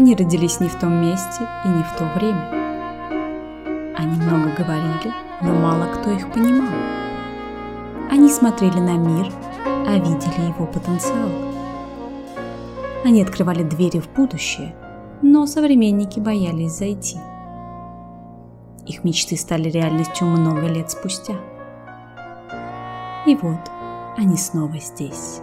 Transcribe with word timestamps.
Они 0.00 0.14
родились 0.14 0.60
не 0.60 0.68
в 0.68 0.78
том 0.78 0.94
месте 0.94 1.46
и 1.62 1.68
не 1.68 1.82
в 1.82 1.92
то 1.94 2.04
время. 2.16 2.48
Они 3.94 4.18
много 4.18 4.48
говорили, 4.56 5.12
но 5.42 5.52
мало 5.52 5.92
кто 5.92 6.10
их 6.10 6.32
понимал. 6.32 6.72
Они 8.10 8.30
смотрели 8.30 8.78
на 8.80 8.96
мир, 8.96 9.30
а 9.66 9.98
видели 9.98 10.48
его 10.48 10.64
потенциал. 10.64 11.28
Они 13.04 13.20
открывали 13.20 13.62
двери 13.62 14.00
в 14.00 14.08
будущее, 14.14 14.74
но 15.20 15.46
современники 15.46 16.18
боялись 16.18 16.72
зайти. 16.72 17.18
Их 18.86 19.04
мечты 19.04 19.36
стали 19.36 19.68
реальностью 19.68 20.26
много 20.26 20.66
лет 20.66 20.90
спустя. 20.90 21.34
И 23.26 23.36
вот 23.36 23.70
они 24.16 24.38
снова 24.38 24.78
здесь. 24.78 25.42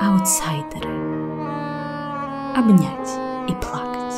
Аутсайдеры. 0.00 1.11
Обнять 2.54 3.08
и 3.48 3.54
плакать. 3.54 4.12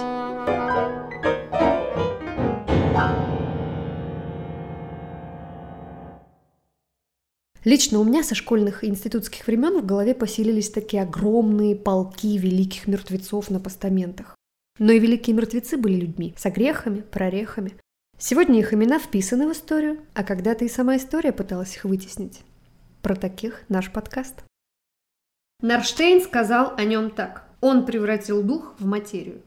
Лично 7.63 8.01
у 8.01 8.05
меня 8.05 8.25
со 8.25 8.35
школьных 8.35 8.83
и 8.83 8.89
институтских 8.89 9.47
времен 9.47 9.81
в 9.81 9.87
голове 9.87 10.17
поселились 10.17 10.69
такие 10.69 11.05
огромные 11.05 11.77
полки 11.77 12.37
великих 12.37 12.89
мертвецов 12.89 13.51
на 13.51 13.61
постаментах. 13.61 14.35
Но 14.81 14.91
и 14.91 14.99
великие 14.99 15.37
мертвецы 15.37 15.77
были 15.77 15.95
людьми, 15.95 16.35
с 16.37 16.45
огрехами, 16.45 17.03
прорехами. 17.03 17.75
Сегодня 18.19 18.59
их 18.59 18.75
имена 18.75 18.99
вписаны 18.99 19.47
в 19.47 19.53
историю, 19.53 20.01
а 20.13 20.25
когда-то 20.25 20.65
и 20.65 20.69
сама 20.69 20.97
история 20.97 21.33
пыталась 21.33 21.77
их 21.77 21.85
вытеснить. 21.85 22.43
Про 23.01 23.15
таких 23.15 23.63
наш 23.69 23.93
подкаст. 23.93 24.43
Нарштейн 25.63 26.21
сказал 26.21 26.75
о 26.77 26.83
нем 26.83 27.11
так. 27.11 27.44
Он 27.65 27.87
превратил 27.87 28.43
дух 28.43 28.75
в 28.79 28.85
материю. 28.85 29.41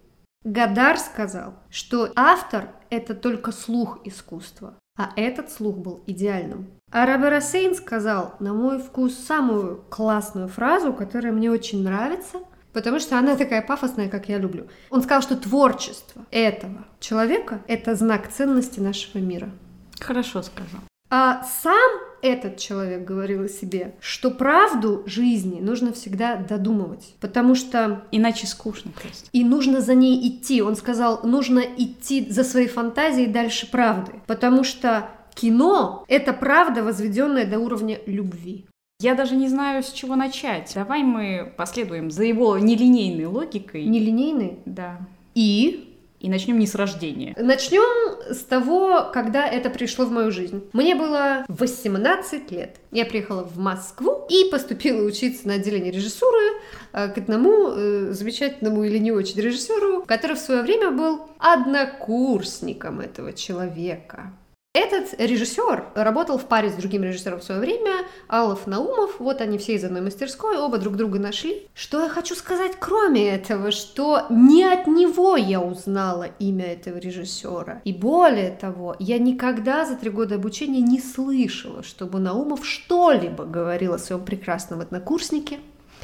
Гадар 0.43 0.97
сказал, 0.97 1.53
что 1.69 2.11
автор– 2.15 2.69
это 2.89 3.13
только 3.13 3.51
слух 3.51 3.99
искусства, 4.05 4.73
а 4.97 5.11
этот 5.15 5.51
слух 5.51 5.77
был 5.77 6.01
идеальным. 6.07 6.71
А 6.91 7.05
Робер 7.05 7.39
Сейн 7.43 7.75
сказал, 7.75 8.33
на 8.39 8.55
мой 8.55 8.79
вкус, 8.79 9.13
самую 9.13 9.83
классную 9.91 10.47
фразу, 10.47 10.93
которая 10.93 11.31
мне 11.31 11.51
очень 11.51 11.83
нравится, 11.83 12.39
потому 12.73 12.97
что 12.99 13.19
она 13.19 13.35
такая 13.35 13.61
пафосная, 13.61 14.09
как 14.09 14.29
я 14.29 14.39
люблю. 14.39 14.67
Он 14.89 15.03
сказал, 15.03 15.21
что 15.21 15.38
творчество 15.38 16.25
этого 16.31 16.88
человека– 16.99 17.61
это 17.67 17.93
знак 17.93 18.29
ценности 18.31 18.79
нашего 18.79 19.21
мира. 19.21 19.51
Хорошо 19.99 20.41
сказал. 20.41 20.81
А 21.11 21.43
сам 21.43 21.91
этот 22.21 22.57
человек 22.57 23.03
говорил 23.03 23.43
о 23.43 23.49
себе, 23.49 23.95
что 23.99 24.31
правду 24.31 25.03
жизни 25.05 25.59
нужно 25.59 25.93
всегда 25.93 26.35
додумывать, 26.35 27.15
потому 27.19 27.55
что... 27.55 28.03
Иначе 28.11 28.47
скучно 28.47 28.91
просто. 28.91 29.29
И 29.31 29.43
нужно 29.43 29.81
за 29.81 29.93
ней 29.93 30.27
идти. 30.27 30.61
Он 30.61 30.75
сказал, 30.75 31.21
нужно 31.23 31.59
идти 31.59 32.29
за 32.29 32.43
своей 32.43 32.67
фантазией 32.67 33.27
дальше 33.27 33.69
правды, 33.69 34.13
потому 34.27 34.63
что 34.63 35.09
кино— 35.33 36.05
это 36.07 36.33
правда, 36.33 36.83
возведенная 36.83 37.45
до 37.45 37.59
уровня 37.59 37.99
любви. 38.05 38.65
Я 38.99 39.13
даже 39.13 39.35
не 39.35 39.47
знаю, 39.47 39.83
с 39.83 39.91
чего 39.91 40.15
начать. 40.15 40.71
Давай 40.73 41.03
мы 41.03 41.53
последуем 41.55 42.09
за 42.09 42.23
его 42.23 42.57
нелинейной 42.57 43.25
логикой. 43.25 43.85
Нелинейной? 43.85 44.59
Да. 44.65 44.99
И 45.35 45.88
и 46.19 46.29
начнем 46.29 46.57
не 46.57 46.65
с 46.65 46.73
рождения. 46.73 47.35
Начнем 47.38 48.06
с 48.31 48.44
того, 48.44 49.09
когда 49.14 49.47
это 49.47 49.70
пришло 49.70 50.06
в 50.06 50.11
мою 50.11 50.31
жизнь. 50.31 50.64
Мне 50.73 50.95
было 50.95 51.45
18 51.47 52.52
лет. 52.52 52.78
Я 52.92 53.06
приехала 53.06 53.44
в 53.44 53.58
Москву 53.58 54.25
и 54.30 54.50
поступила 54.52 55.03
учиться 55.03 55.47
на 55.47 55.56
отделение 55.56 55.92
режиссуры 55.92 56.59
э, 56.94 57.09
к 57.09 57.17
одному 57.17 57.69
э, 57.69 58.11
замечательному 58.11 58.84
или 58.84 58.97
не 58.97 59.11
очень 59.11 59.39
режиссеру, 59.39 60.03
который 60.06 60.36
в 60.36 60.39
свое 60.39 60.61
время 60.61 60.92
был 60.92 61.22
однокурсником 61.39 63.00
этого 63.00 63.34
человека. 63.34 64.34
Этот 64.77 65.19
режиссер 65.19 65.85
работал 65.95 66.38
в 66.38 66.45
паре 66.45 66.69
с 66.69 66.75
другим 66.75 67.01
режиссером 67.01 67.39
в 67.39 67.43
свое 67.43 67.59
время, 67.59 68.05
Алов 68.27 68.67
Наумов, 68.67 69.19
вот 69.19 69.41
они 69.41 69.57
все 69.57 69.73
из 69.73 69.83
одной 69.83 70.01
мастерской, 70.01 70.55
оба 70.55 70.77
друг 70.77 70.97
друга 70.97 71.17
нашли. 71.17 71.67
Что 71.73 72.03
я 72.03 72.09
хочу 72.09 72.35
сказать, 72.35 72.73
кроме 72.79 73.27
этого, 73.27 73.71
что 73.71 74.27
не 74.29 74.63
от 74.63 74.85
него 74.85 75.35
я 75.35 75.59
узнала 75.59 76.27
имя 76.38 76.73
этого 76.73 76.99
режиссера. 76.99 77.81
И 77.85 77.91
более 77.91 78.51
того, 78.51 78.95
я 78.99 79.17
никогда 79.17 79.83
за 79.83 79.95
три 79.95 80.11
года 80.11 80.35
обучения 80.35 80.81
не 80.81 80.99
слышала, 80.99 81.81
чтобы 81.81 82.19
Наумов 82.19 82.63
что-либо 82.63 83.45
говорил 83.45 83.95
о 83.95 83.97
своем 83.97 84.23
прекрасном 84.23 84.81
однокурснике. 84.81 85.57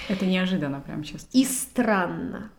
Это 0.09 0.25
неожиданно, 0.25 0.81
прям 0.81 1.03
честно. 1.03 1.28
И 1.31 1.45
странно. 1.45 2.50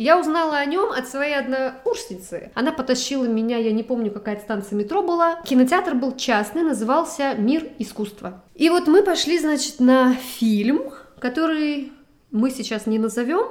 Я 0.00 0.18
узнала 0.18 0.56
о 0.56 0.64
нем 0.64 0.92
от 0.92 1.08
своей 1.08 1.34
однокурсницы. 1.34 2.50
Она 2.54 2.72
потащила 2.72 3.26
меня, 3.26 3.58
я 3.58 3.70
не 3.70 3.82
помню, 3.82 4.10
какая 4.10 4.40
станция 4.40 4.78
метро 4.78 5.02
была. 5.02 5.42
Кинотеатр 5.42 5.94
был 5.94 6.16
частный, 6.16 6.62
назывался 6.62 7.34
«Мир 7.34 7.66
искусства». 7.78 8.42
И 8.54 8.70
вот 8.70 8.88
мы 8.88 9.02
пошли, 9.02 9.38
значит, 9.38 9.78
на 9.78 10.14
фильм, 10.14 10.84
который 11.18 11.92
мы 12.30 12.50
сейчас 12.50 12.86
не 12.86 12.98
назовем, 12.98 13.46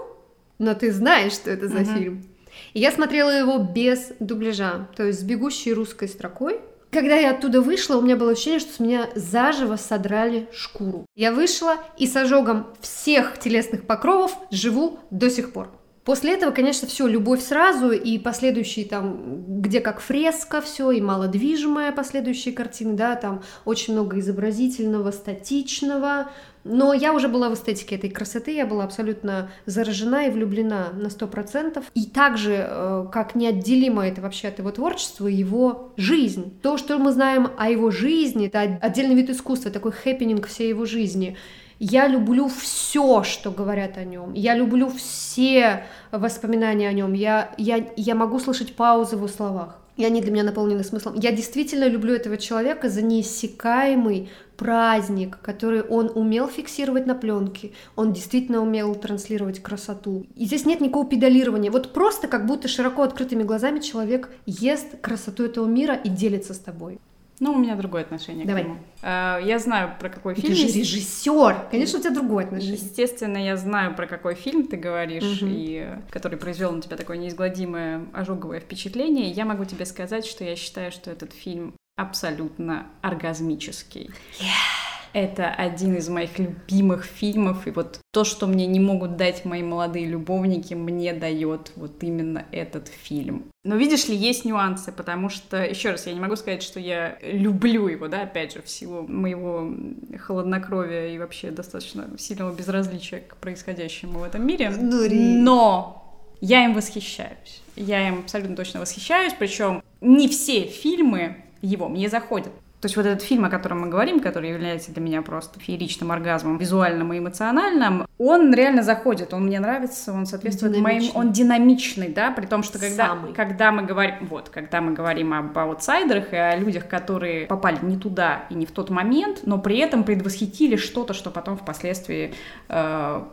но 0.57 0.73
ты 0.73 0.91
знаешь, 0.91 1.33
что 1.33 1.51
это 1.51 1.67
за 1.67 1.81
uh-huh. 1.81 1.93
фильм. 1.93 2.25
И 2.73 2.79
я 2.79 2.91
смотрела 2.91 3.29
его 3.29 3.59
без 3.59 4.11
дубляжа, 4.19 4.87
то 4.97 5.05
есть 5.05 5.19
с 5.19 5.23
бегущей 5.23 5.73
русской 5.73 6.07
строкой. 6.07 6.61
Когда 6.89 7.15
я 7.15 7.29
оттуда 7.29 7.61
вышла, 7.61 7.97
у 7.97 8.01
меня 8.01 8.15
было 8.15 8.31
ощущение, 8.31 8.59
что 8.59 8.73
с 8.73 8.79
меня 8.79 9.07
заживо 9.13 9.75
содрали 9.75 10.47
шкуру. 10.51 11.05
Я 11.15 11.31
вышла 11.31 11.75
и 11.99 12.07
с 12.07 12.15
ожогом 12.15 12.73
всех 12.81 13.37
телесных 13.37 13.85
покровов 13.85 14.35
живу 14.49 14.97
до 15.11 15.29
сих 15.29 15.53
пор. 15.53 15.69
После 16.09 16.33
этого, 16.33 16.49
конечно, 16.49 16.87
все, 16.87 17.05
любовь 17.05 17.39
сразу, 17.39 17.91
и 17.91 18.17
последующие 18.17 18.83
там, 18.87 19.61
где 19.61 19.79
как 19.79 19.99
фреска 19.99 20.59
все, 20.59 20.89
и 20.89 21.01
малодвижимая 21.01 21.91
последующие 21.91 22.51
картины, 22.51 22.95
да, 22.95 23.15
там 23.15 23.43
очень 23.63 23.93
много 23.93 24.17
изобразительного, 24.17 25.11
статичного, 25.11 26.31
но 26.63 26.95
я 26.95 27.13
уже 27.13 27.27
была 27.27 27.49
в 27.49 27.53
эстетике 27.53 27.95
этой 27.95 28.09
красоты, 28.09 28.55
я 28.55 28.65
была 28.65 28.85
абсолютно 28.85 29.51
заражена 29.67 30.25
и 30.25 30.31
влюблена 30.31 30.87
на 30.93 31.11
сто 31.11 31.27
процентов. 31.27 31.85
И 31.93 32.07
также, 32.07 32.65
э, 32.67 33.05
как 33.11 33.35
неотделимо 33.35 34.07
это 34.07 34.19
вообще 34.21 34.47
от 34.47 34.57
его 34.57 34.71
творчества, 34.71 35.27
его 35.27 35.93
жизнь. 35.95 36.59
То, 36.63 36.77
что 36.77 36.97
мы 36.97 37.11
знаем 37.11 37.51
о 37.55 37.69
его 37.69 37.91
жизни, 37.91 38.47
это 38.47 38.79
отдельный 38.81 39.13
вид 39.13 39.29
искусства, 39.29 39.69
такой 39.69 39.91
хэппенинг 39.91 40.47
всей 40.47 40.69
его 40.69 40.85
жизни. 40.85 41.37
Я 41.79 42.07
люблю 42.07 42.49
все, 42.49 43.23
что 43.23 43.51
говорят 43.51 43.97
о 43.97 44.03
нем. 44.03 44.33
Я 44.33 44.53
люблю 44.53 44.89
все 44.89 45.85
воспоминания 46.11 46.89
о 46.89 46.93
нем. 46.93 47.13
Я, 47.13 47.53
я, 47.57 47.87
я 47.95 48.15
могу 48.15 48.39
слышать 48.39 48.75
паузы 48.75 49.15
в 49.15 49.19
его 49.19 49.27
словах. 49.29 49.79
И 49.95 50.05
они 50.05 50.21
для 50.21 50.31
меня 50.31 50.43
наполнены 50.43 50.83
смыслом. 50.83 51.15
Я 51.15 51.31
действительно 51.31 51.87
люблю 51.87 52.13
этого 52.13 52.37
человека 52.37 52.89
за 52.89 53.01
неиссякаемый 53.01 54.29
праздник, 54.55 55.39
который 55.41 55.81
он 55.81 56.11
умел 56.13 56.47
фиксировать 56.47 57.05
на 57.05 57.15
пленке, 57.15 57.71
он 57.95 58.11
действительно 58.11 58.61
умел 58.61 58.93
транслировать 58.95 59.61
красоту. 59.61 60.25
И 60.35 60.45
здесь 60.45 60.65
нет 60.65 60.81
никакого 60.81 61.07
педалирования. 61.07 61.71
Вот 61.71 61.93
просто 61.93 62.27
как 62.27 62.45
будто 62.45 62.67
широко 62.67 63.03
открытыми 63.03 63.43
глазами 63.43 63.79
человек 63.79 64.29
ест 64.45 64.99
красоту 65.01 65.43
этого 65.45 65.65
мира 65.65 65.95
и 65.95 66.09
делится 66.09 66.53
с 66.53 66.59
тобой. 66.59 66.99
Ну, 67.39 67.53
у 67.53 67.57
меня 67.57 67.75
другое 67.75 68.01
отношение 68.01 68.45
Давай. 68.45 68.63
к 68.63 68.67
нему. 68.67 68.77
А, 69.01 69.39
я 69.39 69.59
знаю, 69.59 69.95
про 69.99 70.09
какой 70.09 70.35
ты 70.35 70.41
фильм. 70.41 70.55
Ты 70.55 70.61
же 70.61 70.79
режиссер. 70.79 71.67
Конечно, 71.71 71.99
у 71.99 72.01
тебя 72.01 72.13
другое 72.13 72.45
отношение. 72.45 72.75
Естественно, 72.75 73.37
я 73.37 73.55
знаю, 73.55 73.95
про 73.95 74.07
какой 74.07 74.35
фильм 74.35 74.67
ты 74.67 74.75
говоришь, 74.75 75.41
угу. 75.41 75.51
и 75.51 75.87
который 76.09 76.37
произвел 76.37 76.71
на 76.71 76.81
тебя 76.81 76.97
такое 76.97 77.17
неизгладимое 77.17 78.05
ожоговое 78.13 78.59
впечатление. 78.59 79.31
Я 79.31 79.45
могу 79.45 79.65
тебе 79.65 79.85
сказать, 79.85 80.25
что 80.25 80.43
я 80.43 80.55
считаю, 80.55 80.91
что 80.91 81.11
этот 81.11 81.33
фильм 81.33 81.73
абсолютно 81.99 82.87
оргазмический. 83.01 84.09
Yeah. 84.39 84.79
Это 85.11 85.49
один 85.49 85.95
из 85.95 86.07
моих 86.07 86.37
любимых 86.37 87.03
фильмов, 87.03 87.65
и 87.65 87.71
вот 87.71 87.99
то, 88.11 88.23
что 88.23 88.45
мне 88.45 88.67
не 88.67 88.79
могут 88.79 89.17
дать 89.17 89.43
мои 89.43 89.63
молодые 89.63 90.05
любовники, 90.05 90.75
мне 90.75 91.13
дает 91.13 91.71
вот 91.75 92.03
именно 92.03 92.45
этот 92.51 92.87
фильм. 92.87 93.45
Но 93.63 93.75
видишь 93.75 94.07
ли, 94.07 94.15
есть 94.15 94.45
нюансы, 94.45 94.91
потому 94.91 95.29
что, 95.29 95.63
еще 95.63 95.91
раз, 95.91 96.05
я 96.05 96.13
не 96.13 96.19
могу 96.19 96.35
сказать, 96.35 96.61
что 96.61 96.79
я 96.79 97.17
люблю 97.23 97.87
его, 97.87 98.07
да, 98.07 98.21
опять 98.21 98.53
же, 98.53 98.61
в 98.61 98.69
силу 98.69 99.07
моего 99.07 99.73
холоднокровия 100.19 101.07
и 101.07 101.17
вообще 101.17 101.49
достаточно 101.49 102.07
сильного 102.19 102.53
безразличия 102.53 103.21
к 103.21 103.35
происходящему 103.37 104.19
в 104.19 104.23
этом 104.23 104.45
мире. 104.45 104.69
Но 104.69 106.05
я 106.39 106.65
им 106.65 106.75
восхищаюсь. 106.75 107.61
Я 107.75 108.07
им 108.07 108.19
абсолютно 108.19 108.55
точно 108.55 108.79
восхищаюсь, 108.79 109.33
причем 109.37 109.81
не 110.01 110.27
все 110.27 110.67
фильмы 110.67 111.37
его 111.61 111.89
мне 111.89 112.09
заходят. 112.09 112.53
То 112.81 112.85
есть 112.85 112.95
вот 112.95 113.05
этот 113.05 113.21
фильм, 113.21 113.43
о 113.43 113.49
котором 113.49 113.81
мы 113.81 113.89
говорим, 113.89 114.21
который 114.21 114.51
является 114.51 114.93
для 114.93 115.01
меня 115.01 115.21
просто 115.21 115.59
фееричным 115.59 116.11
оргазмом, 116.11 116.57
визуальным 116.57 117.11
и 117.11 117.19
эмоциональным, 117.19 118.07
он 118.17 118.53
реально 118.53 118.83
заходит, 118.83 119.33
он 119.33 119.45
мне 119.45 119.59
нравится, 119.59 120.13
он 120.13 120.25
соответствует 120.25 120.77
моим... 120.77 121.03
Он 121.13 121.33
динамичный, 121.33 122.07
да, 122.07 122.31
при 122.31 122.45
том, 122.45 122.63
что 122.63 122.79
когда, 122.79 123.17
когда 123.35 123.71
мы 123.71 123.83
говорим... 123.83 124.27
Вот, 124.29 124.49
когда 124.49 124.79
мы 124.79 124.93
говорим 124.93 125.33
об 125.33 125.57
аутсайдерах 125.57 126.31
и 126.31 126.37
о 126.37 126.55
людях, 126.55 126.87
которые 126.87 127.47
попали 127.47 127.79
не 127.81 127.97
туда 127.97 128.45
и 128.49 128.55
не 128.55 128.65
в 128.65 128.71
тот 128.71 128.89
момент, 128.89 129.41
но 129.43 129.57
при 129.57 129.77
этом 129.79 130.05
предвосхитили 130.05 130.77
что-то, 130.77 131.13
что 131.13 131.31
потом 131.31 131.57
впоследствии 131.57 132.33
э, 132.69 133.23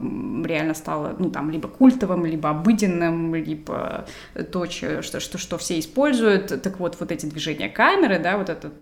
реально 0.44 0.74
стало, 0.74 1.14
ну, 1.18 1.30
там, 1.30 1.50
либо 1.50 1.68
культовым, 1.68 2.26
либо 2.26 2.50
обыденным, 2.50 3.34
либо 3.34 4.06
то, 4.50 4.66
что, 4.66 5.20
что, 5.20 5.38
что 5.38 5.58
все 5.58 5.78
используют. 5.78 6.62
Так 6.62 6.80
вот, 6.80 6.96
вот 6.98 7.12
эти 7.12 7.26
движения 7.26 7.68
камеры, 7.68 8.18
да, 8.18 8.38
вот 8.38 8.48
этот 8.50 8.72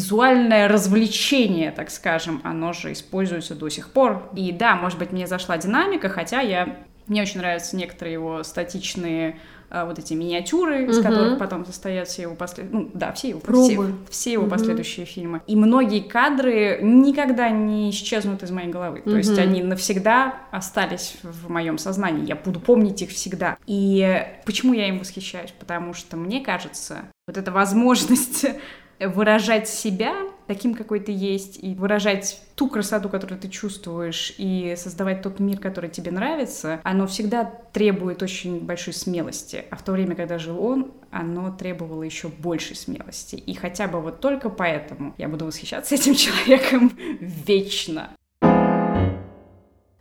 визуальное 0.00 0.66
развлечение, 0.66 1.70
так 1.70 1.90
скажем, 1.90 2.40
оно 2.42 2.72
же 2.72 2.92
используется 2.92 3.54
до 3.54 3.68
сих 3.68 3.90
пор. 3.90 4.30
И 4.34 4.50
да, 4.50 4.74
может 4.74 4.98
быть, 4.98 5.12
мне 5.12 5.26
зашла 5.26 5.58
динамика, 5.58 6.08
хотя 6.08 6.40
я 6.40 6.78
мне 7.06 7.22
очень 7.22 7.40
нравятся 7.40 7.76
некоторые 7.76 8.14
его 8.14 8.44
статичные 8.44 9.40
а, 9.68 9.84
вот 9.84 9.98
эти 9.98 10.14
миниатюры, 10.14 10.86
из 10.86 10.98
угу. 10.98 11.08
которых 11.08 11.38
потом 11.38 11.66
состоят 11.66 12.06
все 12.06 12.22
его 12.22 12.36
последующие, 12.36 12.82
ну 12.82 12.90
да, 12.94 13.12
все 13.12 13.30
его, 13.30 13.40
все, 13.40 13.94
все 14.08 14.32
его 14.32 14.44
угу. 14.44 14.50
последующие 14.50 15.06
фильмы. 15.06 15.42
И 15.48 15.56
многие 15.56 16.00
кадры 16.00 16.78
никогда 16.80 17.50
не 17.50 17.90
исчезнут 17.90 18.44
из 18.44 18.52
моей 18.52 18.68
головы. 18.68 19.00
То 19.00 19.10
угу. 19.10 19.16
есть 19.16 19.36
они 19.38 19.60
навсегда 19.64 20.36
остались 20.52 21.16
в 21.24 21.50
моем 21.50 21.78
сознании. 21.78 22.26
Я 22.26 22.36
буду 22.36 22.60
помнить 22.60 23.02
их 23.02 23.10
всегда. 23.10 23.58
И 23.66 24.24
почему 24.46 24.72
я 24.72 24.88
им 24.88 25.00
восхищаюсь? 25.00 25.52
Потому 25.58 25.94
что 25.94 26.16
мне 26.16 26.40
кажется, 26.40 27.10
вот 27.26 27.36
эта 27.36 27.50
возможность 27.50 28.46
выражать 29.08 29.68
себя 29.68 30.14
таким, 30.50 30.74
какой 30.74 30.98
ты 30.98 31.12
есть, 31.12 31.60
и 31.62 31.76
выражать 31.76 32.42
ту 32.56 32.68
красоту, 32.68 33.08
которую 33.08 33.40
ты 33.40 33.48
чувствуешь, 33.48 34.34
и 34.36 34.74
создавать 34.76 35.22
тот 35.22 35.38
мир, 35.38 35.60
который 35.60 35.88
тебе 35.88 36.10
нравится, 36.10 36.80
оно 36.82 37.06
всегда 37.06 37.44
требует 37.44 38.20
очень 38.20 38.58
большой 38.58 38.92
смелости. 38.92 39.64
А 39.70 39.76
в 39.76 39.84
то 39.84 39.92
время, 39.92 40.16
когда 40.16 40.38
жил 40.38 40.60
он, 40.60 40.90
оно 41.12 41.52
требовало 41.52 42.02
еще 42.02 42.26
большей 42.26 42.74
смелости. 42.74 43.36
И 43.36 43.54
хотя 43.54 43.86
бы 43.86 44.00
вот 44.00 44.20
только 44.20 44.50
поэтому 44.50 45.14
я 45.18 45.28
буду 45.28 45.46
восхищаться 45.46 45.94
этим 45.96 46.16
человеком 46.16 46.98
вечно. 47.20 48.10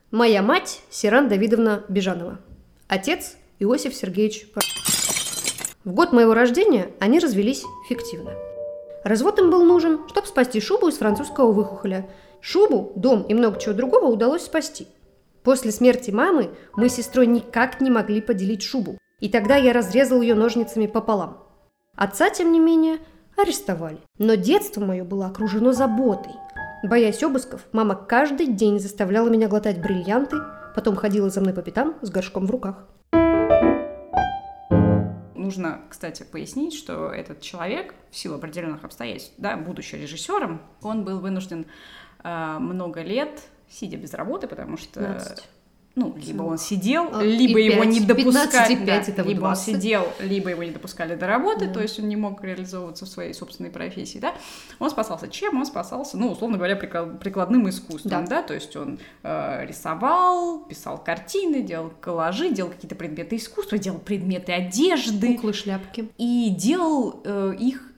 Моя 0.10 0.42
мать 0.42 0.82
Сиран 0.90 1.30
Давидовна 1.30 1.84
Бежанова. 1.90 2.40
Отец 2.88 3.38
Иосиф 3.60 3.94
Сергеевич 3.94 4.48
В 5.84 5.92
год 5.92 6.12
моего 6.12 6.34
рождения 6.34 6.90
они 7.00 7.20
развелись 7.20 7.64
фиктивно– 7.88 8.34
Развод 9.04 9.40
им 9.40 9.50
был 9.50 9.64
нужен, 9.64 10.08
чтобы 10.10 10.28
спасти 10.28 10.60
шубу 10.60 10.88
из 10.88 10.98
французского 10.98 11.52
выхухоля. 11.52 12.10
Шубу, 12.42 12.92
дом 12.96 13.24
и 13.24 13.34
много 13.34 13.60
чего 13.60 13.74
другого 13.74 14.06
удалось 14.06 14.44
спасти. 14.44 14.88
После 15.44 15.72
смерти 15.72 16.12
мамы 16.12 16.52
мы 16.76 16.90
с 16.90 16.96
сестрой 16.96 17.28
никак 17.28 17.82
не 17.82 17.90
могли 17.90 18.22
поделить 18.22 18.62
шубу, 18.62 18.98
и 19.20 19.30
тогда 19.30 19.56
я 19.56 19.74
разрезал 19.74 20.22
ее 20.22 20.36
ножницами 20.36 20.88
пополам. 20.88 21.44
Отца, 21.96 22.30
тем 22.30 22.52
не 22.52 22.60
менее, 22.60 23.00
арестовали. 23.38 24.00
Но 24.18 24.36
детство 24.36 24.82
мое 24.82 25.04
было 25.04 25.28
окружено 25.28 25.72
заботой. 25.72 26.34
Боясь 26.84 27.24
обысков, 27.24 27.62
мама 27.72 27.96
каждый 27.96 28.48
день 28.48 28.80
заставляла 28.80 29.30
меня 29.30 29.48
глотать 29.48 29.82
бриллианты, 29.82 30.38
потом 30.76 30.96
ходила 30.96 31.30
за 31.30 31.42
мной 31.42 31.54
по 31.54 31.62
пятам 31.62 31.96
с 32.02 32.10
горшком 32.10 32.46
в 32.46 32.52
руках. 32.52 32.88
Нужно, 35.40 35.82
кстати, 35.90 36.24
пояснить, 36.24 36.74
что 36.74 37.10
этот 37.12 37.42
человек 37.42 37.96
в 38.12 38.18
силу 38.18 38.36
определенных 38.36 38.84
обстоятельств, 38.84 39.34
да, 39.38 39.56
будучи 39.58 39.96
режиссером, 39.96 40.62
он 40.82 41.04
был 41.04 41.20
вынужден 41.20 41.66
э, 42.24 42.58
много 42.60 43.02
лет 43.02 43.42
сидя 43.70 43.98
без 43.98 44.14
работы, 44.14 44.48
потому 44.48 44.78
что 44.78 45.00
15 45.00 45.48
ну, 46.00 46.16
либо 46.16 46.44
он 46.44 46.58
сидел, 46.58 47.10
а, 47.14 47.22
либо 47.22 47.60
его 47.60 47.84
5, 47.84 47.88
не 47.92 48.00
допускали, 48.00 48.76
да, 48.86 48.96
это 48.96 49.22
либо 49.22 49.42
20. 49.42 49.68
он 49.68 49.76
сидел, 49.76 50.08
либо 50.20 50.50
его 50.50 50.64
не 50.64 50.72
допускали 50.72 51.16
до 51.16 51.28
работы, 51.28 51.68
да. 51.68 51.74
то 51.74 51.82
есть 51.82 52.00
он 52.00 52.08
не 52.08 52.16
мог 52.16 52.42
реализовываться 52.44 53.06
в 53.06 53.10
своей 53.10 53.34
собственной 53.34 53.70
профессии, 53.70 54.20
да. 54.20 54.34
Он 54.80 54.90
спасался 54.90 55.28
чем? 55.28 55.58
Он 55.58 55.66
спасался, 55.66 56.18
ну, 56.18 56.32
условно 56.32 56.58
говоря, 56.58 56.76
прикладным 56.76 57.68
искусством, 57.68 58.26
да, 58.26 58.38
да? 58.38 58.44
то 58.44 58.54
есть 58.54 58.76
он 58.76 59.00
э, 59.24 59.66
рисовал, 59.66 60.60
писал 60.66 60.98
картины, 61.04 61.62
делал 61.62 61.92
коллажи, 62.00 62.50
делал 62.52 62.72
какие-то 62.72 62.96
предметы 62.96 63.36
искусства, 63.36 63.78
делал 63.78 64.00
предметы 64.00 64.54
одежды. 64.54 65.36
Куклы, 65.36 65.54
шляпки. 65.54 66.10
И 66.18 66.50
делал 66.58 67.22
э, 67.26 67.56
их 67.60 67.89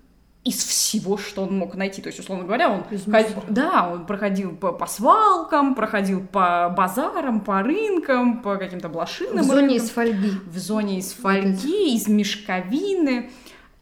из 0.43 0.63
всего, 0.63 1.17
что 1.17 1.43
он 1.43 1.57
мог 1.57 1.75
найти. 1.75 2.01
То 2.01 2.07
есть, 2.07 2.19
условно 2.19 2.45
говоря, 2.45 2.71
он, 2.71 2.83
ходил, 2.83 3.43
да, 3.47 3.89
он 3.91 4.05
проходил 4.05 4.55
по, 4.55 4.71
по 4.71 4.87
свалкам, 4.87 5.75
проходил 5.75 6.25
по 6.25 6.73
базарам, 6.75 7.41
по 7.41 7.61
рынкам, 7.61 8.41
по 8.41 8.57
каким-то 8.57 8.89
блошиным 8.89 9.43
В 9.43 9.43
зоне 9.43 9.67
рынкам, 9.67 9.77
из 9.77 9.89
фольги. 9.91 10.31
В 10.47 10.57
зоне 10.57 10.99
из 10.99 11.11
фольги, 11.13 11.95
из 11.95 12.07
мешковины. 12.07 13.29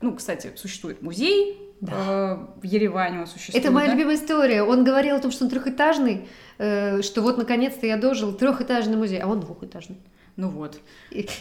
Ну, 0.02 0.14
кстати, 0.16 0.52
существует 0.56 1.02
музей 1.02 1.70
да. 1.82 1.94
э, 1.94 2.60
в 2.62 2.64
Ереване 2.66 3.22
он 3.22 3.28
существует. 3.28 3.64
Это 3.64 3.74
моя 3.74 3.88
да? 3.88 3.94
любимая 3.94 4.16
история. 4.16 4.64
Он 4.64 4.84
говорил 4.84 5.16
о 5.16 5.20
том, 5.20 5.32
что 5.32 5.46
он 5.46 5.52
трехэтажный, 5.52 6.28
э, 6.58 7.02
что 7.02 7.22
вот 7.22 7.38
наконец-то 7.38 7.86
я 7.86 7.98
дожил 7.98 8.34
трехэтажный 8.34 8.98
музей, 8.98 9.20
а 9.20 9.28
он 9.28 9.40
двухэтажный. 9.40 9.98
Ну 10.40 10.48
вот. 10.48 10.80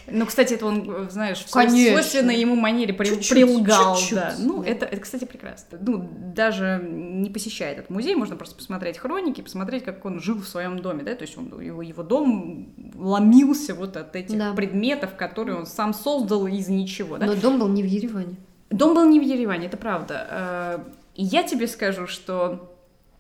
Ну, 0.09 0.27
кстати, 0.27 0.55
это 0.55 0.67
он, 0.67 1.09
знаешь, 1.09 1.45
в 1.45 1.49
свойственной 1.49 2.37
ему 2.37 2.57
манере 2.57 2.93
при, 2.93 3.07
чуть-чуть, 3.07 3.31
прилгал. 3.31 3.95
Чуть-чуть. 3.95 4.19
Да. 4.19 4.35
Ну, 4.41 4.65
это, 4.65 4.87
это, 4.87 5.01
кстати, 5.01 5.25
прекрасно. 5.25 5.79
Ну, 5.81 6.11
даже 6.35 6.85
не 6.85 7.31
посещая 7.31 7.75
этот 7.75 7.91
музей, 7.91 8.17
можно 8.17 8.35
просто 8.35 8.57
посмотреть 8.57 8.99
хроники, 8.99 9.41
посмотреть, 9.41 9.85
как 9.85 10.05
он 10.05 10.21
жил 10.21 10.41
в 10.41 10.49
своем 10.49 10.81
доме, 10.81 11.05
да, 11.05 11.15
то 11.15 11.23
есть 11.23 11.39
он, 11.39 11.61
его, 11.61 11.81
его 11.81 12.03
дом 12.03 12.75
ломился 12.97 13.73
вот 13.77 13.97
от 13.97 14.17
этих 14.17 14.37
да. 14.37 14.53
предметов, 14.53 15.15
которые 15.15 15.59
он 15.59 15.67
сам 15.67 15.95
создал 15.95 16.49
из 16.49 16.67
ничего, 16.67 17.19
да. 17.19 17.27
Но 17.27 17.37
дом 17.37 17.61
был 17.61 17.69
не 17.69 17.85
в 17.85 17.87
Ереване. 17.87 18.35
Дом 18.71 18.97
был 18.97 19.09
не 19.09 19.21
в 19.21 19.23
Ереване, 19.23 19.69
это 19.69 19.77
правда. 19.77 20.27
Э, 20.29 20.79
и 21.15 21.23
я 21.23 21.45
тебе 21.45 21.69
скажу, 21.69 22.09
что 22.09 22.77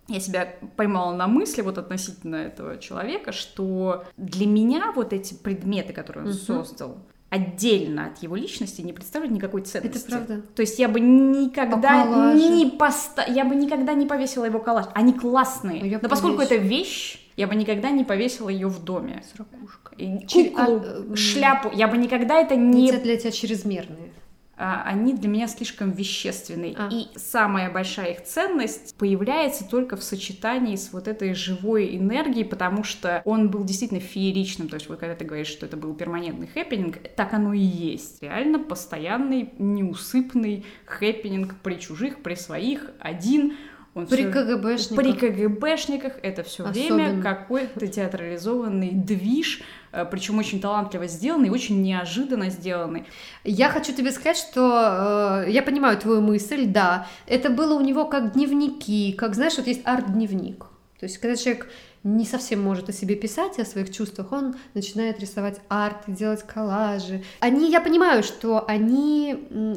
я 0.08 0.20
себя 0.20 0.48
поймала 0.76 1.14
на 1.14 1.28
мысли 1.28 1.60
вот 1.60 1.78
относительно 1.78 2.36
этого 2.36 2.78
человека, 2.78 3.32
что 3.32 4.04
для 4.16 4.46
меня 4.46 4.92
вот 4.92 5.12
эти 5.12 5.34
предметы, 5.34 5.92
которые 5.92 6.24
он 6.24 6.30
угу. 6.30 6.38
создал, 6.38 6.98
отдельно 7.28 8.06
от 8.06 8.22
его 8.22 8.36
личности 8.36 8.80
не 8.80 8.94
представляют 8.94 9.34
никакой 9.34 9.62
ценности. 9.62 9.98
Это 9.98 10.10
правда. 10.10 10.42
То 10.54 10.62
есть 10.62 10.78
я 10.78 10.88
бы 10.88 10.98
никогда 10.98 12.32
не 12.34 12.70
поста... 12.70 13.24
я 13.26 13.44
бы 13.44 13.54
никогда 13.54 13.92
не 13.92 14.06
повесила 14.06 14.46
его 14.46 14.60
коллаж. 14.60 14.86
Они 14.94 15.12
классные. 15.12 15.84
Но, 15.84 15.98
Но 16.02 16.08
поскольку 16.08 16.40
это 16.40 16.56
вещь, 16.56 17.28
я 17.36 17.46
бы 17.46 17.54
никогда 17.54 17.90
не 17.90 18.04
повесила 18.04 18.48
ее 18.48 18.68
в 18.68 18.82
доме. 18.82 19.22
С 19.30 19.38
ракушкой. 19.38 20.26
Куклу, 20.32 20.82
а, 21.12 21.16
шляпу. 21.16 21.70
Я 21.74 21.88
бы 21.88 21.98
никогда 21.98 22.40
это 22.40 22.56
не... 22.56 22.88
Это 22.88 23.02
для 23.02 23.18
тебя 23.18 23.30
чрезмерные. 23.30 24.12
А, 24.60 24.82
они 24.84 25.14
для 25.14 25.28
меня 25.28 25.46
слишком 25.46 25.92
вещественные. 25.92 26.74
А. 26.76 26.88
И 26.92 27.06
самая 27.16 27.70
большая 27.70 28.12
их 28.12 28.24
ценность 28.24 28.96
появляется 28.96 29.64
только 29.64 29.96
в 29.96 30.02
сочетании 30.02 30.74
с 30.74 30.92
вот 30.92 31.06
этой 31.06 31.32
живой 31.34 31.96
энергией, 31.96 32.44
потому 32.44 32.82
что 32.82 33.22
он 33.24 33.50
был 33.50 33.64
действительно 33.64 34.00
фееричным. 34.00 34.68
То 34.68 34.74
есть 34.74 34.88
вот 34.88 34.98
когда 34.98 35.14
ты 35.14 35.24
говоришь, 35.24 35.46
что 35.46 35.64
это 35.64 35.76
был 35.76 35.94
перманентный 35.94 36.48
хэппенинг, 36.48 36.98
так 37.14 37.34
оно 37.34 37.52
и 37.52 37.60
есть. 37.60 38.20
Реально 38.20 38.58
постоянный, 38.58 39.52
неусыпный 39.58 40.66
хэппенинг 40.86 41.54
при 41.62 41.76
чужих, 41.76 42.22
при 42.22 42.34
своих, 42.34 42.90
один— 42.98 43.56
он 43.98 44.06
при 44.06 44.22
все... 44.22 44.30
КГБшниках. 44.30 44.96
При 44.96 45.12
КГБшниках 45.12 46.12
это 46.22 46.42
все 46.42 46.64
время 46.64 47.20
какой-то 47.20 47.86
театрализованный 47.86 48.92
движ, 48.92 49.62
причем 50.10 50.38
очень 50.38 50.60
талантливо 50.60 51.06
сделанный, 51.06 51.50
очень 51.50 51.82
неожиданно 51.82 52.50
сделанный. 52.50 53.04
Я 53.44 53.70
хочу 53.70 53.92
тебе 53.92 54.12
сказать, 54.12 54.36
что 54.36 55.44
э, 55.46 55.50
я 55.50 55.62
понимаю 55.62 55.98
твою 55.98 56.20
мысль, 56.20 56.66
да, 56.66 57.06
это 57.26 57.50
было 57.50 57.74
у 57.74 57.80
него 57.80 58.04
как 58.04 58.32
дневники, 58.32 59.12
как, 59.12 59.34
знаешь, 59.34 59.56
вот 59.56 59.66
есть 59.66 59.82
арт-дневник. 59.84 60.66
То 60.98 61.04
есть, 61.04 61.18
когда 61.18 61.36
человек 61.36 61.70
не 62.02 62.24
совсем 62.24 62.60
может 62.60 62.88
о 62.88 62.92
себе 62.92 63.14
писать, 63.14 63.58
о 63.58 63.64
своих 63.64 63.92
чувствах, 63.92 64.32
он 64.32 64.56
начинает 64.74 65.20
рисовать 65.20 65.60
арт, 65.68 66.04
делать 66.06 66.42
коллажи. 66.42 67.22
Они, 67.40 67.70
я 67.70 67.80
понимаю, 67.80 68.22
что 68.22 68.64
они 68.66 69.76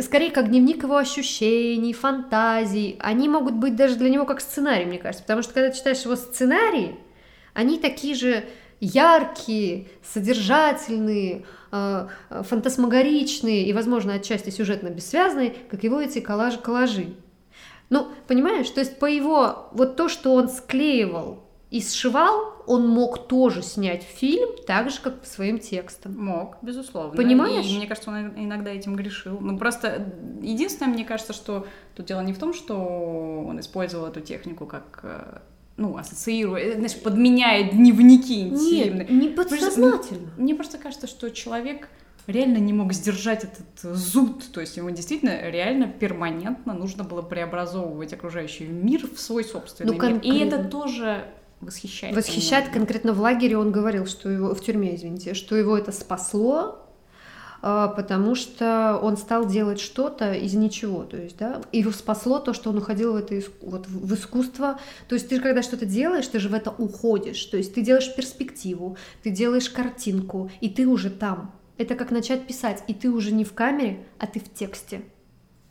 скорее 0.00 0.30
как 0.30 0.48
дневник 0.48 0.82
его 0.82 0.96
ощущений, 0.96 1.92
фантазий. 1.92 2.96
Они 3.00 3.28
могут 3.28 3.54
быть 3.54 3.76
даже 3.76 3.96
для 3.96 4.10
него 4.10 4.24
как 4.24 4.40
сценарий, 4.40 4.86
мне 4.86 4.98
кажется. 4.98 5.22
Потому 5.22 5.42
что 5.42 5.52
когда 5.52 5.70
читаешь 5.70 6.02
его 6.02 6.16
сценарии, 6.16 6.96
они 7.52 7.78
такие 7.78 8.14
же 8.14 8.44
яркие, 8.84 9.88
содержательные, 10.02 11.44
э, 11.72 12.08
фантасмагоричные 12.30 13.66
и, 13.66 13.72
возможно, 13.72 14.14
отчасти 14.14 14.50
сюжетно 14.50 14.88
бессвязные, 14.88 15.54
как 15.70 15.84
его 15.84 16.00
эти 16.00 16.20
коллажи-коллажи. 16.20 17.14
Ну, 17.90 18.08
понимаешь, 18.26 18.68
то 18.70 18.80
есть 18.80 18.98
по 18.98 19.06
его, 19.06 19.68
вот 19.72 19.96
то, 19.96 20.08
что 20.08 20.34
он 20.34 20.48
склеивал 20.48 21.44
и 21.70 21.80
сшивал, 21.80 22.54
он 22.66 22.88
мог 22.88 23.26
тоже 23.26 23.62
снять 23.62 24.02
фильм 24.02 24.50
так 24.66 24.90
же, 24.90 25.00
как 25.00 25.20
по 25.20 25.26
своим 25.26 25.58
текстам. 25.58 26.16
Мог, 26.16 26.56
безусловно. 26.62 27.16
Понимаешь? 27.16 27.66
И 27.66 27.76
мне 27.76 27.86
кажется, 27.86 28.10
он 28.10 28.32
иногда 28.36 28.70
этим 28.70 28.96
грешил. 28.96 29.38
Ну, 29.40 29.58
просто 29.58 30.12
единственное, 30.40 30.92
мне 30.92 31.04
кажется, 31.04 31.32
что 31.32 31.66
тут 31.94 32.06
дело 32.06 32.20
не 32.20 32.32
в 32.32 32.38
том, 32.38 32.54
что 32.54 32.76
он 33.46 33.60
использовал 33.60 34.06
эту 34.06 34.20
технику 34.20 34.66
как 34.66 35.00
э, 35.02 35.38
ну, 35.76 35.96
ассоциируя, 35.96 36.62
э, 36.62 36.74
знаешь, 36.74 36.96
подменяя 37.00 37.70
дневники 37.70 38.48
интимные. 38.48 39.06
Нет, 39.06 39.10
не 39.10 39.28
подсознательно. 39.28 40.30
Мне, 40.36 40.44
мне 40.44 40.54
просто 40.54 40.78
кажется, 40.78 41.06
что 41.06 41.30
человек 41.30 41.88
реально 42.26 42.58
не 42.58 42.72
мог 42.72 42.92
сдержать 42.92 43.44
этот 43.44 43.96
зуд, 43.96 44.44
то 44.52 44.60
есть 44.60 44.76
ему 44.76 44.90
действительно 44.90 45.50
реально 45.50 45.88
перманентно 45.88 46.72
нужно 46.72 47.04
было 47.04 47.22
преобразовывать 47.22 48.12
окружающий 48.12 48.66
мир 48.66 49.06
в 49.06 49.20
свой 49.20 49.44
собственный 49.44 49.96
ну, 49.96 50.08
мир. 50.08 50.20
И 50.22 50.38
это 50.38 50.64
тоже 50.64 51.26
восхищает. 51.60 52.16
Восхищает 52.16 52.66
меня. 52.66 52.74
конкретно 52.74 53.12
в 53.12 53.20
лагере 53.20 53.58
он 53.58 53.72
говорил, 53.72 54.06
что 54.06 54.30
его 54.30 54.54
в 54.54 54.60
тюрьме, 54.62 54.94
извините, 54.94 55.34
что 55.34 55.56
его 55.56 55.76
это 55.76 55.92
спасло, 55.92 56.83
потому 57.64 58.34
что 58.34 58.98
он 59.02 59.16
стал 59.16 59.46
делать 59.46 59.80
что-то 59.80 60.34
из 60.34 60.52
ничего, 60.52 61.04
то 61.04 61.16
есть, 61.16 61.38
да, 61.38 61.62
его 61.72 61.92
спасло 61.92 62.38
то, 62.38 62.52
что 62.52 62.68
он 62.68 62.76
уходил 62.76 63.14
в 63.14 63.16
это 63.16 63.40
вот 63.62 63.86
в 63.86 64.14
искусство, 64.14 64.78
то 65.08 65.14
есть 65.14 65.30
ты 65.30 65.40
когда 65.40 65.62
что-то 65.62 65.86
делаешь, 65.86 66.26
ты 66.26 66.40
же 66.40 66.50
в 66.50 66.54
это 66.54 66.70
уходишь, 66.76 67.42
то 67.46 67.56
есть 67.56 67.74
ты 67.74 67.80
делаешь 67.80 68.14
перспективу, 68.14 68.98
ты 69.22 69.30
делаешь 69.30 69.70
картинку, 69.70 70.50
и 70.60 70.68
ты 70.68 70.86
уже 70.86 71.08
там, 71.08 71.54
это 71.78 71.94
как 71.94 72.10
начать 72.10 72.46
писать, 72.46 72.84
и 72.86 72.92
ты 72.92 73.10
уже 73.10 73.32
не 73.32 73.44
в 73.44 73.54
камере, 73.54 74.04
а 74.18 74.26
ты 74.26 74.40
в 74.40 74.52
тексте. 74.52 75.00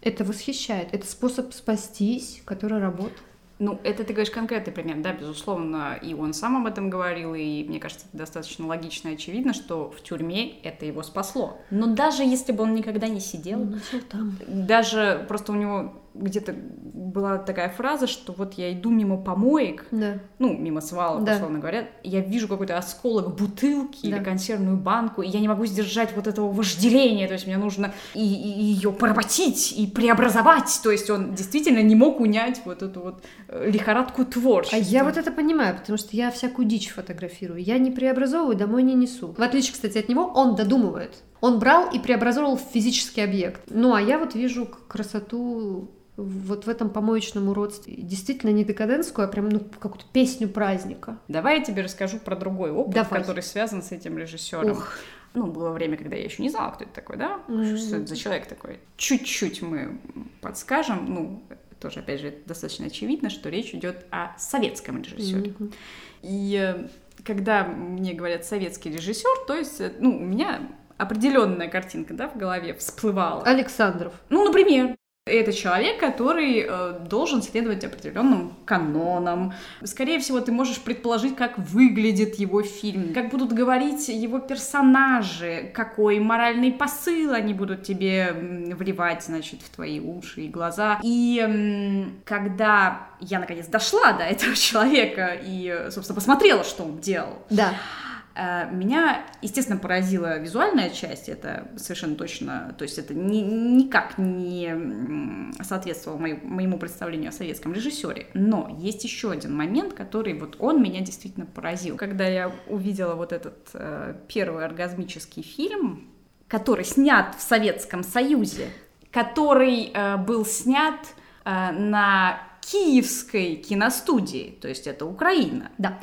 Это 0.01 0.23
восхищает. 0.23 0.89
Это 0.93 1.05
способ 1.07 1.53
спастись, 1.53 2.41
который 2.43 2.79
работает. 2.79 3.21
Ну, 3.63 3.79
это 3.86 4.03
ты 4.03 4.12
говоришь 4.12 4.34
конкретный 4.34 4.74
пример, 4.74 4.98
да, 4.98 5.13
безусловно, 5.13 5.98
и 6.01 6.13
он 6.13 6.34
сам 6.34 6.58
об 6.58 6.65
этом 6.65 6.89
говорил, 6.89 7.34
и 7.34 7.63
мне 7.63 7.79
кажется, 7.79 8.05
это 8.10 8.17
достаточно 8.17 8.67
логично 8.67 9.08
и 9.08 9.13
очевидно, 9.13 9.53
что 9.53 9.89
в 9.89 10.03
тюрьме 10.03 10.60
это 10.63 10.86
его 10.86 11.01
спасло. 11.01 11.58
Но 11.70 11.88
даже 11.88 12.24
если 12.24 12.51
бы 12.51 12.63
он 12.63 12.75
никогда 12.75 13.08
не 13.08 13.22
сидел, 13.22 13.62
он 13.62 13.79
там. 14.10 14.38
даже 14.46 15.25
просто 15.29 15.53
у 15.53 15.55
него 15.55 16.02
где-то 16.13 16.53
была 16.53 17.38
такая 17.38 17.70
фраза, 17.70 18.08
что 18.08 18.34
вот 18.34 18.53
я 18.53 18.72
иду 18.74 18.89
мимо 18.89 19.17
помоек, 19.17 19.86
да. 19.91 20.20
ну, 20.39 20.55
мимо 20.55 20.82
свалок, 20.82 21.24
да. 21.24 21.36
условно 21.36 21.60
говоря, 21.60 21.89
я 22.03 22.22
вижу 22.22 22.48
какой-то 22.48 22.77
осколок 22.77 23.36
бутылки 23.36 24.10
да. 24.10 24.17
или 24.17 24.24
консервную 24.24 24.77
банку, 24.77 25.22
и 25.22 25.27
я 25.27 25.39
не 25.39 25.48
могу 25.48 25.65
сдержать 25.65 26.15
вот 26.15 26.27
этого 26.27 26.51
вожделения, 26.51 27.27
то 27.27 27.34
есть 27.34 27.48
мне 27.48 27.58
нужно 27.58 27.93
и, 28.13 28.22
и 28.22 28.63
ее 28.63 28.91
поработить, 28.91 29.74
и 29.77 29.88
преобразовать, 29.88 30.79
то 30.84 30.91
есть 30.91 31.10
он 31.10 31.34
действительно 31.34 31.82
не 31.82 31.96
мог 31.96 32.20
унять 32.20 32.62
вот 32.65 32.82
эту 32.84 33.01
вот 33.01 33.24
э, 33.48 33.70
лихорадку 33.70 34.25
творчества. 34.25 34.77
А 34.77 34.82
я 34.82 35.03
вот 35.03 35.17
это 35.17 35.32
понимаю, 35.32 35.77
потому 35.77 35.98
что 35.98 36.15
я 36.15 36.32
всякую 36.32 36.67
дичь 36.67 36.89
фотографирую, 36.89 37.62
я 37.62 37.77
не 37.77 37.91
преобразовываю, 37.91 38.55
домой 38.55 38.84
не 38.84 38.93
несу. 38.93 39.34
В 39.38 39.41
отличие, 39.41 39.74
кстати, 39.74 39.98
от 39.98 40.10
него, 40.10 40.32
он 40.36 40.55
додумывает. 40.55 41.24
Он 41.41 41.60
брал 41.60 41.89
и 41.91 42.00
преобразовывал 42.00 42.55
в 42.55 42.62
физический 42.62 43.22
объект. 43.22 43.62
Ну, 43.70 43.93
а 43.93 44.01
я 44.01 44.17
вот 44.17 44.34
вижу 44.34 44.65
красоту 44.88 45.91
вот 46.15 46.65
в 46.65 46.70
этом 46.70 46.89
помоечном 46.89 47.50
уродстве. 47.50 47.96
Действительно 47.98 48.51
не 48.51 48.63
декадентскую, 48.63 49.25
а 49.25 49.27
прям 49.27 49.50
ну, 49.50 49.60
какую-то 49.60 50.05
песню 50.12 50.48
праздника. 50.48 51.17
Давай 51.27 51.60
я 51.60 51.63
тебе 51.63 51.82
расскажу 51.82 52.20
про 52.20 52.36
другой 52.36 52.72
опыт, 52.72 52.93
Давай. 52.93 53.22
который 53.22 53.41
связан 53.41 53.82
с 53.82 53.91
этим 53.91 54.17
режиссером. 54.17 54.72
Ух. 54.72 54.98
Ну, 55.34 55.48
было 55.48 55.72
время, 55.72 55.98
когда 55.98 56.15
я 56.15 56.24
еще 56.24 56.43
не 56.43 56.50
знала, 56.50 56.72
кто 56.72 56.84
это 56.84 56.93
такой, 56.93 57.17
да? 57.17 57.39
Mm-hmm. 57.48 57.77
Что 57.77 57.96
это 57.98 58.05
за 58.05 58.15
человек 58.15 58.46
такой? 58.46 58.79
Чуть-чуть 58.98 59.63
мы 59.63 60.00
подскажем, 60.41 61.12
ну, 61.12 61.43
тоже, 61.79 62.01
опять 62.01 62.22
же, 62.22 62.36
достаточно 62.46 62.86
очевидно, 62.86 63.32
что 63.32 63.50
речь 63.50 63.74
идет 63.74 64.05
о 64.12 64.38
советском 64.38 65.01
режиссере. 65.01 65.51
Mm-hmm. 65.51 65.74
И 66.22 66.55
э, 66.55 66.88
когда 67.24 67.63
мне 67.63 68.13
говорят 68.13 68.46
советский 68.46 68.91
режиссер, 68.91 69.46
то 69.48 69.55
есть, 69.55 69.82
э, 69.82 69.91
ну, 70.00 70.15
у 70.15 70.22
меня 70.22 70.70
определенная 70.98 71.67
картинка, 71.67 72.13
да, 72.13 72.29
в 72.29 72.38
голове 72.38 72.75
всплывала. 72.75 73.43
Александров. 73.43 74.13
Ну, 74.29 74.46
например. 74.46 74.96
Это 75.25 75.53
человек, 75.53 76.01
который 76.01 76.65
э, 76.68 77.00
должен 77.08 77.42
следовать 77.42 77.86
определенным 77.86 78.58
канонам. 78.65 79.53
Скорее 79.86 80.20
всего, 80.20 80.42
ты 80.42 80.51
можешь 80.51 80.82
предположить, 80.82 81.38
как 81.38 81.58
выглядит 81.58 82.36
его 82.36 82.62
фильм, 82.62 83.13
как 83.13 83.30
будут 83.30 83.53
говорить 83.53 84.10
его 84.10 84.39
персонажи, 84.39 85.72
какой 85.74 86.20
моральный 86.20 86.74
посыл 86.74 87.32
они 87.32 87.53
будут 87.53 87.84
тебе 87.84 88.36
вливать, 88.75 89.24
значит, 89.24 89.62
в 89.62 89.70
твои 89.70 90.01
уши 90.01 90.42
и 90.42 90.50
глаза. 90.50 91.00
И 91.01 91.42
э, 91.42 92.10
когда 92.25 93.08
я 93.22 93.39
наконец 93.39 93.68
дошла 93.68 94.12
до 94.12 94.25
этого 94.25 94.56
человека 94.58 95.39
и, 95.42 95.88
собственно, 95.89 96.15
посмотрела, 96.15 96.65
что 96.65 96.84
он 96.84 97.00
делал. 97.00 97.38
Да 97.50 97.72
Э, 97.72 98.12
меня, 98.36 99.25
естественно, 99.42 99.78
поразила 99.78 100.40
визуальная 100.40 100.90
часть, 100.90 101.30
это 101.30 101.68
совершенно 101.78 102.16
точно, 102.16 102.74
то 102.78 102.84
есть 102.84 102.98
это 102.98 103.13
ни, 103.13 103.38
никак 103.38 104.18
не 104.18 105.54
соответствовало 105.63 106.18
мою, 106.18 106.40
моему 106.44 106.80
представлению 106.80 107.30
о 107.30 107.32
советском 107.32 107.74
режиссере. 107.74 108.28
Но 108.34 108.75
есть 108.80 109.04
еще 109.04 109.32
один 109.32 109.56
момент, 109.56 109.94
который 109.94 110.34
вот 110.34 110.56
он 110.60 110.82
меня 110.82 111.02
действительно 111.02 111.46
поразил. 111.46 111.96
Когда 111.96 112.28
я 112.28 112.52
увидела 112.68 113.13
вот 113.13 113.34
этот 113.34 113.70
э, 113.74 114.16
первый 114.28 114.66
оргазмический 114.66 115.44
фильм, 115.44 116.10
который 116.48 116.86
снят 116.86 117.36
в 117.36 117.42
Советском 117.42 118.04
Союзе, 118.04 118.70
который 119.12 119.92
э, 119.94 120.18
был 120.18 120.44
снят 120.46 121.00
э, 121.46 121.72
на 121.72 122.40
киевской 122.62 123.56
киностудии, 123.56 124.58
то 124.60 124.68
есть 124.68 124.88
это 124.88 125.06
Украина. 125.06 125.72
Да 125.78 126.00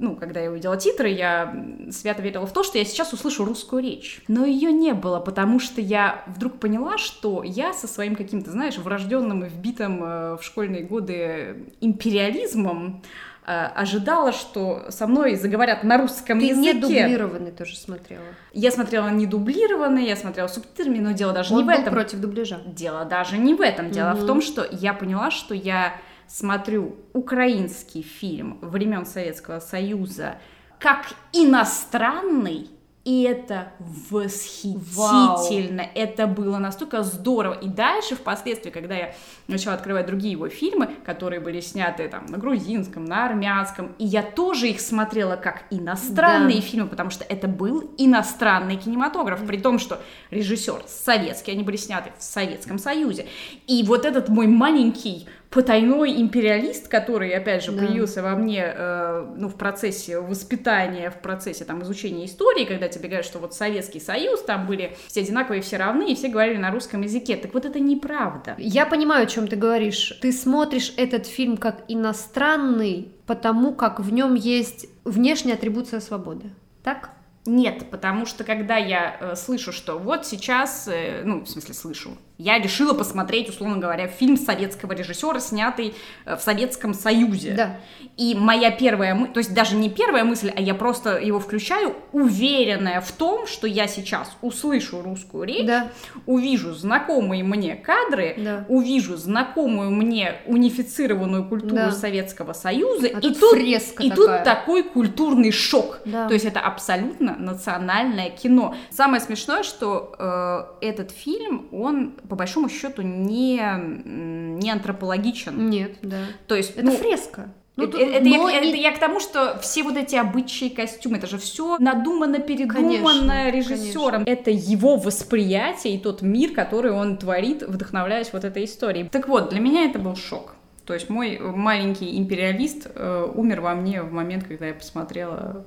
ну, 0.00 0.16
когда 0.16 0.40
я 0.40 0.50
увидела 0.50 0.76
титры, 0.78 1.10
я 1.10 1.54
свято 1.90 2.22
верила 2.22 2.46
в 2.46 2.52
то, 2.52 2.64
что 2.64 2.78
я 2.78 2.84
сейчас 2.84 3.12
услышу 3.12 3.44
русскую 3.44 3.82
речь. 3.82 4.22
Но 4.28 4.46
ее 4.46 4.72
не 4.72 4.94
было, 4.94 5.20
потому 5.20 5.60
что 5.60 5.80
я 5.80 6.24
вдруг 6.26 6.58
поняла, 6.58 6.96
что 6.96 7.42
я 7.44 7.74
со 7.74 7.86
своим 7.86 8.16
каким-то, 8.16 8.50
знаешь, 8.50 8.78
врожденным 8.78 9.44
и 9.44 9.48
вбитым 9.48 10.02
э, 10.02 10.36
в 10.38 10.42
школьные 10.42 10.84
годы 10.84 11.66
империализмом 11.82 13.02
э, 13.46 13.52
ожидала, 13.52 14.32
что 14.32 14.86
со 14.88 15.06
мной 15.06 15.34
заговорят 15.34 15.84
на 15.84 15.98
русском 15.98 16.40
Ты 16.40 16.46
языке. 16.46 16.72
Ты 16.72 16.76
не 16.76 16.80
дублированный 16.80 17.50
тоже 17.50 17.76
смотрела. 17.76 18.24
Я 18.54 18.70
смотрела 18.70 19.08
не 19.08 19.26
дублированный, 19.26 20.06
я 20.06 20.16
смотрела 20.16 20.48
субтитрами, 20.48 20.98
но 20.98 21.12
дело 21.12 21.34
даже 21.34 21.52
Он 21.52 21.60
не 21.60 21.66
в 21.66 21.68
этом. 21.68 21.92
против 21.92 22.20
дубляжа. 22.20 22.58
Дело 22.64 23.04
даже 23.04 23.36
не 23.36 23.52
в 23.52 23.60
этом. 23.60 23.90
Дело 23.90 24.12
угу. 24.12 24.22
в 24.22 24.26
том, 24.26 24.40
что 24.40 24.66
я 24.70 24.94
поняла, 24.94 25.30
что 25.30 25.54
я 25.54 25.94
смотрю 26.30 26.96
украинский 27.12 28.02
фильм 28.02 28.58
времен 28.62 29.04
Советского 29.04 29.58
Союза 29.58 30.36
как 30.78 31.06
иностранный, 31.32 32.70
и 33.04 33.22
это 33.22 33.72
восхитительно. 34.10 35.82
Вау. 35.82 35.90
Это 35.94 36.26
было 36.26 36.58
настолько 36.58 37.02
здорово. 37.02 37.54
И 37.54 37.68
дальше, 37.68 38.14
впоследствии, 38.14 38.70
когда 38.70 38.94
я 38.94 39.14
начала 39.48 39.74
открывать 39.74 40.06
другие 40.06 40.32
его 40.32 40.48
фильмы, 40.48 40.88
которые 41.04 41.40
были 41.40 41.60
сняты 41.60 42.08
там 42.08 42.26
на 42.26 42.38
грузинском, 42.38 43.04
на 43.04 43.26
армянском, 43.26 43.94
и 43.98 44.04
я 44.06 44.22
тоже 44.22 44.68
их 44.68 44.80
смотрела 44.80 45.36
как 45.36 45.64
иностранные 45.70 46.60
да. 46.60 46.62
фильмы, 46.62 46.88
потому 46.88 47.10
что 47.10 47.24
это 47.24 47.48
был 47.48 47.90
иностранный 47.98 48.76
кинематограф, 48.76 49.44
при 49.46 49.58
том, 49.58 49.78
что 49.78 50.00
режиссер 50.30 50.84
советский, 50.86 51.52
они 51.52 51.62
были 51.62 51.76
сняты 51.76 52.12
в 52.18 52.22
Советском 52.22 52.78
Союзе. 52.78 53.26
И 53.66 53.82
вот 53.82 54.04
этот 54.04 54.28
мой 54.28 54.46
маленький 54.46 55.26
потайной 55.50 56.20
империалист, 56.20 56.86
который, 56.86 57.32
опять 57.32 57.64
же, 57.64 57.72
да. 57.72 57.84
появился 57.84 58.22
во 58.22 58.36
мне, 58.36 58.62
э, 58.64 59.34
ну, 59.36 59.48
в 59.48 59.56
процессе 59.56 60.20
воспитания, 60.20 61.10
в 61.10 61.20
процессе, 61.20 61.64
там, 61.64 61.82
изучения 61.82 62.24
истории, 62.26 62.64
когда 62.64 62.88
тебе 62.88 63.08
говорят, 63.08 63.26
что 63.26 63.40
вот 63.40 63.52
Советский 63.52 63.98
Союз, 63.98 64.42
там 64.42 64.66
были 64.66 64.96
все 65.08 65.22
одинаковые, 65.22 65.60
все 65.60 65.76
равны, 65.76 66.12
и 66.12 66.14
все 66.14 66.28
говорили 66.28 66.56
на 66.56 66.70
русском 66.70 67.02
языке. 67.02 67.36
Так 67.36 67.52
вот 67.52 67.64
это 67.64 67.80
неправда. 67.80 68.54
Я 68.58 68.86
понимаю, 68.86 69.24
о 69.24 69.26
чем 69.26 69.48
ты 69.48 69.56
говоришь. 69.56 70.18
Ты 70.22 70.32
смотришь 70.32 70.94
этот 70.96 71.26
фильм 71.26 71.56
как 71.56 71.82
иностранный, 71.88 73.12
потому 73.26 73.74
как 73.74 73.98
в 73.98 74.12
нем 74.12 74.34
есть 74.34 74.86
внешняя 75.04 75.54
атрибуция 75.54 75.98
свободы. 75.98 76.50
Так? 76.84 77.10
Нет, 77.44 77.90
потому 77.90 78.26
что 78.26 78.44
когда 78.44 78.76
я 78.76 79.16
э, 79.18 79.34
слышу, 79.34 79.72
что 79.72 79.98
вот 79.98 80.26
сейчас, 80.26 80.86
э, 80.86 81.22
ну, 81.24 81.40
в 81.40 81.48
смысле 81.48 81.74
слышу, 81.74 82.10
я 82.40 82.58
решила 82.58 82.94
посмотреть, 82.94 83.48
условно 83.48 83.76
говоря, 83.76 84.06
фильм 84.06 84.36
советского 84.36 84.92
режиссера, 84.92 85.40
снятый 85.40 85.94
э, 86.24 86.36
в 86.36 86.40
Советском 86.40 86.94
Союзе. 86.94 87.52
Да. 87.54 87.76
И 88.16 88.34
моя 88.34 88.70
первая 88.70 89.14
мысль, 89.14 89.32
то 89.32 89.38
есть 89.38 89.54
даже 89.54 89.76
не 89.76 89.90
первая 89.90 90.24
мысль, 90.24 90.50
а 90.54 90.60
я 90.60 90.74
просто 90.74 91.18
его 91.18 91.38
включаю, 91.38 91.94
уверенная 92.12 93.00
в 93.00 93.12
том, 93.12 93.46
что 93.46 93.66
я 93.66 93.86
сейчас 93.86 94.36
услышу 94.40 95.02
русскую 95.02 95.44
речь, 95.44 95.66
да. 95.66 95.88
увижу 96.26 96.72
знакомые 96.74 97.44
мне 97.44 97.76
кадры, 97.76 98.34
да. 98.38 98.64
увижу 98.68 99.16
знакомую 99.16 99.90
мне 99.90 100.36
унифицированную 100.46 101.44
культуру 101.44 101.74
да. 101.74 101.92
Советского 101.92 102.54
Союза, 102.54 103.08
а 103.12 103.18
и 103.18 103.34
тут, 103.34 103.40
тут 103.40 103.58
и 103.58 103.78
такая. 103.78 104.10
тут 104.10 104.44
такой 104.44 104.82
культурный 104.82 105.52
шок. 105.52 106.00
Да. 106.04 106.26
То 106.26 106.34
есть 106.34 106.46
это 106.46 106.60
абсолютно 106.60 107.36
национальное 107.36 108.30
кино. 108.30 108.74
Самое 108.90 109.20
смешное, 109.20 109.62
что 109.62 110.14
э, 110.18 110.86
этот 110.86 111.10
фильм, 111.10 111.68
он 111.72 112.14
по 112.30 112.36
большому 112.36 112.68
счету 112.68 113.02
не, 113.02 113.60
не 114.04 114.70
антропологичен. 114.70 115.68
Нет, 115.68 115.96
да. 116.00 116.18
То 116.46 116.54
есть, 116.54 116.76
это 116.76 116.86
ну, 116.86 116.92
фреска. 116.92 117.50
Ну, 117.74 117.84
это, 117.84 117.98
это, 117.98 118.28
я, 118.28 118.52
это 118.52 118.76
я 118.76 118.92
к 118.92 119.00
тому, 119.00 119.18
что 119.18 119.58
все 119.60 119.82
вот 119.82 119.96
эти 119.96 120.14
обычаи, 120.14 120.68
костюмы, 120.68 121.16
это 121.16 121.26
же 121.26 121.38
все 121.38 121.76
надумано, 121.78 122.38
передумано 122.38 122.98
конечно, 123.00 123.50
режиссером. 123.50 124.24
Конечно. 124.24 124.30
Это 124.30 124.50
его 124.52 124.96
восприятие 124.96 125.96
и 125.96 125.98
тот 125.98 126.22
мир, 126.22 126.52
который 126.52 126.92
он 126.92 127.16
творит, 127.16 127.62
вдохновляясь 127.62 128.32
вот 128.32 128.44
этой 128.44 128.64
историей. 128.64 129.08
Так 129.08 129.26
вот, 129.26 129.50
для 129.50 129.58
меня 129.58 129.84
это 129.84 129.98
был 129.98 130.14
шок. 130.14 130.54
То 130.84 130.94
есть 130.94 131.10
мой 131.10 131.38
маленький 131.38 132.16
империалист 132.16 132.88
э, 132.94 133.32
умер 133.34 133.60
во 133.60 133.74
мне 133.74 134.02
в 134.02 134.12
момент, 134.12 134.44
когда 134.44 134.66
я 134.66 134.74
посмотрела 134.74 135.66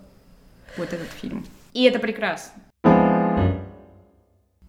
вот 0.78 0.94
этот 0.94 1.10
фильм. 1.20 1.46
И 1.74 1.84
это 1.84 2.00
прекрасно. 2.00 2.62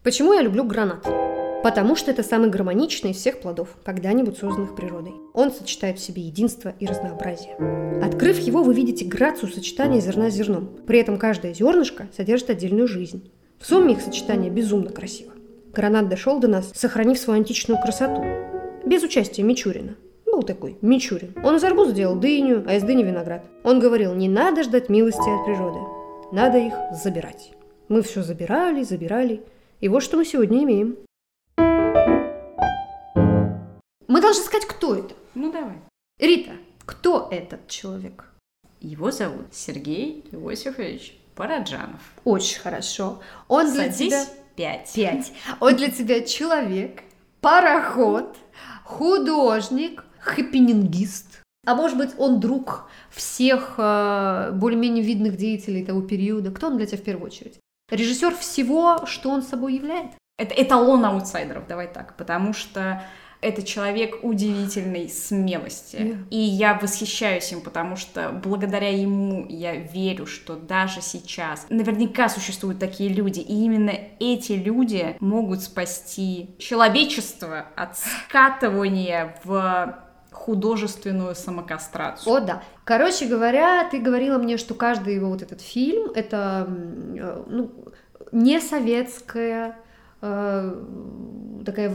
Почему 0.03 0.33
я 0.33 0.43
люблю 0.43 0.65
гранат? 0.65 1.07
Потому 1.65 1.97
что 1.97 2.11
это 2.11 2.23
самый 2.23 2.51
гармоничный 2.51 3.13
из 3.13 3.17
всех 3.17 3.41
плодов, 3.41 3.79
когда-нибудь 3.85 4.37
созданных 4.37 4.77
природой. 4.77 5.15
Он 5.33 5.51
сочетает 5.51 5.99
в 5.99 6.03
себе 6.03 6.21
единство 6.21 6.75
и 6.79 6.87
разнообразие. 6.87 7.57
Открыв 8.03 8.39
его, 8.39 8.63
вы 8.63 8.75
видите 8.75 9.07
грацию 9.07 9.51
сочетания 9.51 9.99
зерна 9.99 10.29
с 10.29 10.35
зерном. 10.35 10.69
При 10.87 10.99
этом 10.99 11.17
каждое 11.17 11.55
зернышко 11.55 12.07
содержит 12.15 12.51
отдельную 12.51 12.87
жизнь. 12.87 13.33
В 13.59 13.65
сумме 13.67 13.95
их 13.95 14.03
сочетание 14.03 14.51
безумно 14.51 14.91
красиво. 14.91 15.33
Гранат 15.73 16.11
дошел 16.11 16.39
до 16.39 16.49
нас, 16.49 16.71
сохранив 16.75 17.19
свою 17.19 17.41
античную 17.41 17.81
красоту. 17.81 18.23
Без 18.85 19.03
участия 19.03 19.43
Мичурина. 19.43 19.97
Был 20.27 20.43
такой, 20.43 20.77
Мичурин. 20.83 21.35
Он 21.43 21.57
из 21.57 21.65
арбуза 21.65 21.93
делал 21.93 22.17
дыню, 22.17 22.63
а 22.67 22.75
из 22.75 22.83
дыни 22.83 23.05
виноград. 23.05 23.47
Он 23.63 23.81
говорил, 23.81 24.13
не 24.13 24.29
надо 24.29 24.65
ждать 24.65 24.91
милости 24.91 25.19
от 25.21 25.47
природы. 25.47 25.79
Надо 26.31 26.59
их 26.59 26.75
забирать. 26.93 27.53
Мы 27.89 28.03
все 28.03 28.23
забирали, 28.23 28.83
забирали. 28.83 29.43
И 29.81 29.89
вот 29.89 30.03
что 30.03 30.19
мы 30.19 30.27
сегодня 30.27 30.63
имеем. 30.65 30.99
Мы 34.07 34.21
должны 34.21 34.43
сказать, 34.45 34.67
кто 34.67 34.95
это. 34.95 35.15
Ну, 35.35 35.51
давай. 35.53 35.77
Рита, 36.19 36.53
кто 36.85 37.29
этот 37.31 37.69
человек? 37.69 38.31
Его 38.81 39.11
зовут 39.11 39.47
Сергей 39.53 40.25
Иосифович 40.31 41.17
Параджанов. 41.35 42.01
Очень 42.25 42.61
хорошо. 42.61 43.21
Он 43.49 43.73
для 43.73 43.91
Садись 43.93 44.13
тебя... 44.13 44.27
пять. 44.57 44.93
Пять. 44.95 45.33
Он 45.61 45.75
для 45.75 45.91
тебя 45.91 46.21
человек, 46.21 47.03
пароход, 47.41 48.37
художник, 48.85 50.05
хэппинингист. 50.21 51.41
А 51.67 51.75
может 51.75 51.97
быть, 51.97 52.11
он 52.19 52.41
друг 52.41 52.91
всех 53.11 53.75
э, 53.79 54.51
более-менее 54.53 55.03
видных 55.03 55.37
деятелей 55.37 55.85
того 55.85 56.03
периода. 56.03 56.51
Кто 56.51 56.67
он 56.67 56.77
для 56.77 56.87
тебя 56.87 56.99
в 56.99 57.05
первую 57.05 57.27
очередь? 57.27 57.59
Режиссер 57.91 58.35
всего, 58.37 59.07
что 59.07 59.31
он 59.31 59.43
собой 59.43 59.75
является. 59.75 60.19
Это 60.37 60.55
эталон 60.61 61.05
аутсайдеров, 61.05 61.67
давай 61.67 61.87
так, 61.87 62.17
потому 62.17 62.53
что 62.53 63.03
это 63.45 63.63
человек 63.63 64.21
удивительной 64.23 65.09
смелости. 65.09 65.97
Yeah. 65.97 66.29
И 66.31 66.39
я 66.39 66.75
восхищаюсь 66.75 67.53
им, 67.53 67.61
потому 67.61 67.97
что 67.97 68.31
благодаря 68.31 68.89
ему 68.89 69.47
я 69.49 69.77
верю, 69.77 70.27
что 70.27 70.57
даже 70.57 71.03
сейчас 71.03 71.67
наверняка 71.69 72.29
существуют 72.29 72.79
такие 72.79 73.11
люди, 73.11 73.41
и 73.41 73.65
именно 73.65 73.93
эти 74.19 74.53
люди 74.53 75.17
могут 75.21 75.63
спасти 75.63 76.51
человечество 76.59 77.67
от 77.77 77.99
скатывания 77.99 79.37
в 79.45 80.01
художественную 80.31 81.35
самокастрацию. 81.35 82.35
О, 82.35 82.41
да. 82.41 82.63
Короче 82.85 83.27
говоря, 83.27 83.89
ты 83.89 84.01
говорила 84.01 84.39
мне, 84.39 84.57
что 84.57 84.75
каждый 84.75 85.15
его 85.15 85.29
вот 85.29 85.43
этот 85.43 85.61
фильм 85.61 86.11
это 86.15 86.67
э, 86.69 87.45
ну, 87.47 87.71
не 88.33 88.61
советская 88.61 89.77
такая... 91.65 91.93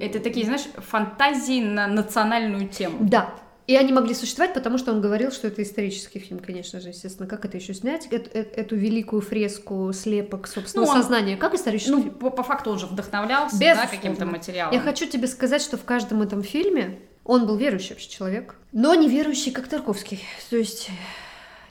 Это 0.00 0.20
такие, 0.20 0.46
знаешь, 0.46 0.66
фантазии 0.76 1.62
на 1.62 1.86
национальную 1.86 2.68
тему. 2.68 2.98
Да, 3.00 3.34
и 3.68 3.76
они 3.76 3.92
могли 3.92 4.14
существовать, 4.14 4.54
потому 4.54 4.76
что 4.76 4.92
он 4.92 5.00
говорил, 5.00 5.30
что 5.30 5.46
это 5.46 5.62
исторический 5.62 6.18
фильм, 6.18 6.40
конечно 6.40 6.80
же, 6.80 6.88
естественно. 6.88 7.28
Как 7.28 7.44
это 7.44 7.56
еще 7.56 7.74
снять? 7.74 8.06
Эту, 8.06 8.30
эту 8.36 8.76
великую 8.76 9.22
фреску 9.22 9.92
слепок 9.92 10.48
собственного 10.48 10.86
ну, 10.86 10.92
он, 10.92 10.98
сознания. 11.00 11.36
Как 11.36 11.54
исторический 11.54 11.92
ну, 11.92 12.02
фильм? 12.02 12.14
По, 12.14 12.30
по 12.30 12.42
факту 12.42 12.72
он 12.72 12.78
же 12.78 12.86
вдохновлялся 12.86 13.58
да, 13.58 13.86
каким-то 13.86 14.26
материалом. 14.26 14.74
Я 14.74 14.80
хочу 14.80 15.06
тебе 15.06 15.28
сказать, 15.28 15.62
что 15.62 15.76
в 15.76 15.84
каждом 15.84 16.22
этом 16.22 16.42
фильме 16.42 16.98
он 17.24 17.46
был 17.46 17.56
верующий 17.56 17.90
вообще 17.90 18.10
человек, 18.10 18.56
но 18.72 18.94
не 18.94 19.08
верующий, 19.08 19.52
как 19.52 19.68
Тарковский. 19.68 20.20
То 20.50 20.56
есть 20.56 20.90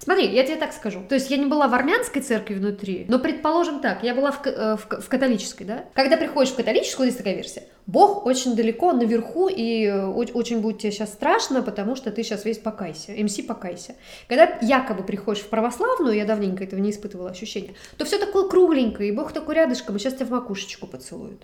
Смотри, 0.03 0.33
я 0.33 0.43
тебе 0.43 0.55
так 0.55 0.73
скажу. 0.73 1.03
То 1.07 1.13
есть 1.13 1.29
я 1.29 1.37
не 1.37 1.45
была 1.45 1.67
в 1.67 1.75
армянской 1.75 2.23
церкви 2.23 2.55
внутри, 2.55 3.05
но 3.07 3.19
предположим 3.19 3.81
так, 3.81 4.03
я 4.03 4.15
была 4.15 4.31
в, 4.31 4.43
э, 4.47 4.75
в, 4.75 4.99
в 4.99 5.07
католической, 5.07 5.63
да? 5.63 5.85
Когда 5.93 6.17
приходишь 6.17 6.51
в 6.53 6.55
католическую, 6.55 7.05
есть 7.05 7.19
такая 7.19 7.35
версия. 7.35 7.65
Бог 7.85 8.25
очень 8.25 8.55
далеко, 8.55 8.93
наверху, 8.93 9.47
и 9.47 9.85
э, 9.85 10.07
очень 10.07 10.59
будет 10.59 10.79
тебе 10.79 10.91
сейчас 10.91 11.13
страшно, 11.13 11.61
потому 11.61 11.95
что 11.95 12.09
ты 12.09 12.23
сейчас 12.23 12.45
весь 12.45 12.57
покайся. 12.57 13.11
МС 13.11 13.41
покайся. 13.41 13.93
Когда 14.27 14.57
якобы 14.61 15.03
приходишь 15.03 15.43
в 15.43 15.49
православную, 15.49 16.15
я 16.15 16.25
давненько 16.25 16.63
этого 16.63 16.79
не 16.79 16.89
испытывала 16.89 17.29
ощущения, 17.29 17.75
то 17.97 18.03
все 18.03 18.17
такое 18.17 18.49
кругленькое, 18.49 19.09
и 19.09 19.11
Бог 19.11 19.33
такой 19.33 19.53
рядышком, 19.53 19.95
и 19.97 19.99
сейчас 19.99 20.15
тебя 20.15 20.25
в 20.25 20.31
макушечку 20.31 20.87
поцелует. 20.87 21.43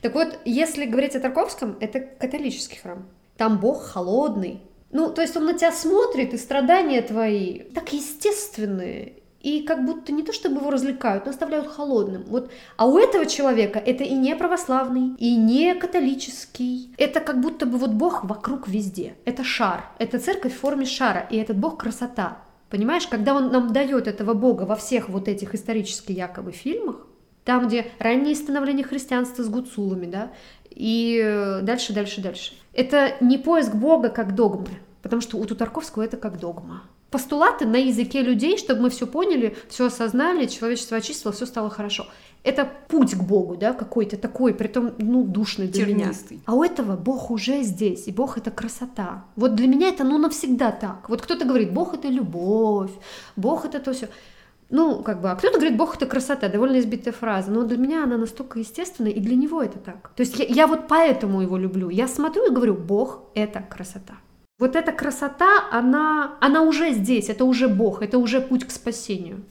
Так 0.00 0.14
вот, 0.14 0.38
если 0.46 0.86
говорить 0.86 1.14
о 1.14 1.20
Тарковском, 1.20 1.76
это 1.78 2.00
католический 2.00 2.78
храм. 2.78 3.06
Там 3.36 3.60
Бог 3.60 3.84
холодный, 3.84 4.62
ну, 4.90 5.10
то 5.10 5.20
есть 5.22 5.36
он 5.36 5.44
на 5.44 5.54
тебя 5.54 5.72
смотрит, 5.72 6.34
и 6.34 6.38
страдания 6.38 7.02
твои 7.02 7.60
так 7.74 7.92
естественные, 7.92 9.14
и 9.40 9.62
как 9.62 9.84
будто 9.84 10.12
не 10.12 10.22
то 10.22 10.32
чтобы 10.32 10.60
его 10.60 10.70
развлекают, 10.70 11.24
но 11.24 11.30
оставляют 11.30 11.68
холодным. 11.68 12.24
Вот. 12.24 12.50
А 12.76 12.86
у 12.86 12.98
этого 12.98 13.26
человека 13.26 13.78
это 13.78 14.02
и 14.02 14.14
не 14.14 14.34
православный, 14.34 15.14
и 15.18 15.36
не 15.36 15.74
католический. 15.74 16.94
Это 16.98 17.20
как 17.20 17.40
будто 17.40 17.66
бы 17.66 17.78
вот 17.78 17.90
Бог 17.90 18.24
вокруг 18.24 18.66
везде. 18.66 19.14
Это 19.24 19.44
шар. 19.44 19.84
Это 19.98 20.18
церковь 20.18 20.54
в 20.54 20.60
форме 20.60 20.86
шара, 20.86 21.26
и 21.30 21.36
этот 21.36 21.56
Бог 21.56 21.78
красота. 21.78 22.38
Понимаешь, 22.70 23.06
когда 23.06 23.34
он 23.34 23.50
нам 23.50 23.72
дает 23.72 24.08
этого 24.08 24.34
Бога 24.34 24.62
во 24.62 24.76
всех 24.76 25.08
вот 25.08 25.28
этих 25.28 25.54
исторических 25.54 26.16
якобы 26.16 26.52
фильмах, 26.52 27.06
там, 27.44 27.66
где 27.66 27.90
раннее 27.98 28.34
становление 28.34 28.84
христианства 28.84 29.42
с 29.42 29.48
гуцулами, 29.48 30.04
да, 30.04 30.32
и 30.78 31.58
дальше, 31.62 31.92
дальше, 31.92 32.20
дальше. 32.20 32.52
Это 32.72 33.16
не 33.20 33.36
поиск 33.36 33.74
Бога 33.74 34.10
как 34.10 34.36
догмы, 34.36 34.68
потому 35.02 35.20
что 35.20 35.36
у 35.36 35.44
Тутарковского 35.44 36.04
это 36.04 36.16
как 36.16 36.38
догма. 36.38 36.84
Постулаты 37.10 37.66
на 37.66 37.76
языке 37.76 38.22
людей, 38.22 38.56
чтобы 38.58 38.82
мы 38.82 38.90
все 38.90 39.06
поняли, 39.06 39.56
все 39.68 39.86
осознали, 39.86 40.46
человечество 40.46 40.98
очистило, 40.98 41.32
все 41.32 41.46
стало 41.46 41.68
хорошо. 41.68 42.06
Это 42.44 42.70
путь 42.86 43.14
к 43.14 43.22
Богу, 43.22 43.56
да, 43.56 43.72
какой-то 43.72 44.16
такой, 44.16 44.54
при 44.54 44.68
том, 44.68 44.92
ну, 44.98 45.24
душный 45.24 45.66
для 45.66 45.86
Тернистый. 45.86 46.36
меня. 46.36 46.44
А 46.46 46.54
у 46.54 46.62
этого 46.62 46.96
Бог 46.96 47.32
уже 47.32 47.62
здесь, 47.62 48.06
и 48.06 48.12
Бог— 48.12 48.38
это 48.38 48.52
красота. 48.52 49.24
Вот 49.34 49.56
для 49.56 49.66
меня 49.66 49.88
это, 49.88 50.04
ну, 50.04 50.18
навсегда 50.18 50.70
так. 50.70 51.08
Вот 51.08 51.22
кто-то 51.22 51.44
говорит, 51.44 51.72
Бог— 51.72 51.94
это 51.94 52.08
любовь, 52.08 52.92
Бог— 53.34 53.64
это 53.66 53.80
то 53.80 53.92
все. 53.92 54.08
Ну, 54.70 55.02
как 55.02 55.22
бы, 55.22 55.30
а 55.30 55.36
кто-то 55.36 55.58
говорит, 55.58 55.78
Бог 55.78 55.96
это 55.96 56.04
красота, 56.04 56.48
довольно 56.48 56.78
избитая 56.78 57.14
фраза, 57.14 57.50
но 57.50 57.62
для 57.62 57.78
меня 57.78 58.04
она 58.04 58.18
настолько 58.18 58.58
естественная, 58.58 59.12
и 59.12 59.20
для 59.20 59.34
него 59.34 59.62
это 59.62 59.78
так. 59.78 60.10
То 60.14 60.20
есть 60.22 60.38
я, 60.38 60.44
я 60.44 60.66
вот 60.66 60.88
поэтому 60.88 61.40
его 61.40 61.56
люблю. 61.56 61.88
Я 61.88 62.06
смотрю 62.06 62.50
и 62.50 62.54
говорю, 62.54 62.74
Бог 62.74 63.22
это 63.34 63.60
красота. 63.60 64.14
Вот 64.58 64.76
эта 64.76 64.92
красота, 64.92 65.70
она, 65.70 66.36
она 66.40 66.62
уже 66.62 66.92
здесь, 66.92 67.30
это 67.30 67.44
уже 67.44 67.68
Бог, 67.68 68.02
это 68.02 68.18
уже 68.18 68.40
путь 68.40 68.64
к 68.66 68.70
спасению. 68.70 69.42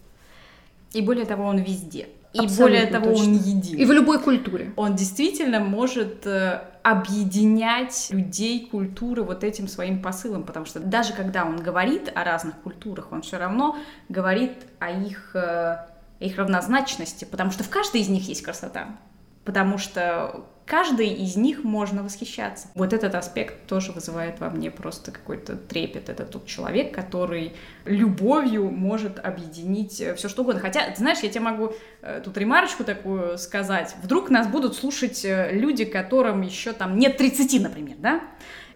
И 0.94 1.02
более 1.02 1.26
того, 1.26 1.46
он 1.46 1.58
везде. 1.58 2.10
И 2.34 2.40
Абсолютно 2.40 2.66
более 2.66 2.86
того, 2.88 3.06
точно. 3.12 3.24
он 3.24 3.34
един. 3.34 3.78
И 3.78 3.86
в 3.86 3.92
любой 3.92 4.20
культуре. 4.20 4.74
Он 4.76 4.96
действительно 4.96 5.60
может 5.60 6.28
э, 6.28 6.62
объединять 6.84 8.08
людей, 8.12 8.68
культуры 8.70 9.24
вот 9.24 9.44
этим 9.44 9.68
своим 9.68 10.02
посылом, 10.02 10.44
потому 10.44 10.66
что 10.66 10.80
даже 10.80 11.14
когда 11.14 11.46
он 11.46 11.58
говорит 11.58 12.12
о 12.14 12.24
разных 12.24 12.56
культурах, 12.62 13.12
он 13.12 13.22
все 13.22 13.38
равно 13.38 13.78
говорит 14.10 14.54
о 14.80 14.92
их, 14.92 15.36
э, 15.36 15.86
их 16.20 16.38
равнозначности, 16.38 17.26
потому 17.26 17.52
что 17.52 17.64
в 17.64 17.70
каждой 17.70 18.02
из 18.02 18.10
них 18.10 18.28
есть 18.28 18.42
красота, 18.42 18.98
потому 19.44 19.78
что 19.78 20.46
каждой 20.68 21.08
из 21.08 21.38
них 21.38 21.64
можно 21.64 22.04
восхищаться. 22.04 22.68
Вот 22.76 22.92
этот 22.94 23.16
аспект 23.16 23.66
тоже 23.68 23.94
вызывает 23.94 24.40
во 24.40 24.50
мне 24.50 24.70
просто 24.70 25.12
какой-то 25.12 25.56
трепет. 25.56 26.10
Это 26.10 26.26
тот 26.26 26.46
человек, 26.46 26.94
который 26.94 27.54
любовью 27.86 28.70
может 28.70 29.18
объединить 29.18 30.00
э, 30.02 30.14
все 30.16 30.28
что 30.28 30.42
угодно. 30.42 30.62
Хотя, 30.62 30.94
знаешь, 30.96 31.20
я 31.20 31.30
тебе 31.30 31.40
могу 31.40 31.72
э, 32.02 32.22
тут 32.24 32.38
ремарочку 32.38 32.84
такую 32.84 33.38
сказать. 33.38 33.96
Вдруг 34.04 34.30
нас 34.30 34.48
будут 34.48 34.76
слушать 34.76 35.24
э, 35.24 35.52
люди, 35.54 35.86
которым 35.86 36.42
еще 36.42 36.74
там 36.74 37.00
нет 37.00 37.18
30, 37.18 37.62
например, 37.62 37.96
да? 38.00 38.22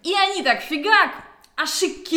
И 0.01 0.13
они 0.15 0.43
так 0.43 0.61
фигак, 0.61 1.11
Ашик 1.61 2.07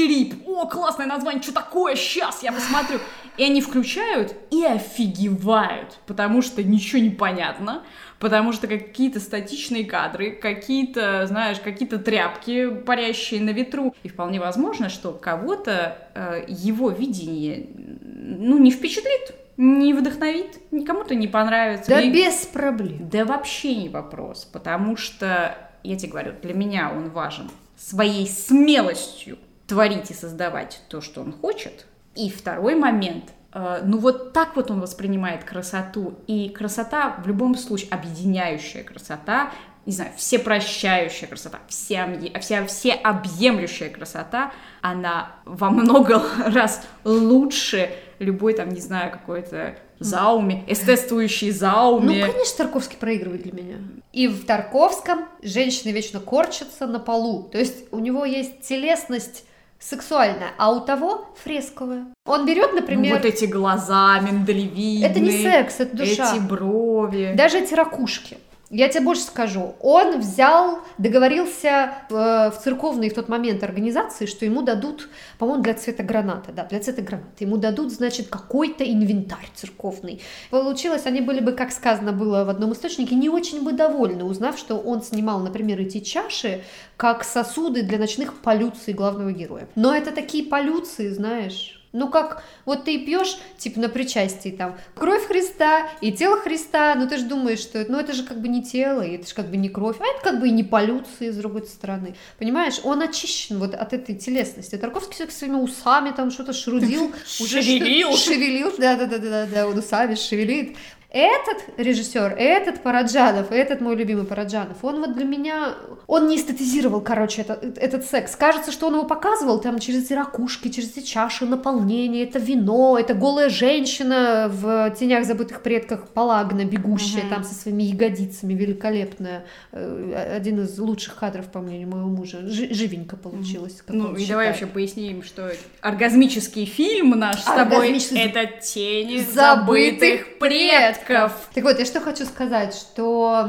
о, 0.47 0.67
классное 0.67 1.07
название, 1.07 1.43
что 1.43 1.53
такое, 1.53 1.97
сейчас 1.97 2.43
я 2.43 2.53
посмотрю. 2.53 2.99
И 3.37 3.45
они 3.45 3.61
включают 3.61 4.35
и 4.51 4.65
офигевают, 4.65 5.99
потому 6.07 6.41
что 6.41 6.63
ничего 6.63 7.03
не 7.03 7.11
понятно 7.11 7.83
потому 8.25 8.55
что 8.55 8.69
какие-то 8.69 9.21
статичные 9.21 9.85
кадры, 9.85 10.31
какие-то, 10.31 11.27
знаешь, 11.27 11.61
какие-то 11.61 11.99
тряпки, 11.99 12.71
парящие 12.71 13.43
на 13.43 13.51
ветру. 13.51 13.95
И 14.03 14.09
вполне 14.09 14.41
возможно, 14.41 14.89
что 14.89 15.13
кого-то 15.13 16.09
э, 16.15 16.47
его 16.49 16.89
видение, 16.89 17.69
ну, 18.01 18.57
не 18.57 18.71
впечатлит, 18.71 19.35
не 19.59 19.93
вдохновит, 19.93 20.59
никому-то 20.71 21.15
не 21.15 21.29
понравится. 21.29 21.91
Да 21.91 22.01
и... 22.01 22.11
без 22.11 22.47
проблем. 22.47 23.11
Да 23.11 23.27
вообще 23.27 23.77
не 23.77 23.91
вопрос, 23.91 24.47
потому 24.47 24.97
что, 24.97 25.55
я 25.83 25.97
тебе 25.99 26.13
говорю, 26.13 26.33
для 26.41 26.55
меня 26.55 26.91
он 26.97 27.11
важен 27.11 27.51
своей 27.77 28.27
смелостью 28.27 29.37
творить 29.67 30.11
и 30.11 30.15
создавать 30.15 30.81
то, 30.89 31.03
что 31.03 31.21
он 31.21 31.31
хочет. 31.31 31.85
И 32.15 32.31
второй 32.31 32.75
момент 32.75 33.35
ну 33.55 33.99
вот 33.99 34.33
так 34.33 34.57
вот 34.57 34.71
он 34.71 34.81
воспринимает 34.81 35.45
красоту. 35.45 36.15
И 36.27 36.49
красота 36.49 37.17
в 37.23 37.29
любом 37.29 37.55
случае, 37.55 37.91
объединяющая 37.91 38.83
красота, 38.83 39.51
не 39.87 39.93
знаю, 39.93 40.11
всепрощающая 40.17 41.29
красота, 41.29 41.61
вся, 41.69 42.09
вся, 42.41 42.67
всеобъемлющая 42.67 43.91
красота, 43.91 44.53
она 44.81 45.33
во 45.45 45.71
много 45.71 46.23
раз 46.47 46.83
лучше 47.05 47.91
любой 48.19 48.55
там, 48.55 48.71
не 48.71 48.81
знаю, 48.81 49.13
какой-то 49.13 49.77
зауме, 49.99 50.65
эстетствующий 50.67 51.51
зауме. 51.51 52.27
Ну, 52.27 52.33
конечно, 52.33 52.65
Тарковский 52.65 52.97
проигрывает 52.99 53.43
для 53.43 53.53
меня. 53.53 53.77
И 54.13 54.27
в 54.27 54.45
Тарковском 54.47 55.27
женщины 55.43 55.93
вечно 55.93 56.21
корчатся 56.21 56.87
на 56.87 56.99
полу. 56.99 57.45
То 57.45 57.59
есть 57.59 57.93
у 57.93 57.99
него 57.99 58.25
есть 58.25 58.63
телесность 58.63 59.45
сексуальная, 59.79 60.53
а 60.59 60.73
у 60.73 60.81
того 60.81 61.29
фресковая. 61.43 62.07
Он 62.27 62.47
берет, 62.47 62.73
например... 62.73 63.13
Ну, 63.13 63.17
вот 63.17 63.25
эти 63.25 63.45
глаза 63.45 64.19
миндалевидные. 64.21 65.11
Это 65.11 65.21
не 65.21 65.43
секс, 65.43 65.81
это 65.81 65.97
душа. 65.97 66.35
Эти 66.35 66.41
брови. 66.41 67.35
Даже 67.37 67.59
эти 67.59 67.75
ракушки. 67.75 68.39
Я 68.71 68.89
тебе 68.89 69.05
больше 69.05 69.23
скажу, 69.23 69.75
он 69.81 70.21
взял, 70.21 70.81
договорился 70.99 71.93
э, 72.09 72.15
в 72.51 72.55
церковной 72.63 73.11
в 73.11 73.15
тот 73.15 73.29
момент 73.29 73.63
организации, 73.63 74.27
что 74.27 74.45
ему 74.45 74.63
дадут, 74.63 75.09
по-моему, 75.39 75.63
для 75.63 75.75
цвета 75.75 76.03
граната, 76.03 76.51
да, 76.53 76.65
для 76.65 76.81
цвета 76.81 77.03
граната, 77.03 77.45
ему 77.45 77.59
дадут, 77.59 77.93
значит, 77.93 78.29
какой-то 78.29 78.83
инвентарь 78.85 79.49
церковный. 79.55 80.23
Получилось, 80.51 81.07
они 81.07 81.21
были 81.21 81.41
бы, 81.41 81.53
как 81.53 81.73
сказано 81.73 82.13
было 82.13 82.45
в 82.45 82.49
одном 82.49 82.73
источнике, 82.73 83.15
не 83.15 83.29
очень 83.29 83.63
бы 83.63 83.73
довольны, 83.73 84.25
узнав, 84.25 84.59
что 84.59 84.77
он 84.77 85.03
снимал, 85.03 85.41
например, 85.41 85.81
эти 85.81 86.01
чаши 86.01 86.63
как 86.97 87.23
сосуды 87.25 87.83
для 87.83 87.99
ночных 87.99 88.35
полюций 88.41 88.95
главного 88.95 89.33
героя. 89.33 89.69
Но 89.75 89.95
это 89.95 90.11
такие 90.11 90.45
полюции, 90.45 91.11
знаешь, 91.11 91.74
ну 91.95 92.09
как, 92.09 92.43
вот 92.67 92.85
ты 92.85 92.99
пьешь, 92.99 93.39
типа 93.57 93.81
на 93.81 93.89
причастии 93.89 94.51
там, 94.51 94.77
кровь 94.95 95.27
Христа 95.27 95.89
и 96.01 96.13
тело 96.13 96.39
Христа, 96.39 96.95
но 96.97 97.07
ты 97.07 97.19
же 97.19 97.25
думаешь, 97.25 97.61
что 97.61 97.85
ну 97.89 97.99
это 97.99 98.13
же 98.13 98.25
как 98.25 98.41
бы 98.41 98.49
не 98.49 98.63
тело, 98.63 99.01
и 99.01 99.15
это 99.15 99.29
же 99.29 99.35
как 99.35 99.49
бы 99.49 99.57
не 99.57 99.69
кровь, 99.69 99.97
а 100.01 100.05
это 100.05 100.23
как 100.23 100.41
бы 100.41 100.49
и 100.49 100.51
не 100.51 100.65
полюции 100.65 101.31
с 101.31 101.37
другой 101.37 101.67
стороны. 101.67 102.17
Понимаешь, 102.39 102.81
он 102.83 103.01
очищен 103.01 103.59
вот 103.59 103.75
от 103.75 103.93
этой 103.93 104.17
телесности. 104.17 104.77
Тарковский 104.77 105.15
все 105.15 105.31
своими 105.31 105.57
усами 105.57 106.11
там 106.11 106.33
что-то 106.33 106.53
шрудил, 106.53 107.13
уже 107.41 107.63
шевелил. 107.63 108.17
Шевелил, 108.17 108.73
да-да-да-да, 108.77 109.69
он 109.69 109.79
усами 109.79 110.17
шевелит 110.17 110.77
этот 111.15 111.79
режиссер, 111.79 112.35
этот 112.37 112.83
Параджанов, 112.83 113.53
этот 113.53 113.81
мой 113.81 113.95
любимый 113.95 114.27
Параджанов, 114.27 114.79
он 114.83 114.99
вот 114.99 115.15
для 115.15 115.25
меня, 115.25 115.75
он 116.09 116.27
не 116.27 116.37
эстетизировал, 116.37 117.01
короче, 117.01 117.43
это, 117.43 117.53
этот 117.77 118.05
секс. 118.05 118.35
Кажется, 118.35 118.73
что 118.73 118.89
он 118.89 118.95
его 118.95 119.05
показывал 119.05 119.61
там 119.61 119.79
через 119.79 120.07
эти 120.07 120.13
ракушки, 120.13 120.71
через 120.71 120.97
эти 120.97 121.07
чаши 121.07 121.47
наполнения, 121.47 122.25
это 122.25 122.41
вино, 122.41 122.99
это 122.99 123.15
голая 123.15 123.49
женщина 123.49 124.51
в 124.53 124.91
«Тенях 124.99 125.25
забытых 125.25 125.63
предках» 125.63 126.09
Палагна, 126.09 126.65
бегущая 126.65 127.23
uh-huh. 127.23 127.31
там 127.31 127.45
со 127.45 127.55
своими 127.55 127.85
ягодицами, 127.85 128.55
великолепная. 128.55 129.45
Э, 129.71 130.35
один 130.37 130.63
из 130.63 130.77
лучших 130.81 131.15
кадров, 131.15 131.47
по 131.47 131.61
мнению 131.61 131.91
моего 131.91 132.09
мужа. 132.09 132.41
Ж- 132.49 132.75
живенько 132.75 133.17
получилось. 133.17 133.85
Ну, 133.87 134.17
и 134.17 134.27
давай 134.27 134.49
вообще 134.49 134.67
поясним, 134.67 135.23
что 135.23 135.53
оргазмический 135.81 136.65
фильм 136.65 137.11
наш 137.11 137.41
с 137.41 137.45
тобой— 137.45 137.97
это 138.17 138.47
«Тени 138.61 139.19
забытых 139.21 140.39
предков» 140.41 141.04
предков. 141.07 141.49
Так 141.55 141.65
вот, 141.65 141.79
я 141.79 141.85
что 141.85 142.01
хочу 142.01 142.25
сказать, 142.25 142.75
что 142.75 143.49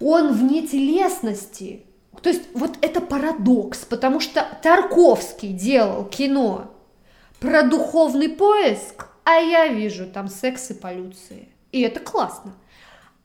он 0.00 0.32
вне 0.32 0.66
телесности. 0.66 1.84
То 2.22 2.30
есть 2.30 2.42
вот 2.54 2.78
это 2.80 3.00
парадокс, 3.00 3.84
потому 3.84 4.20
что 4.20 4.46
Тарковский 4.62 5.52
делал 5.52 6.04
кино 6.04 6.70
про 7.40 7.62
духовный 7.62 8.30
поиск, 8.30 9.08
а 9.24 9.34
я 9.34 9.68
вижу 9.68 10.06
там 10.06 10.28
секс 10.28 10.70
и 10.70 10.74
полюции. 10.74 11.48
И 11.72 11.82
это 11.82 12.00
классно. 12.00 12.54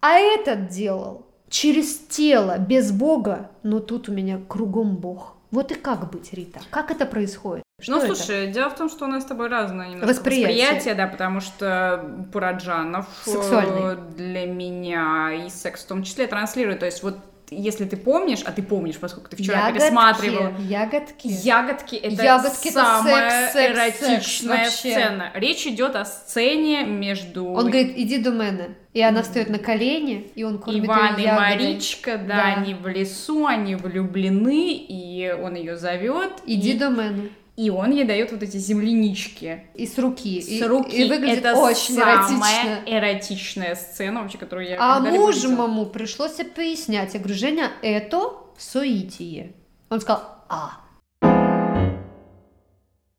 А 0.02 0.18
этот 0.18 0.68
делал 0.68 1.26
через 1.50 2.00
тело, 2.00 2.58
без 2.58 2.92
Бога, 2.92 3.52
но 3.64 3.80
тут 3.80 4.10
у 4.10 4.12
меня 4.12 4.42
кругом 4.48 4.96
Бог. 4.98 5.36
Вот 5.52 5.72
и 5.72 5.76
как 5.76 6.12
быть, 6.12 6.34
Рита? 6.34 6.62
Как 6.70 6.92
это 6.92 7.06
происходит? 7.06 7.64
Что 7.82 7.94
ну, 7.94 8.06
слушай, 8.06 8.46
это? 8.46 8.54
дело 8.54 8.70
в 8.70 8.76
том, 8.76 8.90
что 8.90 9.06
у 9.06 9.08
нас 9.08 9.24
с 9.24 9.26
тобой 9.26 9.50
разное 9.50 9.98
восприятие. 9.98 10.66
восприятие, 10.66 10.94
да, 10.94 11.08
потому 11.08 11.42
что 11.42 12.06
Пураджанов 12.32 13.08
э, 13.26 13.32
Сексуальный. 13.32 13.98
для 14.16 14.46
меня 14.46 15.32
и 15.46 15.50
секс 15.50 15.84
в 15.84 15.88
том 15.88 16.04
числе 16.04 16.28
транслирует. 16.28 16.80
То 16.80 16.86
есть 16.86 17.02
вот 17.02 17.18
если 17.52 17.84
ты 17.84 17.98
помнишь, 17.98 18.40
а 18.46 18.54
ты 18.54 18.64
помнишь, 18.64 18.98
поскольку 18.98 19.30
ты 19.30 19.36
вчера 19.36 19.68
ягодки, 19.68 19.80
пересматривал. 19.80 20.54
Ягодки. 20.60 21.28
Ягодки 21.28 21.96
это 21.96 22.24
ягодки 22.24 22.70
самая 22.70 23.28
это 23.28 23.54
секс, 23.54 23.54
секс, 23.54 24.00
эротичная 24.00 24.66
секс, 24.66 24.76
сцена. 24.78 25.32
Речь 25.36 25.68
идет 25.68 25.98
о 25.98 26.06
сцене 26.06 26.86
между. 26.86 27.46
Он 27.46 27.66
говорит, 27.66 27.94
иди 27.98 28.20
до 28.20 28.32
меня. 28.32 28.70
И 28.94 29.02
она 29.02 29.22
встает 29.24 29.50
на 29.50 29.60
колени, 29.60 30.32
и 30.36 30.44
он 30.44 30.60
кормит 30.60 30.86
Иван 30.86 31.18
ее 31.18 31.30
и 31.30 31.32
Маричка, 31.32 32.18
да, 32.18 32.36
да, 32.36 32.44
они 32.56 32.74
в 32.74 32.88
лесу, 32.88 33.46
они 33.46 33.76
влюблены, 33.76 34.74
и 34.74 35.32
он 35.32 35.56
ее 35.56 35.78
зовет. 35.78 36.42
Иди 36.46 36.74
и... 36.74 36.78
до 36.78 36.90
меня 36.90 37.30
и 37.62 37.70
он 37.70 37.92
ей 37.92 38.06
дает 38.06 38.32
вот 38.32 38.42
эти 38.42 38.58
землянички. 38.58 39.66
И 39.76 39.86
с 39.86 40.00
руки. 40.00 40.42
С 40.42 40.50
и, 40.50 40.64
руки. 40.64 40.96
И 40.96 41.08
выглядит 41.08 41.46
это 41.46 41.56
очень 41.56 41.94
самая 41.94 42.16
эротично. 42.16 42.84
эротичная 42.88 43.76
сцена 43.76 44.24
вообще, 44.24 44.40
которую 44.40 44.68
я 44.68 44.78
А 44.80 45.00
мужу 45.00 45.52
маму 45.52 45.86
пришлось 45.86 46.38
пояснять. 46.56 47.14
Я 47.14 47.20
говорю, 47.20 47.36
Женя, 47.36 47.72
это 47.84 48.34
соитие. 48.58 49.54
Он 49.92 50.02
сказал, 50.02 50.24
а. 50.50 50.72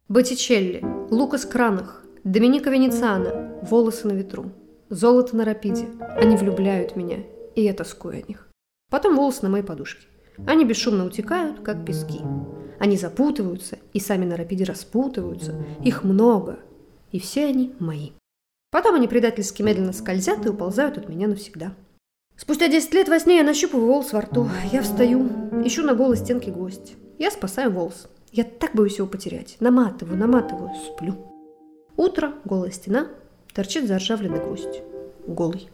Боттичелли, 0.09 0.85
Лукас 1.11 1.45
Кранах, 1.45 2.03
Доминика 2.25 2.69
Венециана, 2.69 3.57
волосы 3.63 4.09
на 4.09 4.13
ветру, 4.13 4.51
золото 4.91 5.37
на 5.37 5.45
рапиде. 5.45 5.87
Они 6.17 6.37
влюбляют 6.37 6.97
меня, 6.97 7.19
и 7.55 7.63
я 7.63 7.75
тоскую 7.75 8.15
о 8.19 8.29
них. 8.29 8.49
Потом 8.91 9.15
волосы 9.15 9.45
на 9.45 9.51
моей 9.51 9.65
подушке. 9.65 10.09
Они 10.47 10.65
бесшумно 10.65 11.07
утекают, 11.07 11.61
как 11.61 11.85
пески. 11.85 12.21
Они 12.79 12.97
запутываются, 12.97 13.79
и 13.93 14.01
сами 14.01 14.25
на 14.25 14.37
рапиде 14.37 14.65
распутываются. 14.65 15.55
Их 15.85 16.05
много, 16.05 16.59
и 17.13 17.21
все 17.21 17.47
они 17.47 17.75
мои. 17.79 18.11
Потом 18.71 18.95
они 18.95 19.07
предательски 19.07 19.63
медленно 19.63 19.93
скользят 19.93 20.45
и 20.47 20.49
уползают 20.49 20.99
от 20.99 21.09
меня 21.09 21.29
навсегда. 21.29 21.75
Спустя 22.37 22.69
10 22.69 22.95
лет 22.95 23.09
во 23.09 23.21
сне 23.21 23.37
я 23.37 23.45
нащупываю 23.45 23.87
волос 23.87 24.13
во 24.13 24.23
рту. 24.23 24.49
Я 24.73 24.83
встаю, 24.83 25.29
ищу 25.65 25.83
на 25.83 25.95
голой 25.95 26.17
стенке 26.17 26.51
гвоздь. 26.51 26.95
Я 27.19 27.31
спасаю 27.31 27.71
волос. 27.71 28.09
Я 28.33 28.45
так 28.45 28.75
боюсь 28.75 28.97
его 28.97 29.07
потерять. 29.07 29.57
Наматываю, 29.61 30.17
наматываю, 30.17 30.71
сплю. 30.75 31.15
Утро, 31.97 32.33
голая 32.47 32.71
стена, 32.71 33.09
торчит 33.53 33.87
заржавленный 33.87 34.41
гвоздь. 34.41 34.83
Голый. 35.27 35.69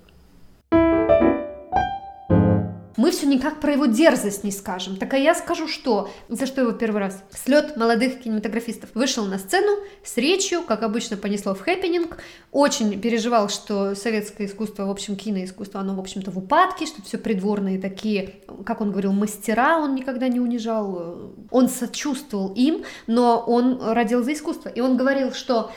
Мы 2.99 3.13
все 3.13 3.27
никак 3.27 3.61
про 3.61 3.75
его 3.75 3.87
дерзость 3.87 4.43
не 4.43 4.51
скажем. 4.51 4.97
Так 4.97 5.15
а 5.15 5.17
я 5.17 5.33
скажу, 5.37 5.69
что 5.69 6.11
за 6.29 6.47
что 6.47 6.63
его 6.63 6.73
первый 6.73 6.99
раз. 6.99 7.23
Слет 7.31 7.77
молодых 7.77 8.19
кинематографистов 8.19 8.91
вышел 8.95 9.25
на 9.25 9.39
сцену 9.39 9.79
с 10.03 10.17
речью, 10.17 10.63
как 10.63 10.83
обычно 10.83 11.17
понесло 11.17 11.55
в 11.55 11.61
хэппенинг, 11.61 12.19
очень 12.51 13.01
переживал, 13.01 13.51
что 13.51 13.95
советское 13.95 14.47
искусство, 14.47 14.87
в 14.87 14.91
общем, 14.91 15.15
киноискусство, 15.15 15.81
оно, 15.81 15.95
в 15.95 16.01
общем-то, 16.01 16.33
в 16.33 16.39
упадке, 16.39 16.87
что 16.87 17.01
все 17.03 17.19
придворные 17.19 17.81
такие, 17.81 18.35
как 18.67 18.81
он 18.81 18.91
говорил, 18.91 19.13
мастера, 19.13 19.79
он 19.79 19.95
никогда 19.95 20.27
не 20.27 20.41
унижал, 20.41 21.33
он 21.53 21.69
сочувствовал 21.69 22.53
им, 22.55 22.83
но 23.07 23.39
он 23.47 23.81
радел 23.81 24.25
за 24.25 24.33
искусство. 24.33 24.71
И 24.71 24.81
он 24.81 24.97
говорил, 24.97 25.33
что 25.33 25.71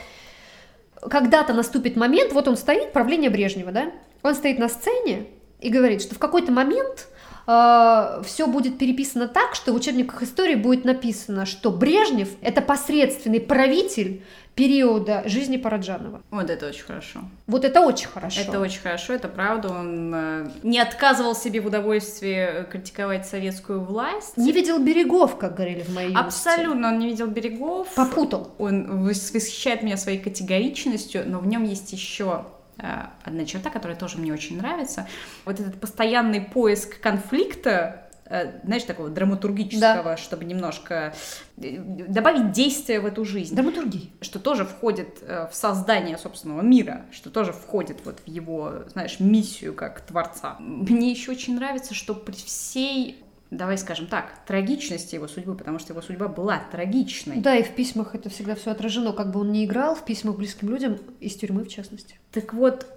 когда-то 1.07 1.53
наступит 1.53 1.95
момент, 1.95 2.33
вот 2.33 2.47
он 2.47 2.57
стоит, 2.57 2.93
правление 2.93 3.29
Брежнева, 3.29 3.71
да, 3.71 3.91
он 4.23 4.33
стоит 4.33 4.57
на 4.57 4.69
сцене 4.69 5.27
и 5.59 5.69
говорит, 5.69 6.01
что 6.01 6.15
в 6.15 6.19
какой-то 6.19 6.51
момент 6.51 7.09
э, 7.47 8.21
все 8.25 8.47
будет 8.47 8.77
переписано 8.77 9.27
так, 9.27 9.55
что 9.55 9.73
в 9.73 9.75
учебниках 9.75 10.23
истории 10.23 10.55
будет 10.55 10.85
написано, 10.85 11.45
что 11.45 11.71
Брежнев– 11.71 12.29
это 12.41 12.61
посредственный 12.61 13.39
правитель 13.39 14.23
периода 14.55 15.23
жизни 15.25 15.57
Параджанова. 15.57 16.21
Вот 16.29 16.49
это 16.49 16.67
очень 16.67 16.83
хорошо. 16.83 17.21
Вот 17.47 17.63
это 17.63 17.81
очень 17.81 18.07
хорошо. 18.07 18.41
Это 18.41 18.59
очень 18.59 18.81
хорошо, 18.81 19.13
это 19.13 19.27
правда. 19.27 19.69
Он 19.69 20.13
э, 20.13 20.49
не 20.63 20.79
отказывал 20.79 21.35
себе 21.35 21.61
в 21.61 21.67
удовольствии 21.67 22.65
критиковать 22.69 23.25
советскую 23.25 23.81
власть. 23.81 24.37
Не 24.37 24.51
видел 24.51 24.79
берегов, 24.79 25.37
как 25.37 25.55
говорили 25.55 25.83
в 25.83 25.93
моей 25.93 26.09
юности. 26.09 26.25
Абсолютно, 26.25 26.89
он 26.89 26.99
не 26.99 27.07
видел 27.07 27.27
берегов. 27.27 27.87
Попутал. 27.95 28.53
Он 28.57 29.05
восхищает 29.05 29.83
меня 29.83 29.97
своей 29.97 30.19
категоричностью, 30.19 31.23
но 31.25 31.39
в 31.39 31.47
нем 31.47 31.63
есть 31.63 31.93
еще 31.93 32.21
Э, 32.31 32.43
одна 32.77 33.45
черта, 33.45 33.69
которая 33.69 33.97
тоже 33.97 34.17
мне 34.17 34.33
очень 34.33 34.57
нравится. 34.57 35.07
Вот 35.45 35.59
этот 35.59 35.79
постоянный 35.79 36.41
поиск 36.41 36.99
конфликта, 36.99 38.09
э, 38.25 38.59
знаешь, 38.63 38.83
такого 38.83 39.09
драматургического, 39.09 40.03
да. 40.03 40.17
чтобы 40.17 40.45
немножко 40.45 41.13
э, 41.57 41.77
добавить 41.77 42.51
действия 42.51 42.99
в 42.99 43.05
эту 43.05 43.25
жизнь. 43.25 43.55
Драматургии. 43.55 44.11
Что 44.21 44.39
тоже 44.39 44.65
входит 44.65 45.21
в 45.21 45.51
создание 45.51 46.17
собственного 46.17 46.61
мира, 46.61 47.05
что 47.11 47.29
тоже 47.29 47.53
входит 47.53 48.05
вот 48.05 48.19
в 48.19 48.27
его, 48.27 48.83
знаешь, 48.91 49.19
миссию 49.19 49.73
как 49.73 50.01
творца. 50.01 50.55
Мне 50.59 51.11
еще 51.11 51.31
очень 51.31 51.55
нравится, 51.55 51.93
что 51.93 52.15
при 52.15 52.33
всей 52.33 53.23
давай 53.51 53.77
скажем 53.77 54.07
так, 54.07 54.33
трагичности 54.47 55.15
его 55.15 55.27
судьбы, 55.27 55.55
потому 55.55 55.77
что 55.77 55.91
его 55.91 56.01
судьба 56.01 56.27
была 56.29 56.63
трагичной. 56.71 57.37
Да, 57.37 57.55
и 57.55 57.63
в 57.63 57.75
письмах 57.75 58.15
это 58.15 58.29
всегда 58.29 58.55
все 58.55 58.71
отражено, 58.71 59.11
как 59.11 59.31
бы 59.31 59.41
он 59.41 59.51
ни 59.51 59.65
играл, 59.65 59.93
в 59.93 60.05
письмах 60.05 60.37
близким 60.37 60.69
людям, 60.69 60.97
из 61.19 61.35
тюрьмы 61.35 61.65
в 61.65 61.67
частности. 61.67 62.15
Так 62.31 62.53
вот, 62.53 62.87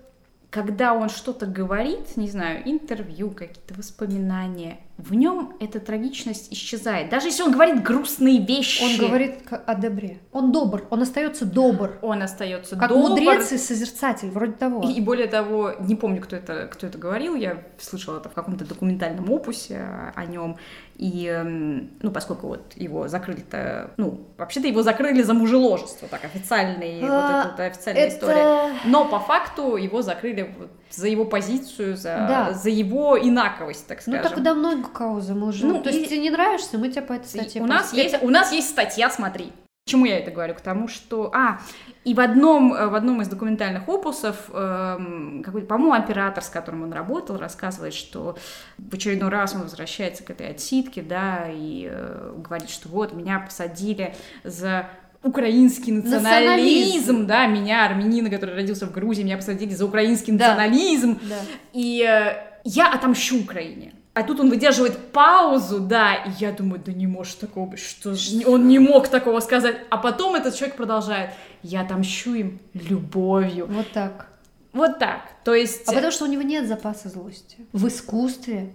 когда 0.55 0.95
он 0.95 1.09
что-то 1.09 1.47
говорит, 1.47 2.17
не 2.17 2.29
знаю, 2.29 2.63
интервью, 2.65 3.33
какие-то 3.33 3.75
воспоминания, 3.75 4.79
в 4.99 5.13
нем 5.13 5.57
эта 5.59 5.81
трагичность 5.81 6.53
исчезает. 6.53 7.11
Даже 7.11 7.27
если 7.27 7.43
он 7.43 7.51
говорит 7.51 7.83
грустные 7.83 8.39
вещи. 8.39 8.85
Он 8.85 9.09
говорит 9.09 9.41
о 9.51 9.75
добре. 9.75 10.21
Он 10.31 10.53
добр, 10.53 10.87
он 10.91 11.03
остается 11.03 11.45
добр. 11.45 11.99
Он 12.03 12.23
остается 12.23 12.77
как 12.77 12.91
добр. 12.91 13.03
Как 13.03 13.11
мудрец 13.11 13.51
и 13.51 13.59
созерцатель, 13.59 14.31
вроде 14.31 14.53
того. 14.53 14.89
И, 14.89 14.93
и 14.93 15.01
более 15.01 15.27
того, 15.27 15.73
не 15.81 15.97
помню, 15.97 16.23
кто 16.23 16.37
это, 16.37 16.69
кто 16.71 16.87
это 16.87 16.99
говорил, 16.99 17.35
я 17.35 17.65
слышала 17.81 18.19
это 18.19 18.29
в 18.29 18.35
каком-то 18.35 18.65
документальном 18.65 19.29
опусе 19.33 20.13
о 20.15 20.25
нем. 20.27 20.57
И, 20.97 21.27
эм, 21.27 21.91
ну, 22.03 22.11
поскольку 22.13 22.47
вот 22.47 22.73
его 22.77 23.09
закрыли-то, 23.09 23.91
ну, 23.97 24.21
вообще-то 24.39 24.69
его 24.69 24.83
закрыли 24.83 25.23
за 25.23 25.35
мужеложество, 25.35 26.07
так, 26.07 26.25
официальный, 26.25 27.01
а, 27.03 27.45
вот 27.45 27.51
вот 27.53 27.61
официальная 27.61 28.07
это... 28.07 28.15
история. 28.15 28.75
Но 28.85 29.07
по 29.07 29.19
факту 29.19 29.77
его 29.77 30.03
закрыли 30.03 30.55
вот 30.57 30.71
за 30.91 31.09
его 31.09 31.25
позицию, 31.25 31.97
за, 31.97 32.27
да. 32.29 32.53
за 32.53 32.71
его 32.71 33.19
инаковость, 33.21 33.87
так 33.89 34.01
скажем. 34.01 34.23
Ну, 34.23 34.29
так 34.29 34.43
да 34.43 34.55
много 34.55 34.89
кого 34.89 35.21
замужем. 35.21 35.69
Ну, 35.69 35.83
То 35.83 35.91
есть, 35.91 36.03
и... 36.03 36.07
тебе 36.07 36.19
не 36.19 36.31
нравишься, 36.31 36.79
мы 36.79 36.89
тебя 36.89 37.03
по 37.03 37.15
этой 37.15 37.27
статье 37.27 37.61
у 37.61 37.67
нас, 37.67 37.93
есть, 37.93 38.23
у 38.23 38.31
нас 38.31 38.53
есть 38.53 38.71
статья, 38.71 39.11
смотри. 39.11 39.53
Почему 39.85 40.07
я 40.07 40.19
это 40.19 40.31
говорю? 40.31 40.55
К 40.55 40.63
тому, 40.63 40.89
что... 40.89 41.31
А, 41.35 41.61
и 42.05 42.15
в 42.15 42.21
одном, 42.21 42.73
э, 42.73 42.87
в 42.87 42.95
одном 42.95 43.21
из 43.21 43.29
документальных 43.29 43.87
опусов, 43.87 44.49
эм, 44.51 45.43
какой-то, 45.45 45.67
по-моему, 45.67 45.93
оператор, 45.93 46.43
с 46.43 46.49
которым 46.49 46.85
он 46.85 46.93
работал, 46.95 47.37
рассказывает, 47.37 47.93
что 47.93 48.39
в 48.79 48.95
очередной 48.95 49.29
раз 49.29 49.55
он 49.55 49.61
возвращается 49.61 50.25
к 50.25 50.31
этой 50.31 50.49
отсидке, 50.49 51.03
да, 51.03 51.49
и 51.51 51.87
э, 51.91 52.33
говорит, 52.35 52.71
что 52.71 52.89
вот, 52.89 53.13
меня 53.13 53.41
посадили 53.41 54.15
за 54.43 54.89
украинский 55.23 55.93
национализм, 55.93 56.33
национализм, 56.33 57.27
да, 57.27 57.47
меня, 57.47 57.85
армянина, 57.85 58.31
который 58.31 58.55
родился 58.55 58.87
в 58.87 58.93
Грузии, 58.93 59.23
меня 59.23 59.37
посадили 59.37 59.75
за 59.75 59.85
украинский 59.85 60.33
национализм, 60.33 61.19
да. 61.29 61.37
и 61.75 62.03
э, 62.03 62.59
я 62.65 62.91
отомщу 62.91 63.39
Украине. 63.39 63.93
А 64.15 64.23
тут 64.23 64.39
он 64.39 64.49
выдерживает 64.49 64.97
паузу, 65.11 65.81
да, 65.81 66.15
и 66.15 66.31
я 66.39 66.53
думаю, 66.53 66.81
да 66.85 66.93
не 66.93 67.09
может 67.09 67.41
такого 67.41 67.67
быть, 67.67 67.81
что 67.81 68.15
он 68.47 68.69
не 68.69 68.79
мог 68.79 69.09
такого 69.09 69.41
сказать. 69.41 69.77
А 69.91 69.99
потом 69.99 70.37
этот 70.37 70.55
человек 70.55 70.77
продолжает, 70.77 71.31
я 71.65 71.81
отомщу 71.81 72.35
им 72.35 72.61
любовью. 72.75 73.67
Вот 73.69 73.91
так. 73.91 74.29
Вот 74.73 75.01
так. 75.01 75.23
То 75.45 75.53
есть... 75.53 75.89
А 75.89 75.93
потому 75.93 76.13
что 76.13 76.25
у 76.25 76.29
него 76.29 76.43
нет 76.43 76.69
запаса 76.69 77.09
злости. 77.09 77.57
В 77.73 77.89
искусстве 77.89 78.73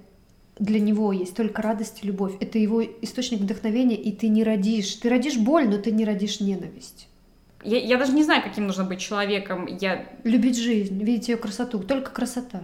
для 0.57 0.81
него 0.81 1.13
есть 1.13 1.35
только 1.35 1.61
радость 1.61 1.99
и 2.03 2.07
любовь. 2.07 2.33
Это 2.41 2.57
его 2.57 2.83
источник 2.83 3.39
вдохновения, 3.39 3.95
и 3.95 4.11
ты 4.11 4.27
не 4.27 4.43
родишь. 4.43 4.93
Ты 4.95 5.09
родишь 5.09 5.37
боль, 5.37 5.69
но 5.69 5.77
ты 5.77 5.91
не 5.91 6.03
родишь 6.03 6.41
ненависть. 6.41 7.07
Я, 7.63 7.79
я 7.79 7.97
даже 7.97 8.11
не 8.11 8.23
знаю, 8.23 8.43
каким 8.43 8.67
нужно 8.67 8.83
быть 8.83 8.99
человеком. 8.99 9.67
Я... 9.67 10.05
Любить 10.25 10.57
жизнь, 10.57 11.01
видеть 11.01 11.29
ее 11.29 11.37
красоту. 11.37 11.79
Только 11.79 12.11
красота. 12.11 12.63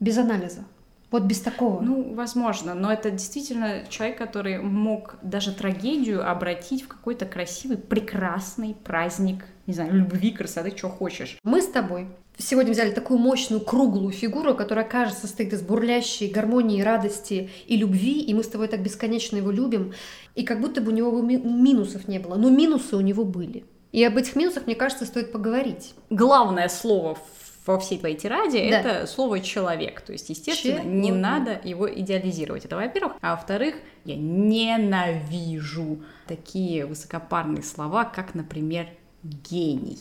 Без 0.00 0.16
анализа. 0.16 0.64
Вот 1.10 1.22
без 1.24 1.40
такого. 1.40 1.80
Ну, 1.80 2.14
возможно, 2.14 2.74
но 2.74 2.92
это 2.92 3.10
действительно 3.10 3.84
человек, 3.88 4.18
который 4.18 4.58
мог 4.58 5.16
даже 5.22 5.52
трагедию 5.52 6.28
обратить 6.28 6.82
в 6.82 6.88
какой-то 6.88 7.24
красивый, 7.24 7.76
прекрасный 7.76 8.74
праздник, 8.74 9.44
не 9.66 9.74
знаю, 9.74 9.92
любви, 9.94 10.32
красоты, 10.32 10.76
что 10.76 10.88
хочешь. 10.88 11.38
Мы 11.44 11.62
с 11.62 11.66
тобой 11.66 12.08
сегодня 12.36 12.72
взяли 12.72 12.90
такую 12.90 13.18
мощную 13.18 13.60
круглую 13.60 14.12
фигуру, 14.12 14.54
которая, 14.54 14.84
кажется, 14.84 15.22
состоит 15.22 15.52
из 15.52 15.62
бурлящей 15.62 16.28
гармонии, 16.28 16.82
радости 16.82 17.50
и 17.66 17.76
любви, 17.76 18.20
и 18.20 18.34
мы 18.34 18.42
с 18.42 18.48
тобой 18.48 18.68
так 18.68 18.82
бесконечно 18.82 19.36
его 19.36 19.50
любим, 19.50 19.92
и 20.34 20.42
как 20.42 20.60
будто 20.60 20.80
бы 20.80 20.90
у 20.90 20.94
него 20.94 21.20
минусов 21.20 22.08
не 22.08 22.18
было, 22.18 22.34
но 22.36 22.50
минусы 22.50 22.96
у 22.96 23.00
него 23.00 23.24
были. 23.24 23.64
И 23.92 24.02
об 24.02 24.16
этих 24.16 24.34
минусах, 24.34 24.66
мне 24.66 24.74
кажется, 24.74 25.04
стоит 25.06 25.30
поговорить. 25.30 25.94
Главное 26.10 26.68
слово 26.68 27.16
во 27.66 27.78
всей 27.78 27.98
твоей 27.98 28.16
тираде 28.16 28.70
да. 28.70 28.80
это 28.80 29.06
слово 29.06 29.40
человек. 29.40 30.00
То 30.02 30.12
есть, 30.12 30.28
естественно, 30.28 30.80
Че? 30.80 30.84
не 30.84 31.12
надо 31.12 31.60
его 31.64 31.92
идеализировать. 31.92 32.64
Это 32.64 32.76
во-первых. 32.76 33.14
А 33.20 33.34
во-вторых, 33.34 33.76
я 34.04 34.16
ненавижу 34.16 36.02
такие 36.26 36.84
высокопарные 36.86 37.62
слова, 37.62 38.04
как, 38.04 38.34
например, 38.34 38.88
гений. 39.22 39.98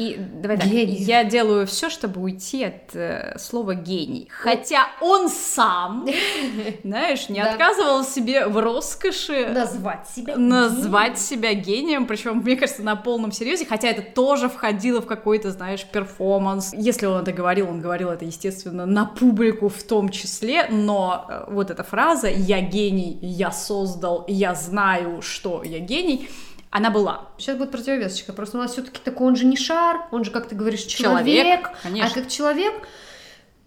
И 0.00 0.16
давай 0.18 0.56
так, 0.56 0.66
я 0.68 1.24
делаю 1.24 1.66
все, 1.66 1.90
чтобы 1.90 2.22
уйти 2.22 2.64
от 2.64 2.94
э, 2.96 3.36
слова 3.38 3.74
гений. 3.74 4.28
Хотя 4.30 4.86
он 5.02 5.28
сам, 5.28 6.08
знаешь, 6.84 7.28
не 7.28 7.40
отказывал 7.40 8.02
себе 8.02 8.46
в 8.46 8.58
роскоши 8.58 9.50
назвать 9.50 10.08
себя 10.08 10.36
назвать 10.38 11.18
себя 11.18 11.52
гением, 11.52 12.06
причем, 12.06 12.38
мне 12.38 12.56
кажется, 12.56 12.82
на 12.82 12.96
полном 12.96 13.30
серьезе, 13.30 13.66
хотя 13.66 13.88
это 13.88 14.00
тоже 14.00 14.48
входило 14.48 15.02
в 15.02 15.06
какой-то, 15.06 15.50
знаешь, 15.50 15.84
перформанс. 15.84 16.72
Если 16.72 17.04
он 17.04 17.20
это 17.20 17.32
говорил, 17.32 17.68
он 17.68 17.82
говорил 17.82 18.08
это, 18.08 18.24
естественно, 18.24 18.86
на 18.86 19.04
публику 19.04 19.68
в 19.68 19.82
том 19.82 20.08
числе, 20.08 20.66
но 20.70 21.26
э, 21.28 21.44
вот 21.48 21.70
эта 21.70 21.84
фраза 21.84 22.28
«я 22.28 22.62
гений, 22.62 23.18
я 23.20 23.52
создал, 23.52 24.24
я 24.28 24.54
знаю, 24.54 25.20
что 25.20 25.62
я 25.62 25.78
гений», 25.78 26.30
она 26.70 26.90
была. 26.90 27.28
Сейчас 27.36 27.56
будет 27.56 27.72
противовесочка. 27.72 28.32
Просто 28.32 28.58
у 28.58 28.60
нас 28.60 28.72
все-таки 28.72 29.00
такой, 29.04 29.26
он 29.26 29.36
же 29.36 29.44
не 29.44 29.56
шар, 29.56 30.06
он 30.12 30.24
же, 30.24 30.30
как 30.30 30.48
ты 30.48 30.54
говоришь, 30.54 30.82
человек. 30.82 31.62
человек 31.62 31.70
конечно. 31.82 32.10
А 32.10 32.14
как 32.14 32.30
человек 32.30 32.74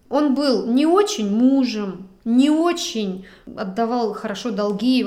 он 0.09 0.35
был 0.35 0.67
не 0.67 0.85
очень 0.85 1.29
мужем, 1.29 2.07
не 2.25 2.49
очень 2.49 3.25
отдавал 3.55 4.13
хорошо 4.13 4.51
долги, 4.51 5.05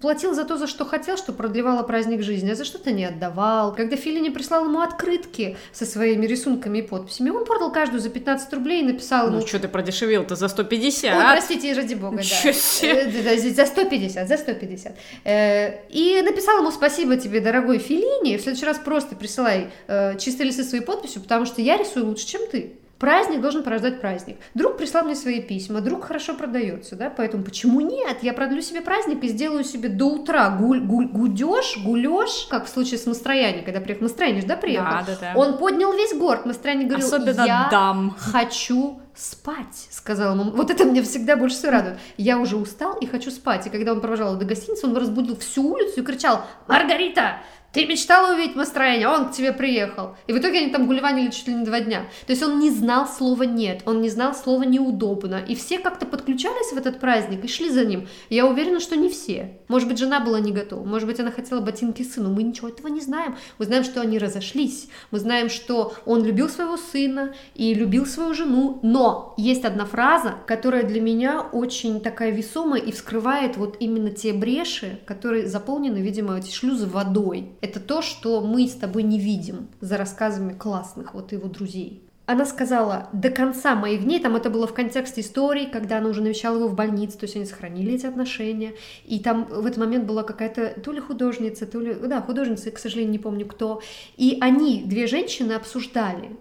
платил 0.00 0.34
за 0.34 0.44
то, 0.44 0.56
за 0.56 0.66
что 0.66 0.84
хотел, 0.84 1.16
что 1.16 1.32
продлевало 1.32 1.82
праздник 1.82 2.22
жизни, 2.22 2.50
а 2.50 2.54
за 2.54 2.64
что-то 2.64 2.92
не 2.92 3.04
отдавал. 3.04 3.74
Когда 3.74 3.96
Филини 3.96 4.30
прислал 4.30 4.64
ему 4.64 4.80
открытки 4.80 5.56
со 5.72 5.84
своими 5.84 6.26
рисунками 6.26 6.78
и 6.78 6.82
подписями, 6.82 7.30
он 7.30 7.44
продал 7.44 7.72
каждую 7.72 8.00
за 8.00 8.08
15 8.08 8.52
рублей 8.54 8.82
и 8.82 8.84
написал 8.84 9.28
ему... 9.28 9.40
Ну 9.40 9.46
что 9.46 9.58
ты 9.58 9.68
продешевил-то 9.68 10.34
за 10.34 10.48
150? 10.48 11.14
Ой, 11.14 11.22
простите, 11.32 11.72
ради 11.74 11.94
бога, 11.94 12.18
да. 12.18 12.50
Э, 12.82 13.50
за 13.50 13.66
150, 13.66 14.28
за 14.28 14.36
150. 14.36 14.96
Э, 15.24 15.88
и 15.90 16.22
написал 16.22 16.58
ему 16.58 16.70
спасибо 16.70 17.16
тебе, 17.16 17.40
дорогой 17.40 17.78
Филини, 17.78 18.36
в 18.38 18.40
следующий 18.40 18.66
раз 18.66 18.78
просто 18.78 19.14
присылай 19.14 19.70
э, 19.88 20.16
чистые 20.18 20.46
листы 20.46 20.64
своей 20.64 20.84
подписью, 20.84 21.20
потому 21.22 21.44
что 21.44 21.60
я 21.60 21.76
рисую 21.76 22.06
лучше, 22.06 22.26
чем 22.26 22.42
ты. 22.50 22.76
Праздник 22.98 23.42
должен 23.42 23.62
порождать 23.62 24.00
праздник. 24.00 24.38
Друг 24.54 24.78
прислал 24.78 25.04
мне 25.04 25.14
свои 25.14 25.42
письма, 25.42 25.82
друг 25.82 26.04
хорошо 26.04 26.34
продается, 26.34 26.96
да, 26.96 27.10
поэтому 27.14 27.44
почему 27.44 27.80
нет? 27.80 28.22
Я 28.22 28.32
продлю 28.32 28.62
себе 28.62 28.80
праздник 28.80 29.22
и 29.22 29.28
сделаю 29.28 29.64
себе 29.64 29.90
до 29.90 30.06
утра 30.06 30.48
гуль, 30.50 30.80
гуль, 30.80 31.06
гудеж, 31.06 31.78
гулеж, 31.84 32.46
как 32.48 32.64
в 32.64 32.68
случае 32.68 32.98
с 32.98 33.06
Мастрояни, 33.06 33.60
когда 33.60 33.80
приехал 33.80 34.04
Мастрояни, 34.04 34.40
да, 34.40 34.56
приехал? 34.56 34.90
Да, 34.90 35.04
да, 35.06 35.16
да. 35.20 35.32
Он 35.36 35.58
поднял 35.58 35.92
весь 35.92 36.14
город, 36.14 36.46
Мастрояни 36.46 36.84
говорил, 36.84 37.06
Особенно 37.06 37.44
я 37.44 37.68
дам. 37.70 38.16
хочу 38.18 39.00
спать, 39.14 39.88
сказал 39.90 40.34
ему. 40.34 40.50
Вот 40.52 40.70
это 40.70 40.84
мне 40.84 41.02
всегда 41.02 41.36
больше 41.36 41.56
всего 41.56 41.72
радует. 41.72 41.98
Я 42.16 42.38
уже 42.38 42.56
устал 42.56 42.96
и 42.98 43.06
хочу 43.06 43.30
спать. 43.30 43.66
И 43.66 43.70
когда 43.70 43.92
он 43.92 44.00
провожал 44.00 44.28
его 44.28 44.38
до 44.38 44.46
гостиницы, 44.46 44.86
он 44.86 44.96
разбудил 44.96 45.36
всю 45.36 45.72
улицу 45.72 46.00
и 46.00 46.04
кричал, 46.04 46.44
Маргарита, 46.66 47.38
ты 47.76 47.84
мечтала 47.84 48.32
увидеть 48.32 48.56
настроение, 48.56 49.06
он 49.06 49.28
к 49.28 49.32
тебе 49.32 49.52
приехал. 49.52 50.16
И 50.26 50.32
в 50.32 50.38
итоге 50.38 50.60
они 50.60 50.70
там 50.70 50.86
гулеванили 50.86 51.30
чуть 51.30 51.46
ли 51.46 51.52
не 51.52 51.62
два 51.66 51.80
дня. 51.80 52.06
То 52.26 52.32
есть 52.32 52.42
он 52.42 52.58
не 52.58 52.70
знал 52.70 53.06
слова 53.06 53.42
«нет», 53.42 53.82
он 53.84 54.00
не 54.00 54.08
знал 54.08 54.34
слова 54.34 54.62
«неудобно». 54.62 55.44
И 55.46 55.54
все 55.54 55.78
как-то 55.78 56.06
подключались 56.06 56.72
в 56.72 56.78
этот 56.78 57.00
праздник 57.00 57.44
и 57.44 57.48
шли 57.48 57.68
за 57.68 57.84
ним. 57.84 58.08
Я 58.30 58.46
уверена, 58.46 58.80
что 58.80 58.96
не 58.96 59.10
все. 59.10 59.58
Может 59.68 59.90
быть, 59.90 59.98
жена 59.98 60.20
была 60.20 60.40
не 60.40 60.52
готова, 60.52 60.86
может 60.86 61.06
быть, 61.06 61.20
она 61.20 61.30
хотела 61.30 61.60
ботинки 61.60 62.02
сыну. 62.02 62.30
Мы 62.30 62.44
ничего 62.44 62.68
этого 62.68 62.88
не 62.88 63.02
знаем. 63.02 63.36
Мы 63.58 63.66
знаем, 63.66 63.84
что 63.84 64.00
они 64.00 64.18
разошлись. 64.18 64.88
Мы 65.10 65.18
знаем, 65.18 65.50
что 65.50 65.92
он 66.06 66.24
любил 66.24 66.48
своего 66.48 66.78
сына 66.78 67.34
и 67.54 67.74
любил 67.74 68.06
свою 68.06 68.32
жену. 68.32 68.80
Но 68.82 69.34
есть 69.36 69.66
одна 69.66 69.84
фраза, 69.84 70.36
которая 70.46 70.84
для 70.84 71.02
меня 71.02 71.42
очень 71.42 72.00
такая 72.00 72.30
весомая 72.30 72.80
и 72.80 72.90
вскрывает 72.90 73.58
вот 73.58 73.76
именно 73.80 74.12
те 74.12 74.32
бреши, 74.32 74.98
которые 75.04 75.46
заполнены, 75.46 75.98
видимо, 75.98 76.38
эти 76.38 76.50
шлюзы 76.50 76.86
водой 76.86 77.50
это 77.66 77.80
то, 77.80 78.02
что 78.02 78.40
мы 78.40 78.66
с 78.66 78.74
тобой 78.74 79.02
не 79.02 79.18
видим 79.18 79.68
за 79.80 79.96
рассказами 79.96 80.52
классных 80.52 81.14
вот 81.14 81.32
его 81.32 81.48
друзей. 81.48 82.02
Она 82.26 82.44
сказала, 82.44 83.08
до 83.12 83.30
конца 83.30 83.76
моих 83.76 84.02
дней, 84.02 84.18
там 84.18 84.34
это 84.34 84.50
было 84.50 84.66
в 84.66 84.74
контексте 84.74 85.20
истории, 85.20 85.66
когда 85.66 85.98
она 85.98 86.08
уже 86.08 86.22
навещала 86.22 86.56
его 86.56 86.66
в 86.66 86.74
больнице, 86.74 87.16
то 87.18 87.24
есть 87.24 87.36
они 87.36 87.44
сохранили 87.44 87.94
эти 87.94 88.06
отношения, 88.06 88.74
и 89.04 89.20
там 89.20 89.44
в 89.44 89.64
этот 89.64 89.78
момент 89.78 90.06
была 90.06 90.24
какая-то 90.24 90.80
то 90.80 90.90
ли 90.90 91.00
художница, 91.00 91.66
то 91.66 91.78
ли, 91.78 91.94
да, 91.94 92.20
художница, 92.20 92.72
к 92.72 92.78
сожалению, 92.78 93.12
не 93.12 93.20
помню 93.20 93.46
кто, 93.46 93.80
и 94.16 94.38
они, 94.40 94.82
две 94.84 95.06
женщины, 95.06 95.52
обсуждали, 95.52 96.36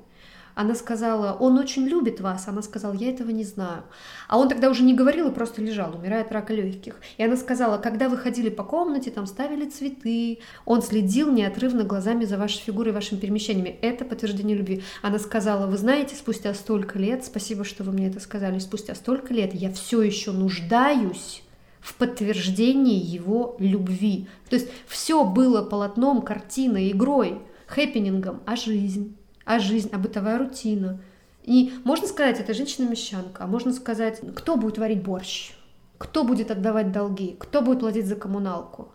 она 0.56 0.74
сказала, 0.74 1.34
он 1.38 1.58
очень 1.58 1.86
любит 1.86 2.22
вас. 2.22 2.48
Она 2.48 2.62
сказала, 2.62 2.94
я 2.94 3.10
этого 3.10 3.30
не 3.30 3.44
знаю. 3.44 3.84
А 4.30 4.40
он 4.40 4.48
тогда 4.48 4.70
уже 4.70 4.84
не 4.84 4.94
говорил 4.94 5.30
и 5.30 5.34
просто 5.34 5.62
лежал, 5.62 5.94
умирая 5.96 6.24
от 6.24 6.32
рака 6.32 6.54
легких. 6.54 6.96
И 7.18 7.24
она 7.24 7.36
сказала, 7.36 7.78
когда 7.78 8.08
вы 8.08 8.18
ходили 8.18 8.50
по 8.50 8.64
комнате, 8.64 9.12
там 9.12 9.28
ставили 9.28 9.70
цветы, 9.70 10.40
он 10.64 10.82
следил 10.82 11.30
неотрывно 11.30 11.84
глазами 11.84 12.24
за 12.24 12.38
вашей 12.38 12.62
фигурой, 12.62 12.94
вашими 12.94 13.20
перемещениями. 13.20 13.78
Это 13.82 14.06
подтверждение 14.06 14.56
любви. 14.56 14.82
Она 15.02 15.20
сказала, 15.20 15.68
вы 15.68 15.78
знаете, 15.78 16.16
спустя 16.16 16.54
столько 16.54 16.98
лет, 16.98 17.26
спасибо, 17.26 17.66
что 17.66 17.84
вы 17.84 17.92
мне 17.92 18.08
это 18.08 18.22
сказали, 18.22 18.60
спустя 18.60 18.96
столько 18.96 19.34
лет 19.34 19.54
я 19.54 19.72
все 19.72 20.02
еще 20.02 20.32
нуждаюсь 20.32 21.44
в 21.82 21.96
подтверждении 21.96 23.00
его 23.00 23.58
любви. 23.60 24.28
То 24.50 24.56
есть 24.56 24.70
все 24.88 25.26
было 25.26 25.62
полотном, 25.62 26.22
картиной, 26.22 26.92
игрой, 26.92 27.42
хэппинингом, 27.68 28.42
а 28.46 28.56
жизнь, 28.56 29.18
а 29.46 29.60
жизнь, 29.60 29.90
а 29.94 29.98
бытовая 29.98 30.38
рутина. 30.38 31.00
И 31.44 31.74
можно 31.84 32.08
сказать, 32.08 32.40
это 32.40 32.54
женщина-мещанка, 32.54 33.44
а 33.44 33.48
можно 33.48 33.72
сказать, 33.72 34.20
кто 34.36 34.58
будет 34.58 34.78
варить 34.78 35.04
борщ, 35.04 35.54
кто 35.98 36.24
будет 36.24 36.52
отдавать 36.52 36.92
долги, 36.92 37.36
кто 37.40 37.62
будет 37.62 37.80
платить 37.80 38.08
за 38.08 38.16
коммуналку. 38.16 38.92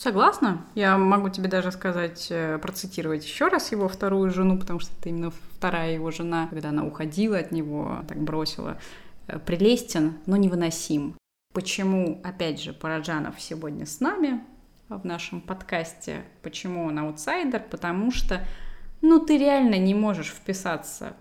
Согласна. 0.00 0.64
Я 0.74 0.96
могу 0.96 1.28
тебе 1.28 1.48
даже 1.48 1.72
сказать, 1.72 2.28
э, 2.30 2.58
процитировать 2.58 3.22
еще 3.22 3.48
раз 3.48 3.70
его 3.70 3.86
вторую 3.86 4.30
жену, 4.30 4.58
потому 4.58 4.80
что 4.80 4.92
это 4.98 5.10
именно 5.10 5.30
вторая 5.30 5.92
его 5.92 6.10
жена, 6.10 6.46
когда 6.48 6.70
она 6.70 6.84
уходила 6.84 7.36
от 7.36 7.52
него, 7.52 7.98
так 8.08 8.18
бросила. 8.18 8.78
Э, 9.26 9.38
Прелестен, 9.38 10.14
но 10.24 10.36
невыносим. 10.36 11.16
Почему, 11.52 12.20
опять 12.24 12.62
же, 12.62 12.72
Параджанов 12.72 13.40
сегодня 13.40 13.84
с 13.84 14.00
нами 14.00 14.42
в 14.88 15.04
нашем 15.04 15.42
подкасте? 15.42 16.24
Почему 16.42 16.86
он 16.86 16.98
аутсайдер? 16.98 17.62
Потому 17.70 18.10
что, 18.10 18.46
ну, 19.02 19.18
ты 19.20 19.38
реально 19.38 19.78
не 19.78 19.94
можешь 19.94 20.28
вписаться 20.28 21.14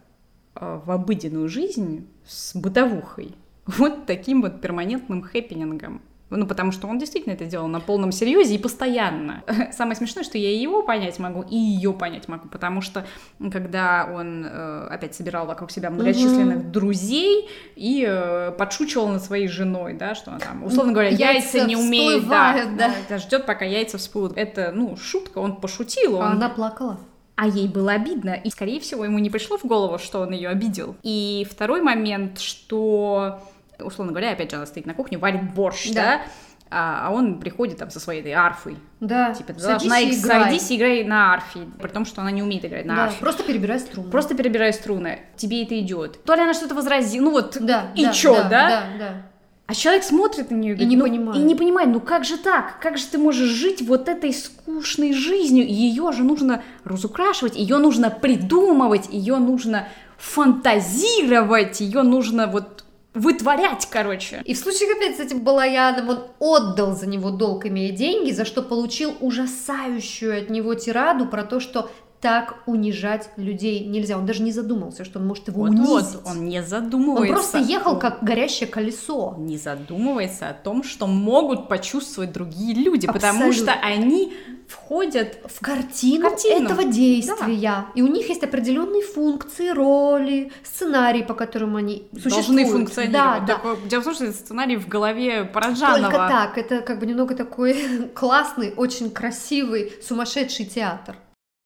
э, 0.55 0.81
в 0.85 0.91
обыденную 0.91 1.47
жизнь 1.47 2.07
с 2.25 2.55
бытовухой. 2.55 3.35
Вот 3.65 4.07
таким 4.07 4.41
вот 4.41 4.61
перманентным 4.61 5.21
хэппинингом. 5.21 6.01
Ну, 6.31 6.45
потому 6.45 6.71
что 6.71 6.87
он 6.87 6.99
действительно 6.99 7.33
это 7.33 7.45
делал 7.45 7.67
на 7.67 7.79
полном 7.79 8.11
серьезе 8.11 8.55
и 8.55 8.57
постоянно. 8.57 9.43
Самое 9.71 9.95
смешное, 9.95 10.23
что 10.23 10.37
я 10.37 10.51
и 10.51 10.57
его 10.57 10.83
понять 10.83 11.17
могу, 11.17 11.41
и 11.41 11.55
ее 11.55 11.91
понять 11.93 12.27
могу, 12.27 12.47
потому 12.47 12.81
что 12.81 13.05
когда 13.51 14.07
он 14.11 14.45
э, 14.45 14.87
опять 14.91 15.15
собирал 15.15 15.47
вокруг 15.47 15.71
себя 15.71 15.89
многочисленных 15.89 16.57
угу. 16.57 16.69
друзей 16.69 17.49
и 17.75 18.05
э, 18.07 18.51
подшучивал 18.51 19.07
над 19.07 19.23
своей 19.23 19.47
женой, 19.47 19.93
да, 19.93 20.13
что 20.13 20.31
она 20.31 20.39
там, 20.39 20.63
условно 20.63 20.93
говоря, 20.93 21.09
яйца, 21.09 21.57
яйца 21.57 21.65
не 21.65 21.75
умеет, 21.75 22.27
да, 22.27 22.65
да. 22.77 22.91
да 23.07 23.17
ждет, 23.17 23.45
пока 23.45 23.65
яйца 23.65 23.97
всплывут. 23.97 24.33
Это, 24.37 24.71
ну, 24.71 24.95
шутка, 24.97 25.39
он 25.39 25.55
пошутил. 25.55 26.15
Он... 26.15 26.23
А 26.23 26.31
она 26.31 26.49
плакала 26.49 26.99
а 27.41 27.47
ей 27.47 27.69
было 27.69 27.93
обидно, 27.93 28.32
и, 28.32 28.49
скорее 28.49 28.82
всего, 28.82 29.06
ему 29.06 29.17
не 29.17 29.30
пришло 29.30 29.58
в 29.58 29.63
голову, 29.63 29.97
что 29.97 30.19
он 30.19 30.32
ее 30.32 30.49
обидел. 30.49 30.97
И 31.04 31.47
второй 31.49 31.82
момент, 31.82 32.41
что 32.41 33.39
условно 33.80 34.12
говоря, 34.12 34.32
опять 34.32 34.52
же, 34.52 34.58
она 34.58 34.65
стоит 34.65 34.86
на 34.86 34.93
кухне, 34.93 35.17
варит 35.17 35.54
борщ, 35.54 35.88
да, 35.88 35.93
да? 35.93 36.21
А, 36.69 37.08
а 37.08 37.12
он 37.12 37.39
приходит 37.39 37.78
там 37.78 37.91
со 37.91 38.02
своей 38.02 38.19
этой 38.19 38.34
арфой. 38.34 38.78
Да. 38.99 39.34
Типа, 39.34 39.54
ты 39.54 39.62
должна 39.62 39.99
и 39.99 40.12
садись 40.12 40.69
и 40.69 40.75
играй 40.75 41.06
на 41.06 41.34
арфе, 41.34 41.62
при 41.82 41.88
том, 41.88 42.06
что 42.06 42.19
она 42.19 42.32
не 42.32 42.43
умеет 42.43 42.65
играть 42.65 42.86
на 42.86 42.95
да, 42.95 43.04
арфе. 43.06 43.19
Просто 43.21 43.43
перебирай 43.43 43.80
струны. 43.80 44.12
Просто 44.12 44.36
перебирай 44.36 44.73
струны. 44.73 45.21
Тебе 45.38 45.63
это 45.63 45.80
идет. 45.80 46.21
То 46.25 46.36
ли 46.36 46.41
она 46.41 46.54
что-то 46.54 46.75
возразила, 46.75 47.23
ну 47.23 47.32
вот, 47.32 47.58
да, 47.62 47.91
и 47.95 48.04
да, 48.04 48.12
чё, 48.12 48.36
да? 48.36 48.49
Да, 48.49 48.69
да, 48.69 48.84
да. 48.99 49.28
А 49.69 49.75
человек 49.75 50.03
смотрит 50.03 50.49
на 50.49 50.55
нее 50.55 50.73
и, 50.73 50.82
и 50.82 50.86
не 50.86 50.95
ну, 50.95 51.05
понимает. 51.05 51.39
И 51.39 51.43
не 51.43 51.53
понимает, 51.53 51.89
ну 51.89 51.99
как 51.99 52.25
же 52.25 52.38
так? 52.38 52.79
Как 52.79 52.97
же 52.97 53.05
ты 53.05 53.19
можешь 53.19 53.49
жить 53.49 53.84
вот 53.84 54.10
этой 54.10 54.34
скучной 54.34 55.13
жизнью? 55.13 55.67
Ее 55.67 56.12
же 56.12 56.23
нужно 56.23 56.63
разукрашивать, 56.86 57.55
ее 57.55 57.77
нужно 57.77 58.10
придумывать, 58.10 59.05
ее 59.12 59.36
нужно 59.38 59.88
фантазировать, 60.17 61.82
ее 61.82 62.01
нужно 62.01 62.47
вот 62.47 62.84
вытворять, 63.13 63.88
короче. 63.91 64.41
И 64.43 64.55
в 64.55 64.58
случае 64.58 64.91
опять 64.91 65.17
с 65.17 65.19
этим 65.19 65.41
Балаяном 65.41 66.10
он 66.10 66.23
отдал 66.39 66.95
за 66.95 67.05
него 67.05 67.29
долг, 67.29 67.67
имея 67.67 67.95
деньги, 67.95 68.32
за 68.32 68.45
что 68.45 68.63
получил 68.63 69.13
ужасающую 69.19 70.36
от 70.36 70.49
него 70.49 70.73
тираду 70.73 71.27
про 71.27 71.43
то, 71.43 71.60
что 71.60 71.91
так 72.21 72.63
унижать 72.65 73.29
людей 73.38 73.86
нельзя. 73.86 74.17
Он 74.17 74.25
даже 74.25 74.43
не 74.43 74.51
задумался, 74.51 75.05
что 75.05 75.19
он 75.19 75.27
может 75.27 75.47
его 75.47 75.62
вот, 75.62 75.69
унизить. 75.69 75.88
Вот, 75.88 76.21
он 76.25 76.45
не 76.45 76.62
задумывается. 76.62 77.34
Он 77.34 77.34
просто 77.34 77.58
ехал 77.60 77.97
как 77.97 78.23
горящее 78.23 78.67
колесо. 78.67 79.36
Не 79.38 79.58
задумывается 79.58 80.49
о 80.49 80.53
том, 80.53 80.84
что 80.84 81.08
могут 81.08 81.69
почувствовать 81.69 82.34
другие 82.34 82.73
люди, 82.73 83.05
Абсолютно. 83.05 83.29
потому 83.29 83.53
что 83.53 83.71
они 83.71 84.34
входят 84.67 85.39
в 85.45 85.62
картину, 85.62 86.29
картину. 86.29 86.65
этого 86.65 86.84
действия. 86.84 87.60
Да. 87.62 87.88
И 87.95 88.01
у 88.01 88.08
них 88.08 88.27
есть 88.27 88.43
определенные 88.43 89.01
функции, 89.01 89.69
роли, 89.69 90.51
сценарии, 90.63 91.23
по 91.23 91.34
которым 91.34 91.77
они 91.77 92.08
Должны 92.12 92.32
существуют. 92.32 92.69
функционировать. 92.69 93.45
Да, 93.45 93.62
да. 93.63 93.75
Дело 93.88 94.01
в 94.01 94.03
том, 94.03 94.13
что 94.13 94.25
это 94.25 94.34
сценарий 94.34 94.75
в 94.75 94.88
голове 94.88 95.45
Параджанова. 95.45 96.01
Только 96.01 96.17
так. 96.17 96.58
Это 96.58 96.82
как 96.82 96.99
бы 96.99 97.05
немного 97.05 97.34
такой 97.34 98.10
классный, 98.13 98.73
очень 98.75 99.10
красивый, 99.10 99.93
сумасшедший 100.03 100.65
театр. 100.65 101.15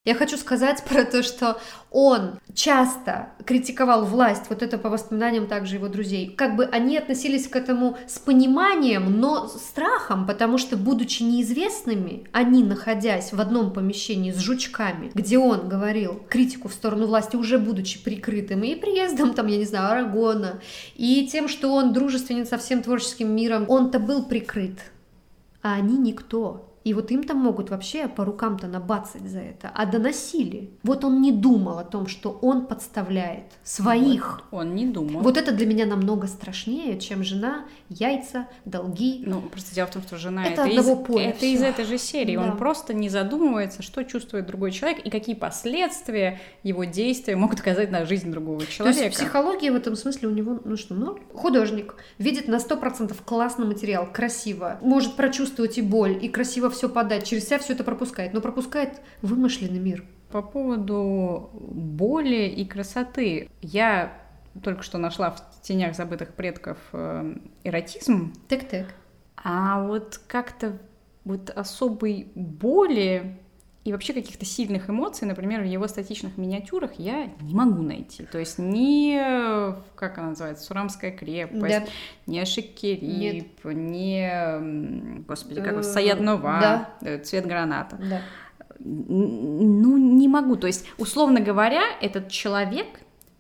Я 0.06 0.16
хочу 0.16 0.36
сказать 0.36 0.84
про 0.90 1.06
то, 1.06 1.24
что 1.24 1.60
он 1.90 2.40
часто 2.54 3.30
критиковал 3.46 4.06
власть, 4.06 4.44
вот 4.50 4.62
это 4.62 4.78
по 4.78 4.90
воспоминаниям 4.90 5.48
также 5.48 5.76
его 5.76 5.88
друзей. 5.88 6.30
Как 6.30 6.58
бы 6.58 6.66
они 6.66 6.98
относились 6.98 7.48
к 7.48 7.56
этому 7.56 7.98
с 8.08 8.20
пониманием, 8.20 9.20
но 9.20 9.48
страхом, 9.48 10.28
потому 10.28 10.58
что, 10.58 10.76
будучи 10.76 11.24
неизвестными, 11.24 12.28
они, 12.34 12.64
находясь 12.64 13.32
в 13.32 13.40
одном 13.40 13.72
помещении 13.72 14.32
с 14.32 14.40
жучками, 14.40 15.12
где 15.14 15.38
он 15.38 15.70
говорил 15.70 16.22
критику 16.28 16.68
в 16.68 16.74
сторону 16.74 17.08
власти, 17.08 17.38
уже 17.38 17.58
будучи 17.58 18.04
прикрытым 18.04 18.64
и 18.64 18.76
приездом, 18.76 19.34
там, 19.34 19.48
я 19.48 19.58
не 19.58 19.66
знаю, 19.66 19.92
Арагона, 19.92 20.60
и 20.96 21.28
тем, 21.32 21.48
что 21.48 21.74
он 21.74 21.94
дружественен 21.94 22.46
со 22.46 22.58
всем 22.58 22.84
творческим 22.84 23.34
миром, 23.34 23.66
он-то 23.70 24.00
был 24.00 24.24
прикрыт, 24.26 24.80
а 25.62 25.76
они 25.76 25.98
никто. 25.98 26.73
И 26.84 26.94
вот 26.94 27.12
им 27.12 27.24
там 27.24 27.38
могут 27.38 27.70
вообще 27.70 28.08
по 28.08 28.26
рукам-то 28.26 28.68
набацать 28.68 29.28
за 29.30 29.40
это. 29.40 29.72
А 29.74 29.86
доносили. 29.86 30.72
Вот 30.84 31.06
он 31.06 31.22
не 31.22 31.32
думал 31.32 31.80
о 31.80 31.84
том, 31.84 32.08
что 32.08 32.32
он 32.42 32.66
подставляет 32.66 33.46
своих. 33.64 34.44
Вот, 34.52 34.62
он 34.62 34.76
не 34.76 34.86
думал. 34.86 35.22
Вот 35.22 35.38
это 35.38 35.52
для 35.52 35.66
меня 35.66 35.86
намного 35.86 36.28
страшнее, 36.28 37.00
чем 37.00 37.24
жена, 37.24 37.66
яйца, 37.90 38.48
долги. 38.66 39.24
Ну, 39.26 39.42
просто 39.42 39.74
дело 39.74 39.88
в 39.88 39.92
том, 39.92 40.02
что 40.02 40.18
жена 40.18 40.46
это, 40.46 40.64
это 40.64 40.80
одного 40.80 41.02
из, 41.02 41.08
поля 41.08 41.30
это 41.30 41.38
всё. 41.38 41.48
из 41.48 41.62
этой 41.62 41.86
же 41.86 41.98
серии. 41.98 42.36
Да. 42.36 42.44
Он 42.44 42.58
просто 42.58 42.94
не 42.94 43.10
задумывается, 43.10 43.82
что 43.82 44.04
чувствует 44.04 44.46
другой 44.46 44.72
человек 44.72 45.06
и 45.06 45.10
какие 45.10 45.36
последствия 45.36 46.42
его 46.64 46.84
действия 46.84 47.36
могут 47.36 47.62
оказать 47.62 47.92
на 47.92 48.06
жизнь 48.06 48.30
другого 48.32 48.66
человека. 48.66 49.00
То 49.00 49.06
есть 49.06 49.18
психология 49.18 49.72
в 49.72 49.76
этом 49.76 49.96
смысле 49.96 50.28
у 50.28 50.32
него, 50.32 50.60
ну 50.66 50.76
что, 50.76 50.94
ну, 50.96 51.18
художник, 51.34 51.96
видит 52.18 52.48
на 52.48 52.56
100% 52.56 53.16
классный 53.24 53.66
материал, 53.66 54.08
красиво, 54.12 54.80
может 54.82 55.16
прочувствовать 55.16 55.78
и 55.78 55.82
боль, 55.82 56.18
и 56.22 56.28
красиво 56.28 56.73
все 56.74 56.90
подать, 56.90 57.26
через 57.26 57.46
себя 57.46 57.60
все 57.60 57.74
это 57.74 57.84
пропускает, 57.84 58.34
но 58.34 58.42
пропускает 58.42 59.02
вымышленный 59.22 59.80
мир. 59.80 60.04
По 60.30 60.42
поводу 60.42 61.50
боли 61.54 62.48
и 62.48 62.66
красоты. 62.66 63.50
Я 63.62 64.18
только 64.62 64.84
что 64.84 64.98
нашла 64.98 65.32
в 65.32 65.62
тенях 65.62 65.96
забытых 65.96 66.34
предков 66.34 66.78
э, 66.92 67.36
эротизм. 67.64 68.34
Так-так. 68.48 68.88
А 69.36 69.86
вот 69.86 70.20
как-то 70.28 70.78
вот 71.24 71.50
особой 71.50 72.32
боли 72.36 73.40
и 73.84 73.92
вообще 73.92 74.14
каких-то 74.14 74.46
сильных 74.46 74.90
эмоций, 74.90 75.28
например, 75.28 75.62
в 75.62 75.66
его 75.66 75.88
статичных 75.88 76.38
миниатюрах 76.38 76.94
я 76.98 77.30
не 77.42 77.54
могу 77.54 77.82
найти. 77.82 78.24
То 78.24 78.40
есть 78.40 78.58
ни, 78.58 79.18
как 79.96 80.18
она 80.18 80.30
называется, 80.30 80.64
Сурамская 80.64 81.12
крепость, 81.12 81.80
да. 81.80 81.84
ни 82.26 82.40
Ашикерип, 82.40 83.66
ни, 83.66 85.22
господи, 85.26 85.62
как 85.62 85.78
э, 85.78 85.84
Саят 85.84 86.22
Нова, 86.22 86.60
да. 86.62 86.90
Э, 87.02 87.20
Цвет 87.20 87.46
граната. 87.46 87.98
Да. 87.98 88.22
Ну, 88.80 89.98
не 89.98 90.30
могу. 90.30 90.56
То 90.56 90.68
есть, 90.68 90.86
условно 90.98 91.42
говоря, 91.42 91.84
этот 92.02 92.30
человек 92.30 92.88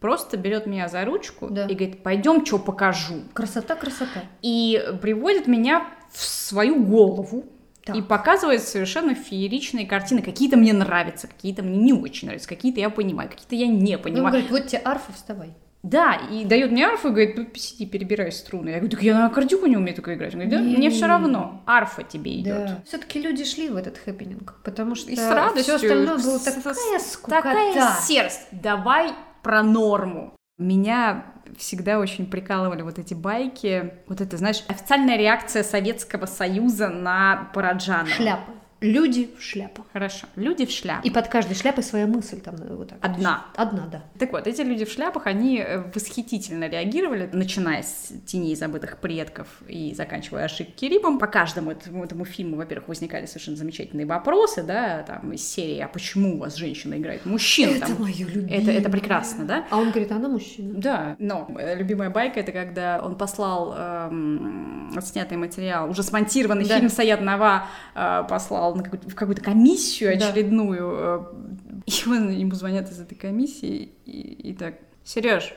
просто 0.01 0.36
берет 0.36 0.65
меня 0.65 0.89
за 0.89 1.06
ручку 1.06 1.47
да. 1.49 1.65
и 1.67 1.73
говорит, 1.73 2.03
пойдем, 2.03 2.45
что 2.45 2.60
покажу. 2.60 3.21
Красота, 3.32 3.75
красота. 3.75 4.23
И 4.41 4.84
приводит 5.01 5.47
меня 5.47 5.88
в 6.12 6.21
свою 6.21 6.84
голову, 6.84 7.45
так. 7.86 7.96
И 7.96 8.02
показывает 8.02 8.63
совершенно 8.63 9.13
фееричные 9.13 9.86
картины. 9.86 10.22
Какие-то 10.22 10.58
мне 10.58 10.74
нравятся, 10.74 11.28
какие-то 11.28 11.63
мне 11.63 11.78
не 11.78 11.93
очень 11.93 12.28
нравятся, 12.28 12.48
какие-то 12.48 12.80
я 12.80 12.89
понимаю, 12.89 13.30
какие-то 13.30 13.56
я 13.56 13.67
не 13.67 13.98
понимаю. 13.98 14.26
Он 14.26 14.32
говорит, 14.32 14.52
вот 14.52 14.67
тебе 14.67 14.82
арфа, 14.86 15.12
вставай. 15.12 15.54
Да, 15.84 16.13
и 16.13 16.46
дает 16.46 16.72
мне 16.72 16.88
арфу 16.88 17.10
и 17.10 17.12
говорит, 17.12 17.38
ну, 17.38 17.46
сиди, 17.56 17.86
перебирай 17.86 18.32
струны. 18.32 18.69
Я 18.69 18.76
говорю, 18.76 18.89
так 18.89 19.04
я 19.04 19.15
на 19.15 19.26
аккордеоне 19.26 19.72
не 19.72 19.78
умею 19.78 19.93
такое 19.93 20.15
играть. 20.15 20.34
Он 20.34 20.39
говорит, 20.39 20.58
да, 20.58 20.62
не, 20.65 20.78
мне 20.78 20.89
все 20.89 21.08
равно, 21.08 21.62
арфа 21.65 22.04
тебе 22.04 22.39
идет. 22.39 22.65
Да. 22.65 22.82
Все-таки 22.86 23.22
люди 23.22 23.43
шли 23.43 23.67
в 23.67 23.76
этот 23.76 23.98
хэппенинг, 23.97 24.62
потому 24.63 24.96
что 24.96 25.12
и 25.12 25.17
с 25.17 25.30
радостью, 25.30 25.78
все 25.78 25.88
остальное 25.88 26.17
было 26.17 26.39
такая 26.39 27.00
скукота. 27.00 27.41
Такая 27.41 28.02
серость. 28.02 28.48
Давай 28.54 29.12
про 29.41 29.62
норму. 29.62 30.34
Меня 30.58 31.33
всегда 31.57 31.99
очень 31.99 32.25
прикалывали 32.25 32.81
вот 32.81 32.99
эти 32.99 33.13
байки. 33.13 33.93
Вот 34.07 34.21
это, 34.21 34.37
знаешь, 34.37 34.63
официальная 34.67 35.17
реакция 35.17 35.63
Советского 35.63 36.25
Союза 36.25 36.89
на 36.89 37.49
Параджанова. 37.53 38.08
Шляпы. 38.07 38.51
Люди 38.84 39.30
в 39.38 39.41
шляпах. 39.41 39.86
Хорошо. 39.93 40.28
Люди 40.36 40.65
в 40.65 40.72
шляпах. 40.72 41.06
И 41.06 41.10
под 41.10 41.30
каждой 41.30 41.56
шляпой 41.56 41.86
своя 41.86 42.06
мысль 42.06 42.41
там 42.41 42.56
э, 42.56 42.76
вот 42.76 42.89
так. 42.89 42.98
Одна. 43.02 43.46
Одна, 43.56 43.88
да. 43.89 44.04
Так 44.19 44.34
вот, 44.34 44.46
эти 44.46 44.60
люди 44.60 44.84
в 44.84 44.91
шляпах, 44.91 45.26
они 45.26 45.60
э, 45.60 45.84
восхитительно 45.96 46.67
реагировали, 46.67 47.30
начиная 47.32 47.82
с 47.82 48.12
Теней 48.25 48.58
забытых 48.58 48.98
предков 48.98 49.48
и 49.69 49.94
заканчивая 49.96 50.44
Ашик-Керибом. 50.44 51.17
По 51.17 51.27
каждому 51.27 51.71
этому, 51.71 52.04
этому 52.04 52.25
фильму, 52.25 52.58
во-первых, 52.58 52.90
возникали 52.90 53.25
совершенно 53.25 53.56
замечательные 53.56 54.06
вопросы, 54.06 54.63
да, 54.63 55.04
там 55.04 55.31
из 55.31 55.48
серии 55.48 55.79
«А 55.79 55.88
почему 55.88 56.36
у 56.36 56.40
вас 56.40 56.56
женщина 56.56 56.96
играет 56.96 57.25
мужчину?» 57.25 57.77
Это 57.77 57.88
там, 57.88 58.02
мое 58.02 58.25
любимое. 58.25 58.62
Это, 58.62 58.71
это 58.71 58.90
прекрасно, 58.90 59.46
да? 59.46 59.65
А 59.69 59.77
он 59.77 59.92
говорит, 59.92 60.12
она 60.12 60.27
мужчина. 60.27 60.73
Да, 60.73 61.15
но 61.19 61.50
э, 61.58 61.75
любимая 61.75 62.10
байка 62.10 62.42
это 62.42 62.52
когда 62.52 63.00
он 63.02 63.15
послал 63.15 63.73
эм, 63.77 64.92
отснятый 64.94 65.38
материал, 65.38 65.90
уже 65.90 66.04
смонтированный 66.04 66.67
да. 66.67 66.75
фильм 66.75 66.90
Саят 66.90 67.21
Нава 67.21 67.67
э, 67.96 68.25
послал 68.27 68.73
на 68.76 68.84
какую-то, 68.84 69.10
в 69.10 69.15
какую-то 69.15 69.42
комиссию 69.42 70.13
очередную, 70.13 70.98
да. 70.98 71.82
э, 71.86 71.92
и 71.92 72.10
он, 72.10 72.30
ему 72.30 72.54
звонят 72.54 72.90
из 72.90 73.00
этой 73.00 73.15
комиссии, 73.15 73.90
и, 74.06 74.50
и 74.50 74.54
так, 74.54 74.76
Сереж, 75.04 75.54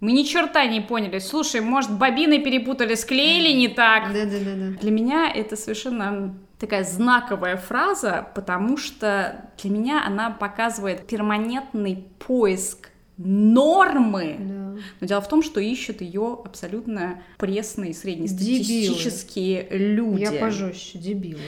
мы 0.00 0.12
ни 0.12 0.22
черта 0.24 0.66
не 0.66 0.80
поняли. 0.80 1.18
Слушай, 1.18 1.60
может, 1.60 1.90
бобины 1.96 2.42
перепутали, 2.42 2.94
склеили 2.94 3.52
не 3.56 3.68
так? 3.68 4.12
Да, 4.12 4.24
да, 4.24 4.38
да, 4.44 4.54
да. 4.54 4.78
Для 4.80 4.90
меня 4.90 5.32
это 5.34 5.56
совершенно 5.56 6.34
такая 6.58 6.84
знаковая 6.84 7.56
фраза, 7.56 8.28
потому 8.34 8.76
что 8.76 9.50
для 9.62 9.70
меня 9.70 10.04
она 10.06 10.30
показывает 10.30 11.06
перманентный 11.06 12.04
поиск 12.18 12.90
нормы. 13.16 14.36
Да. 14.38 14.54
Но 15.00 15.06
дело 15.06 15.20
в 15.20 15.28
том, 15.28 15.42
что 15.42 15.60
ищут 15.60 16.00
ее 16.00 16.38
абсолютно 16.44 17.22
пресные 17.38 17.94
среднестатистические 17.94 19.64
дебилы. 19.64 19.94
люди. 19.94 20.22
Я 20.22 20.32
пожестче, 20.32 20.98
дебилы. 20.98 21.40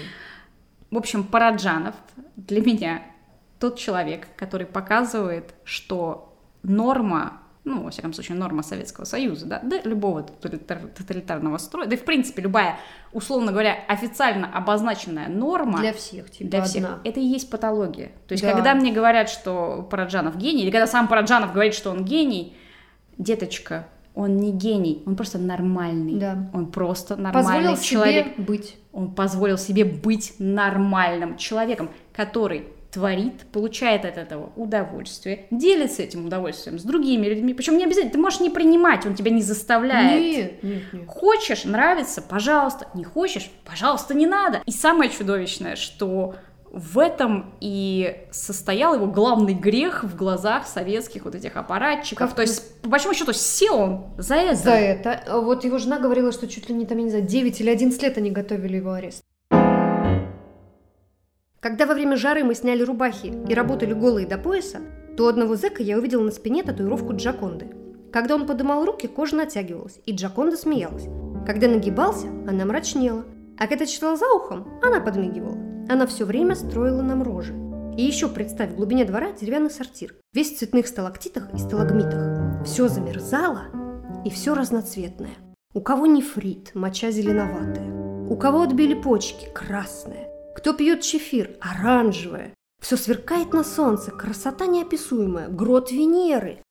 В 0.91 0.97
общем, 0.97 1.24
Параджанов 1.24 1.95
для 2.37 2.61
меня 2.61 3.03
тот 3.59 3.78
человек, 3.78 4.28
который 4.37 4.66
показывает, 4.66 5.55
что 5.64 6.37
норма 6.62 7.41
ну, 7.66 7.82
во 7.82 7.91
всяком 7.91 8.12
случае, 8.12 8.39
норма 8.39 8.62
Советского 8.62 9.05
Союза, 9.05 9.45
да, 9.45 9.61
да 9.61 9.80
любого 9.82 10.22
тоталитарного 10.22 11.59
строя, 11.59 11.89
да 11.89 11.97
и, 11.97 11.99
в 11.99 12.05
принципе, 12.05 12.41
любая, 12.41 12.78
условно 13.12 13.51
говоря, 13.51 13.76
официально 13.89 14.49
обозначенная 14.57 15.26
норма... 15.28 15.80
Для 15.80 15.93
всех, 15.93 16.30
типа, 16.30 16.49
Для 16.49 16.62
всех. 16.62 16.84
Одна. 16.84 17.01
Это 17.03 17.18
и 17.18 17.24
есть 17.24 17.51
патология. 17.51 18.12
То 18.28 18.32
есть, 18.34 18.45
да. 18.45 18.53
когда 18.53 18.72
мне 18.76 18.93
говорят, 18.93 19.28
что 19.28 19.84
Параджанов 19.91 20.37
гений, 20.37 20.62
или 20.62 20.70
когда 20.70 20.87
сам 20.87 21.09
Параджанов 21.09 21.53
говорит, 21.53 21.74
что 21.74 21.91
он 21.91 22.05
гений, 22.05 22.57
деточка, 23.18 23.89
он 24.14 24.37
не 24.37 24.53
гений, 24.53 25.03
он 25.05 25.16
просто 25.16 25.39
нормальный. 25.39 26.20
Да. 26.20 26.49
Он 26.55 26.70
просто 26.70 27.16
нормальный 27.16 27.53
позволил 27.53 27.76
человек. 27.78 28.34
Себе 28.34 28.45
быть. 28.45 28.76
Он 28.97 29.14
позволил 29.14 29.59
себе 29.59 29.84
быть 29.84 30.32
нормальным 30.38 31.36
человеком, 31.36 31.90
который 32.14 32.64
творит, 32.90 33.42
получает 33.53 34.07
от 34.07 34.16
этого 34.16 34.55
удовольствие, 34.57 35.49
делится 35.51 36.03
этим 36.03 36.24
удовольствием 36.24 36.78
с 36.78 36.82
другими 36.82 37.26
людьми. 37.26 37.53
Причем 37.53 37.76
не 37.76 37.84
обязательно, 37.84 38.12
ты 38.12 38.18
можешь 38.18 38.40
не 38.40 38.49
принимать, 38.49 39.05
он 39.05 39.14
тебя 39.14 39.30
не 39.30 39.42
заставляет. 39.42 40.62
Нет, 40.62 40.62
нет, 40.62 40.82
нет. 40.94 41.07
Хочешь, 41.07 41.64
нравится, 41.64 42.22
пожалуйста. 42.22 42.88
Не 42.94 43.05
хочешь, 43.05 43.51
пожалуйста, 43.66 44.14
не 44.14 44.26
надо. 44.26 44.62
И 44.64 44.70
самое 44.70 45.11
чудовищное, 45.11 45.76
что 45.76 46.36
в 46.77 46.99
этом 46.99 47.55
и 47.59 48.27
состоял 48.31 48.95
его 48.95 49.07
главный 49.07 49.55
грех 49.55 50.05
в 50.05 50.14
глазах 50.14 50.66
советских 50.66 51.24
вот 51.24 51.35
этих 51.35 51.57
аппаратчиков. 51.57 52.29
Как? 52.29 52.37
То 52.37 52.43
есть, 52.43 52.83
по 52.83 52.91
большому 52.91 53.14
счету, 53.14 53.33
сел 53.33 53.77
он 53.77 54.05
за 54.18 54.35
это. 54.35 54.57
За 54.57 54.70
это. 54.72 55.41
Вот 55.41 55.64
его 55.64 55.79
жена 55.79 55.99
говорила, 55.99 56.33
что 56.33 56.47
чуть 56.47 56.68
ли 56.68 56.74
не 56.74 56.85
там, 56.85 56.99
я 56.99 57.05
не 57.05 57.11
знаю, 57.11 57.24
9 57.24 57.61
или 57.62 57.70
11 57.70 58.03
лет 58.03 58.18
они 58.18 58.31
готовили 58.31 58.77
его 58.77 58.93
арест. 58.93 59.22
Когда 61.61 61.87
во 61.87 61.95
время 61.95 62.16
жары 62.16 62.45
мы 62.45 62.55
сняли 62.55 62.83
рубахи 62.83 63.33
и 63.49 63.55
работали 63.55 63.95
голые 63.95 64.27
до 64.27 64.37
пояса, 64.37 64.81
то 65.16 65.24
у 65.24 65.29
одного 65.29 65.57
зэка 65.57 65.83
я 65.83 65.97
увидела 65.97 66.22
на 66.22 66.31
спине 66.31 66.62
татуировку 66.62 67.14
Джаконды. 67.14 67.68
Когда 68.12 68.35
он 68.35 68.47
подымал 68.47 68.85
руки, 68.85 69.07
кожа 69.07 69.35
натягивалась, 69.35 69.99
и 70.05 70.12
Джаконда 70.12 70.59
смеялась. 70.59 71.07
Когда 71.47 71.68
нагибался, 71.68 72.27
она 72.47 72.66
мрачнела. 72.66 73.24
А 73.59 73.66
когда 73.66 73.87
читала 73.87 74.18
за 74.18 74.31
ухом, 74.31 74.68
она 74.83 75.01
подмигивала. 75.01 75.76
Она 75.89 76.07
все 76.07 76.24
время 76.24 76.55
строила 76.55 77.03
нам 77.03 77.22
рожи. 77.22 77.55
И 77.97 78.03
еще 78.03 78.28
представь, 78.28 78.70
в 78.70 78.76
глубине 78.76 79.05
двора 79.05 79.32
деревянный 79.32 79.70
сортир. 79.70 80.16
Весь 80.32 80.53
в 80.53 80.59
цветных 80.59 80.89
сталактитах 80.89 81.55
и 81.55 81.59
сталагмитах. 81.59 82.64
Все 82.64 82.89
замерзало, 82.89 83.62
и 84.24 84.30
все 84.30 84.55
разноцветное. 84.55 85.34
У 85.72 85.80
кого 85.80 86.07
нефрит, 86.07 86.74
моча 86.74 87.11
зеленоватая. 87.11 87.91
У 88.28 88.37
кого 88.37 88.62
отбили 88.62 88.95
почки, 88.95 89.49
красная. 89.55 90.28
Кто 90.57 90.72
пьет 90.72 91.03
чефир? 91.03 91.57
Оранжевое. 91.61 92.53
Все 92.82 92.97
сверкает 92.97 93.53
на 93.53 93.62
солнце, 93.62 94.11
красота 94.11 94.66
неописуемая, 94.66 95.49
грот 95.49 95.93
Венеры. 95.93 96.62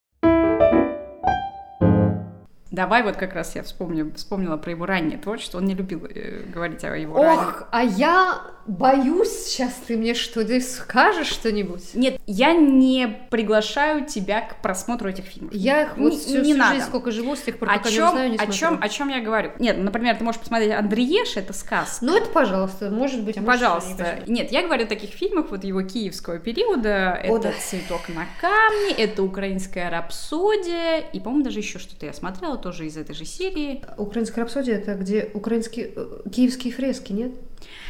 Давай 2.75 3.03
вот 3.03 3.15
как 3.15 3.33
раз 3.33 3.55
я 3.55 3.63
вспомню, 3.63 4.11
вспомнила 4.15 4.57
про 4.57 4.71
его 4.71 4.85
раннее 4.85 5.17
творчество. 5.17 5.59
Он 5.59 5.65
не 5.65 5.73
любил 5.73 6.05
э, 6.09 6.43
говорить 6.53 6.83
о 6.83 6.93
его 6.95 7.17
Ох, 7.17 7.23
раннем. 7.23 7.65
а 7.71 7.83
я 7.83 8.41
боюсь, 8.67 9.45
сейчас 9.45 9.73
ты 9.87 9.95
мне 9.95 10.13
что 10.13 10.43
здесь 10.43 10.75
скажешь 10.75 11.27
что-нибудь? 11.27 11.93
Нет, 11.93 12.19
я 12.25 12.53
не 12.53 13.07
приглашаю 13.29 14.05
тебя 14.05 14.41
к 14.41 14.61
просмотру 14.61 15.09
этих 15.09 15.25
фильмов. 15.25 15.53
Я 15.53 15.83
их 15.83 15.97
вот 15.97 16.11
не, 16.11 16.17
всю, 16.17 16.37
не 16.39 16.43
всю 16.43 16.57
надо. 16.57 16.73
жизнь, 16.73 16.85
сколько 16.87 17.11
живу, 17.11 17.35
с 17.35 17.41
тех 17.41 17.59
пор, 17.59 17.69
о 17.69 17.77
пока 17.77 17.89
чем, 17.89 18.05
не 18.05 18.11
знаю, 18.11 18.31
не 18.31 18.37
о 18.37 18.47
чем, 18.47 18.79
о 18.81 18.89
чем 18.89 19.09
я 19.09 19.21
говорю? 19.21 19.51
Нет, 19.59 19.77
например, 19.77 20.17
ты 20.17 20.23
можешь 20.23 20.41
посмотреть 20.41 20.73
Андрееш, 20.73 21.37
это 21.37 21.53
сказ. 21.53 21.99
Ну 22.01 22.17
это, 22.17 22.27
пожалуйста, 22.29 22.89
может 22.89 23.23
быть, 23.23 23.37
а 23.37 23.41
Пожалуйста. 23.41 24.19
Не 24.25 24.33
Нет, 24.33 24.51
я 24.51 24.63
говорю 24.63 24.83
о 24.83 24.87
таких 24.87 25.11
фильмах 25.11 25.51
вот 25.51 25.63
его 25.63 25.81
киевского 25.83 26.39
периода. 26.39 27.21
О, 27.23 27.37
это 27.37 27.49
да. 27.49 27.53
«Цветок 27.59 28.09
на 28.09 28.25
камне», 28.41 28.95
это 28.97 29.23
«Украинская 29.23 29.89
рапсодия», 29.89 30.99
и, 30.99 31.19
по-моему, 31.19 31.45
даже 31.45 31.59
еще 31.59 31.79
что-то 31.79 32.05
я 32.05 32.13
смотрела 32.13 32.57
тоже 32.65 32.87
из 32.87 32.97
этой 32.97 33.13
же 33.13 33.25
серии. 33.25 33.83
Украинская 33.95 34.43
рапсодия 34.43 34.77
это 34.77 34.95
где 34.95 35.29
украинские 35.35 35.91
э, 35.95 36.29
киевские 36.31 36.73
фрески, 36.73 37.11
нет? 37.13 37.31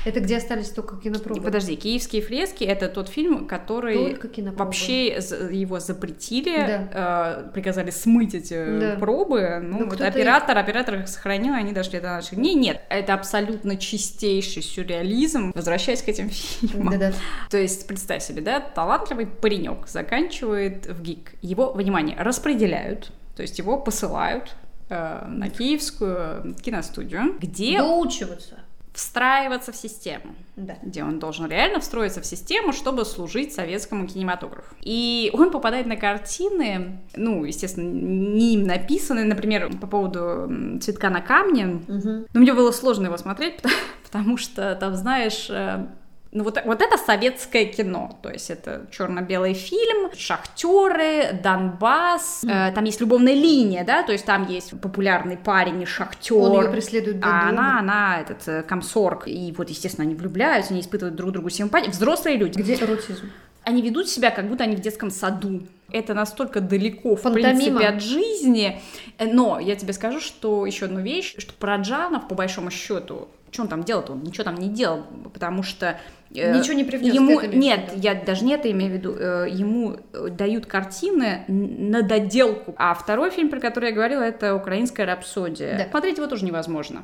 Это 0.04 0.20
где 0.20 0.36
остались 0.36 0.70
только 0.70 0.98
кинопробы. 0.98 1.42
Подожди, 1.42 1.78
киевские 1.78 2.22
фрески 2.22 2.66
это 2.66 2.90
тот 2.90 3.08
фильм, 3.08 3.48
который 3.48 4.18
вообще 4.52 5.08
его 5.08 5.80
запретили, 5.80 6.58
да. 6.58 7.46
э, 7.48 7.52
приказали 7.54 7.90
смыть 7.90 8.36
эти 8.36 8.54
да. 8.54 8.98
пробы. 9.00 9.62
Ну, 9.64 9.80
ну 9.80 9.90
вот 9.90 10.02
оператор, 10.02 10.58
их... 10.58 10.64
оператор 10.64 10.96
их 10.96 11.08
сохранил, 11.08 11.54
они 11.54 11.72
дошли 11.72 12.02
до 12.02 12.08
наших 12.08 12.36
дней. 12.36 12.56
Нет, 12.56 12.82
это 12.90 13.14
абсолютно 13.14 13.78
чистейший 13.78 14.62
сюрреализм. 14.62 15.54
Возвращаясь 15.56 16.02
к 16.02 16.10
этим 16.10 16.30
фильмам. 16.32 17.00
Да-да. 17.00 17.14
То 17.50 17.58
есть 17.58 17.88
представь 17.88 18.24
себе, 18.24 18.42
да, 18.42 18.60
талантливый 18.60 19.26
паренек 19.26 19.88
заканчивает 19.88 20.86
в 20.86 21.02
ГИК. 21.02 21.36
Его, 21.42 21.72
внимание, 21.72 22.18
распределяют, 22.20 23.14
то 23.38 23.42
есть 23.42 23.58
его 23.58 23.78
посылают 23.78 24.54
э, 24.90 25.26
на 25.28 25.50
киевскую 25.50 26.56
киностудию, 26.62 27.38
где... 27.40 27.78
Доучиваться 27.78 28.60
встраиваться 28.96 29.74
в 29.74 29.76
систему, 29.76 30.34
да. 30.56 30.78
где 30.82 31.04
он 31.04 31.20
должен 31.20 31.48
реально 31.48 31.82
встроиться 31.82 32.22
в 32.22 32.26
систему, 32.26 32.72
чтобы 32.72 33.04
служить 33.04 33.54
советскому 33.54 34.08
кинематографу. 34.08 34.74
И 34.82 35.30
он 35.34 35.52
попадает 35.52 35.86
на 35.86 35.98
картины, 35.98 37.02
ну, 37.14 37.44
естественно, 37.44 37.84
не 37.84 38.54
им 38.54 38.64
написанные, 38.64 39.26
например, 39.26 39.70
по 39.80 39.88
поводу 39.88 40.80
«Цветка 40.82 41.10
на 41.10 41.20
камне». 41.20 41.82
Угу. 41.88 42.28
Но 42.34 42.40
мне 42.40 42.54
было 42.54 42.72
сложно 42.72 43.08
его 43.08 43.18
смотреть, 43.18 43.58
потому, 43.58 43.76
потому 44.06 44.38
что 44.38 44.76
там, 44.76 44.96
знаешь, 44.96 45.48
э, 45.50 45.88
ну 46.36 46.44
вот, 46.44 46.60
вот 46.66 46.82
это 46.82 46.98
советское 46.98 47.64
кино, 47.64 48.20
то 48.22 48.30
есть 48.30 48.50
это 48.50 48.88
черно-белый 48.92 49.54
фильм, 49.54 50.12
шахтеры, 50.14 51.32
Донбасс, 51.42 52.44
э, 52.44 52.74
там 52.76 52.84
есть 52.84 53.00
любовная 53.00 53.34
линия, 53.34 53.86
да, 53.86 54.04
то 54.04 54.12
есть 54.12 54.26
там 54.26 54.46
есть 54.46 54.78
популярный 54.82 55.38
парень 55.38 55.82
и 55.82 55.86
шахтер. 55.86 56.36
Он 56.36 56.64
ее 56.66 56.70
преследует 56.70 57.22
до 57.22 57.28
А 57.28 57.50
она, 57.50 57.80
она 57.80 58.20
этот 58.20 58.46
э, 58.50 58.64
комсорг, 58.64 59.30
и 59.30 59.54
вот, 59.58 59.70
естественно, 59.70 60.06
они 60.06 60.14
влюбляются, 60.14 60.74
они 60.74 60.82
испытывают 60.82 61.16
друг 61.16 61.32
другу 61.32 61.50
симпатию, 61.50 61.92
взрослые 61.92 62.36
люди. 62.36 62.60
Где 62.60 62.76
эротизм? 62.76 63.32
Они 63.64 63.82
ведут 63.82 64.10
себя, 64.10 64.30
как 64.30 64.50
будто 64.50 64.66
они 64.66 64.76
в 64.76 64.82
детском 64.82 65.12
саду. 65.12 65.64
Это 65.90 66.14
настолько 66.14 66.60
далеко, 66.60 67.16
Фантомима. 67.16 67.54
в 67.54 67.58
принципе, 67.58 67.88
от 67.88 68.02
жизни. 68.02 68.82
Но 69.20 69.58
я 69.58 69.78
тебе 69.78 69.94
скажу, 69.94 70.20
что 70.20 70.66
еще 70.66 70.86
одну 70.86 71.00
вещь, 71.00 71.36
что 71.38 71.54
Параджанов, 71.54 72.28
по 72.28 72.36
большому 72.36 72.72
счету, 72.72 73.30
что 73.52 73.62
он 73.62 73.70
там 73.70 73.84
делал-то? 73.84 74.12
Он 74.12 74.22
ничего 74.22 74.44
там 74.44 74.56
не 74.56 74.68
делал, 74.68 75.06
потому 75.34 75.64
что 75.64 75.98
Э, 76.25 76.25
Ничего 76.36 76.74
не 76.74 76.84
привнес 76.84 77.14
ему 77.14 77.42
нет, 77.42 77.92
я 77.96 78.16
даже 78.16 78.46
не 78.46 78.54
это 78.54 78.70
имею 78.72 78.92
в 78.92 78.96
виду. 78.96 79.16
Э, 79.18 79.48
ему 79.50 79.98
э, 80.14 80.28
дают 80.30 80.66
картины 80.66 81.44
на 81.48 82.02
доделку. 82.02 82.76
А 82.78 82.94
второй 82.94 83.32
фильм, 83.32 83.50
про 83.50 83.60
который 83.60 83.90
я 83.90 83.96
говорила, 83.96 84.22
это 84.22 84.56
«Украинская 84.56 85.06
рапсодия». 85.06 85.78
Да. 85.78 85.90
Смотреть 85.90 86.18
его 86.18 86.28
тоже 86.28 86.46
невозможно. 86.46 87.04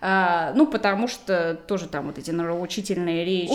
А, 0.00 0.52
ну, 0.56 0.66
потому 0.66 1.08
что 1.08 1.58
тоже 1.66 1.88
там 1.88 2.06
вот 2.06 2.18
эти 2.18 2.30
нравоучительные 2.30 3.24
речи 3.24 3.52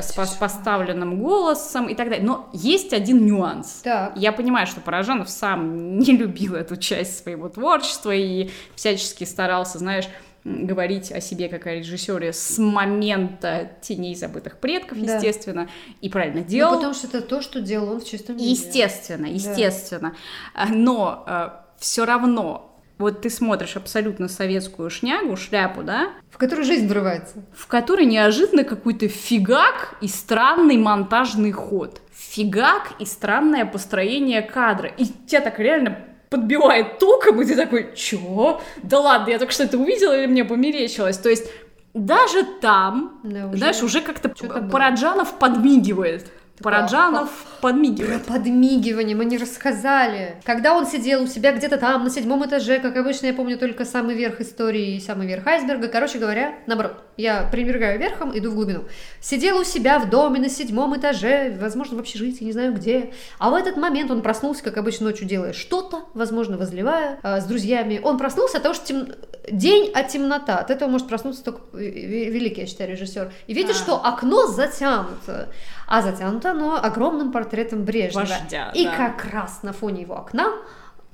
с 0.00 0.12
поставленным 0.38 1.20
голосом 1.20 1.88
и 1.88 1.94
так 1.94 2.08
далее. 2.08 2.24
Но 2.24 2.48
есть 2.52 2.92
один 2.92 3.24
нюанс. 3.26 3.82
Я 4.14 4.32
понимаю, 4.32 4.66
что 4.66 4.80
Поражанов 4.80 5.28
сам 5.30 5.98
не 5.98 6.16
любил 6.16 6.54
эту 6.54 6.76
часть 6.76 7.22
своего 7.22 7.48
творчества 7.48 8.12
и 8.12 8.50
всячески 8.74 9.24
старался, 9.24 9.78
знаешь, 9.78 10.06
говорить 10.44 11.10
о 11.10 11.20
себе 11.20 11.48
как 11.48 11.66
о 11.66 11.74
режиссере 11.74 12.32
с 12.32 12.58
момента 12.58 13.72
«Теней 13.80 14.14
забытых 14.14 14.58
предков», 14.58 15.00
да. 15.00 15.16
естественно, 15.16 15.68
и 16.00 16.08
правильно 16.08 16.40
ну, 16.40 16.46
делал. 16.46 16.72
Ну, 16.72 16.76
потому 16.76 16.94
что 16.94 17.06
это 17.06 17.22
то, 17.22 17.40
что 17.40 17.60
делал 17.60 17.92
он 17.92 18.00
в 18.00 18.04
чистом 18.04 18.36
виде. 18.36 18.50
Естественно, 18.50 19.26
естественно. 19.26 20.14
Да. 20.54 20.66
Но 20.66 21.24
э, 21.26 21.50
все 21.78 22.04
равно 22.04 22.74
вот 22.98 23.22
ты 23.22 23.30
смотришь 23.30 23.76
абсолютно 23.76 24.28
советскую 24.28 24.88
шнягу, 24.88 25.36
шляпу, 25.36 25.82
да? 25.82 26.12
В 26.30 26.38
которой 26.38 26.62
жизнь 26.62 26.86
врывается. 26.86 27.42
В 27.52 27.66
которой 27.66 28.06
неожиданно 28.06 28.64
какой-то 28.64 29.08
фигак 29.08 29.96
и 30.00 30.08
странный 30.08 30.76
монтажный 30.76 31.50
ход. 31.52 32.00
Фигак 32.12 32.92
и 33.00 33.04
странное 33.04 33.64
построение 33.64 34.42
кадра. 34.42 34.88
И 34.88 35.06
тебя 35.06 35.40
так 35.40 35.58
реально 35.58 35.98
подбивает 36.34 36.98
током, 36.98 37.40
и 37.40 37.44
ты 37.44 37.54
такой, 37.54 37.94
чё? 37.94 38.60
Да 38.82 38.98
ладно, 38.98 39.30
я 39.30 39.38
только 39.38 39.52
что 39.52 39.62
это 39.62 39.78
увидела 39.78 40.18
или 40.18 40.26
мне 40.26 40.44
померещилось? 40.44 41.16
То 41.16 41.28
есть 41.28 41.48
даже 41.94 42.42
там, 42.60 43.20
да, 43.22 43.46
уже 43.46 43.58
знаешь, 43.58 43.82
уже 43.82 44.00
как-то 44.00 44.28
Параджанов 44.72 45.38
подмигивает. 45.38 46.26
Параджанов 46.62 47.30
подмигивает. 47.60 48.22
Про 48.24 48.34
подмигивание 48.34 49.16
мы 49.16 49.24
не 49.24 49.38
рассказали. 49.38 50.36
Когда 50.44 50.76
он 50.76 50.86
сидел 50.86 51.22
у 51.24 51.26
себя 51.26 51.52
где-то 51.52 51.78
там, 51.78 52.04
на 52.04 52.10
седьмом 52.10 52.46
этаже, 52.46 52.78
как 52.78 52.96
обычно, 52.96 53.26
я 53.26 53.34
помню 53.34 53.58
только 53.58 53.84
самый 53.84 54.14
верх 54.14 54.40
истории 54.40 54.94
и 54.94 55.00
самый 55.00 55.26
верх 55.26 55.46
айсберга. 55.46 55.88
Короче 55.88 56.18
говоря, 56.18 56.54
наоборот, 56.66 57.02
я 57.16 57.48
пренебрегаю 57.50 57.98
верхом, 57.98 58.36
иду 58.38 58.52
в 58.52 58.54
глубину. 58.54 58.84
Сидел 59.20 59.58
у 59.58 59.64
себя 59.64 59.98
в 59.98 60.08
доме 60.08 60.38
на 60.38 60.48
седьмом 60.48 60.96
этаже, 60.96 61.56
возможно, 61.60 61.96
в 61.96 62.00
общежитии, 62.00 62.44
не 62.44 62.52
знаю 62.52 62.72
где. 62.72 63.12
А 63.38 63.50
в 63.50 63.54
этот 63.54 63.76
момент 63.76 64.12
он 64.12 64.22
проснулся, 64.22 64.62
как 64.62 64.76
обычно, 64.76 65.06
ночью 65.06 65.26
делая 65.26 65.52
что-то, 65.52 66.04
возможно, 66.14 66.56
возливая 66.56 67.18
э, 67.22 67.40
с 67.40 67.44
друзьями. 67.44 68.00
Он 68.02 68.16
проснулся 68.16 68.58
от 68.58 68.62
того, 68.62 68.74
что 68.74 68.86
тем... 68.86 69.08
день, 69.50 69.90
а 69.92 70.04
темнота. 70.04 70.58
От 70.58 70.70
этого 70.70 70.88
может 70.88 71.08
проснуться 71.08 71.42
только 71.42 71.62
великий, 71.72 72.60
я 72.60 72.66
считаю, 72.68 72.90
режиссер. 72.90 73.32
И 73.48 73.54
видит, 73.54 73.72
а. 73.72 73.74
что 73.74 74.04
окно 74.04 74.46
затянуто 74.46 75.48
а 75.86 76.02
затянуто 76.02 76.50
оно 76.50 76.76
огромным 76.82 77.32
портретом 77.32 77.84
Брежнева. 77.84 78.20
Вождя, 78.20 78.70
и 78.74 78.84
да. 78.84 78.96
как 78.96 79.24
раз 79.32 79.62
на 79.62 79.72
фоне 79.72 80.02
его 80.02 80.16
окна 80.16 80.52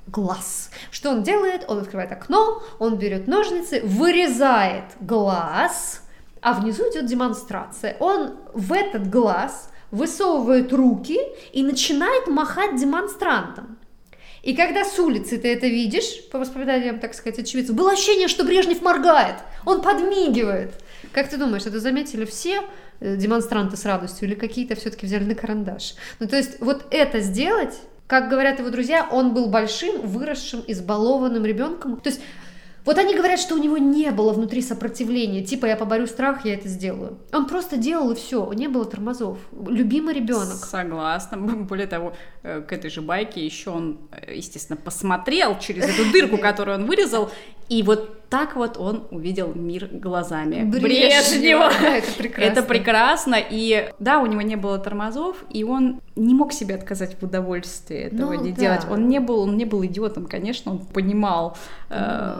глаз. 0.07 0.71
Что 0.91 1.11
он 1.11 1.23
делает? 1.23 1.65
Он 1.67 1.79
открывает 1.79 2.11
окно, 2.11 2.61
он 2.79 2.97
берет 2.97 3.27
ножницы, 3.27 3.81
вырезает 3.83 4.85
глаз, 4.99 6.03
а 6.41 6.53
внизу 6.53 6.83
идет 6.91 7.05
демонстрация. 7.05 7.97
Он 7.99 8.35
в 8.53 8.73
этот 8.73 9.09
глаз 9.09 9.69
высовывает 9.91 10.73
руки 10.73 11.19
и 11.53 11.63
начинает 11.63 12.27
махать 12.27 12.77
демонстрантам. 12.77 13.77
И 14.41 14.55
когда 14.55 14.83
с 14.83 14.97
улицы 14.97 15.37
ты 15.37 15.53
это 15.53 15.67
видишь, 15.67 16.27
по 16.31 16.39
воспоминаниям, 16.39 16.99
так 16.99 17.13
сказать, 17.13 17.39
очевидцев, 17.39 17.75
было 17.75 17.91
ощущение, 17.91 18.27
что 18.27 18.43
Брежнев 18.43 18.81
моргает, 18.81 19.35
он 19.65 19.81
подмигивает. 19.81 20.73
Как 21.11 21.29
ты 21.29 21.37
думаешь, 21.37 21.65
это 21.65 21.79
заметили 21.79 22.25
все? 22.25 22.63
Э, 23.01 23.15
демонстранты 23.15 23.77
с 23.77 23.85
радостью, 23.85 24.27
или 24.27 24.35
какие-то 24.35 24.75
все-таки 24.75 25.07
взяли 25.07 25.23
на 25.23 25.33
карандаш. 25.33 25.95
Ну, 26.19 26.27
то 26.27 26.37
есть 26.37 26.61
вот 26.61 26.85
это 26.91 27.19
сделать, 27.19 27.73
как 28.05 28.29
говорят 28.29 28.59
его 28.59 28.69
друзья, 28.69 29.07
он 29.11 29.33
был 29.33 29.47
большим, 29.47 30.01
выросшим, 30.01 30.63
избалованным 30.67 31.43
ребенком. 31.43 31.99
То 31.99 32.09
есть 32.09 32.21
вот 32.85 32.99
они 32.99 33.15
говорят, 33.15 33.39
что 33.39 33.55
у 33.55 33.57
него 33.57 33.79
не 33.79 34.11
было 34.11 34.33
внутри 34.33 34.61
сопротивления, 34.61 35.43
типа 35.43 35.65
я 35.65 35.75
поборю 35.75 36.05
страх, 36.05 36.45
я 36.45 36.53
это 36.53 36.67
сделаю. 36.67 37.17
Он 37.33 37.47
просто 37.47 37.77
делал 37.77 38.11
и 38.11 38.15
все, 38.15 38.51
не 38.53 38.67
было 38.67 38.85
тормозов. 38.85 39.39
Любимый 39.51 40.13
ребенок. 40.13 40.63
Согласна. 40.63 41.37
Более 41.37 41.87
того, 41.87 42.13
э, 42.43 42.61
к 42.61 42.71
этой 42.71 42.91
же 42.91 43.01
байке 43.01 43.43
еще 43.43 43.71
он, 43.71 43.97
э, 44.11 44.35
естественно, 44.35 44.77
посмотрел 44.77 45.57
через 45.57 45.85
эту 45.85 46.11
дырку, 46.11 46.37
которую 46.37 46.77
он 46.77 46.85
вырезал, 46.85 47.31
и 47.67 47.81
вот 47.81 48.20
так 48.31 48.55
вот 48.55 48.77
он 48.77 49.07
увидел 49.11 49.51
мир 49.53 49.89
глазами 49.91 50.63
Брежнева. 50.63 51.69
Это 51.83 52.11
прекрасно. 52.17 52.51
Это 52.51 52.63
прекрасно. 52.63 53.35
И 53.37 53.91
да, 53.99 54.19
у 54.21 54.25
него 54.25 54.41
не 54.41 54.55
было 54.55 54.79
тормозов, 54.79 55.43
и 55.49 55.65
он 55.65 55.99
не 56.15 56.33
мог 56.33 56.53
себе 56.53 56.75
отказать 56.75 57.17
в 57.19 57.23
удовольствии 57.23 57.97
этого 57.97 58.33
ну, 58.33 58.41
не 58.41 58.51
да. 58.51 58.61
делать. 58.61 58.85
Он 58.89 59.09
не 59.09 59.19
был, 59.19 59.39
он 59.41 59.57
не 59.57 59.65
был 59.65 59.83
идиотом, 59.85 60.27
конечно, 60.27 60.71
он 60.71 60.79
понимал, 60.79 61.57
э, 61.89 62.35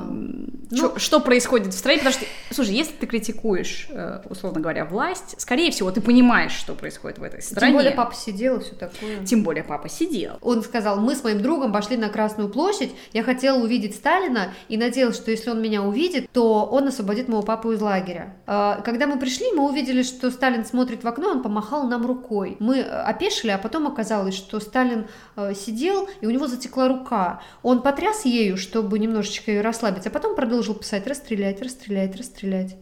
ну, 0.72 0.78
чё, 0.78 0.98
что 0.98 1.20
происходит 1.20 1.74
в 1.74 1.78
стране, 1.78 1.98
потому 2.00 2.14
что, 2.14 2.26
слушай, 2.52 2.74
если 2.74 2.94
ты 2.94 3.06
критикуешь, 3.06 3.88
э, 3.90 4.22
условно 4.30 4.62
говоря, 4.62 4.86
власть, 4.86 5.36
скорее 5.40 5.72
всего, 5.72 5.92
ты 5.92 6.00
понимаешь, 6.00 6.52
что 6.52 6.74
происходит 6.74 7.20
в 7.20 7.24
этой 7.24 7.42
стране. 7.42 7.74
Тем 7.74 7.78
более 7.78 7.92
папа 7.94 8.14
сидел 8.16 8.58
и 8.58 8.64
все 8.64 8.76
такое. 8.76 9.26
Тем 9.26 9.44
более 9.44 9.64
папа 9.64 9.90
сидел. 9.90 10.38
Он 10.42 10.64
сказал, 10.64 11.00
мы 11.00 11.16
с 11.16 11.24
моим 11.24 11.42
другом 11.42 11.74
пошли 11.74 11.98
на 11.98 12.10
Красную 12.10 12.50
площадь, 12.50 12.92
я 13.14 13.24
хотел 13.24 13.62
увидеть 13.62 13.96
Сталина 13.96 14.54
и 14.70 14.78
надеялся, 14.78 15.22
что 15.22 15.32
если 15.32 15.50
он 15.50 15.62
меня 15.62 15.81
увидит, 15.88 16.30
то 16.32 16.66
он 16.66 16.88
освободит 16.88 17.28
моего 17.28 17.44
папу 17.44 17.72
из 17.72 17.82
лагеря. 17.82 18.36
А, 18.48 18.82
когда 18.82 19.08
мы 19.08 19.18
пришли, 19.20 19.52
мы 19.54 19.68
увидели, 19.70 20.04
что 20.04 20.32
Сталин 20.32 20.66
смотрит 20.66 21.04
в 21.04 21.08
окно, 21.08 21.30
он 21.30 21.44
помахал 21.44 21.88
нам 21.88 22.06
рукой. 22.06 22.58
Мы 22.60 22.80
э, 22.80 22.84
опешили, 22.84 23.52
а 23.52 23.58
потом 23.58 23.88
оказалось, 23.88 24.36
что 24.36 24.60
Сталин 24.60 25.08
э, 25.36 25.54
сидел, 25.54 26.10
и 26.22 26.26
у 26.26 26.30
него 26.30 26.48
затекла 26.48 26.88
рука. 26.88 27.42
Он 27.64 27.82
потряс 27.82 28.26
ею, 28.26 28.58
чтобы 28.58 29.00
немножечко 29.00 29.52
ее 29.52 29.62
расслабить, 29.62 30.08
а 30.08 30.10
потом 30.10 30.36
продолжил 30.36 30.76
писать 30.76 31.08
«расстрелять, 31.08 31.62
расстрелять, 31.62 32.16
расстрелять». 32.16 32.78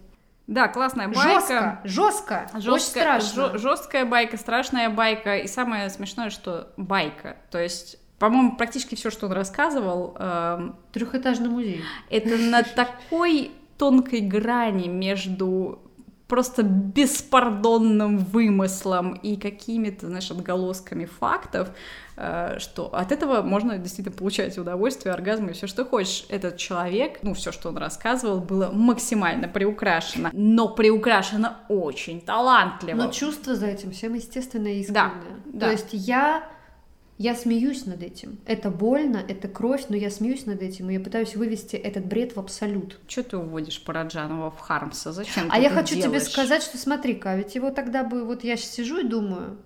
Да, 0.50 0.68
классная 0.68 1.08
байка. 1.08 1.82
Жестко, 1.84 2.50
жестко, 2.50 2.50
жестко 2.56 2.72
очень 2.72 2.86
страшно. 2.86 3.58
Жесткая 3.60 4.06
байка, 4.06 4.36
страшная 4.36 4.90
байка. 4.90 5.38
И 5.38 5.48
самое 5.48 5.92
смешное, 5.92 6.32
что 6.32 6.74
байка. 6.76 7.38
То 7.52 7.60
есть 7.60 8.00
по-моему, 8.20 8.58
практически 8.58 8.96
все, 8.96 9.10
что 9.10 9.28
он 9.28 9.32
рассказывал... 9.32 10.16
Э, 10.20 10.72
Трехэтажный 10.92 11.50
музей. 11.50 11.82
Это 12.10 12.38
на 12.38 12.64
такой 12.64 13.52
тонкой 13.78 14.20
грани 14.22 14.88
между 14.88 15.80
просто 16.30 16.62
беспардонным 16.62 18.20
вымыслом 18.20 19.14
и 19.14 19.36
какими-то, 19.36 20.08
знаешь, 20.08 20.30
отголосками 20.30 21.06
фактов, 21.06 21.72
э, 22.18 22.60
что 22.60 22.94
от 22.94 23.12
этого 23.12 23.42
можно 23.42 23.80
действительно 23.80 24.16
получать 24.16 24.56
удовольствие, 24.60 25.12
оргазм 25.14 25.48
и 25.48 25.54
все, 25.54 25.66
что 25.66 25.86
хочешь. 25.86 26.26
Этот 26.30 26.58
человек, 26.58 27.20
ну, 27.24 27.34
все, 27.34 27.52
что 27.52 27.70
он 27.70 27.78
рассказывал, 27.78 28.42
было 28.42 28.70
максимально 28.72 29.48
приукрашено, 29.48 30.30
но 30.34 30.70
приукрашено 30.70 31.58
очень 31.68 32.22
талантливо. 32.22 32.98
Но 32.98 33.12
чувство 33.12 33.56
за 33.56 33.66
этим 33.66 33.92
всем, 33.92 34.14
естественно, 34.14 34.68
искреннее. 34.68 34.94
Да, 34.94 35.52
То 35.52 35.60
да. 35.60 35.72
есть 35.72 35.90
я 35.94 36.44
я 37.20 37.36
смеюсь 37.36 37.86
над 37.86 38.02
этим. 38.02 38.40
Это 38.46 38.72
больно, 38.72 39.18
это 39.18 39.50
кровь, 39.50 39.88
но 39.90 39.98
я 39.98 40.10
смеюсь 40.10 40.46
над 40.46 40.62
этим, 40.62 40.90
и 40.90 40.94
я 40.94 41.02
пытаюсь 41.02 41.36
вывести 41.36 41.76
этот 41.76 42.06
бред 42.06 42.38
в 42.38 42.40
абсолют. 42.40 42.98
Что 43.10 43.24
ты 43.24 43.38
уводишь 43.38 43.84
Параджанова 43.84 44.52
в 44.52 44.60
Хармса? 44.60 45.12
Зачем 45.12 45.50
А 45.50 45.60
я 45.60 45.70
хочу 45.70 45.96
делаешь? 45.96 46.10
тебе 46.10 46.20
сказать, 46.22 46.64
что 46.64 46.78
смотри-ка, 46.78 47.36
ведь 47.36 47.56
его 47.56 47.72
тогда 47.72 48.06
бы, 48.06 48.24
вот 48.24 48.46
я 48.46 48.56
сейчас 48.56 48.72
сижу 48.72 49.02
и 49.02 49.04
думаю, 49.04 49.58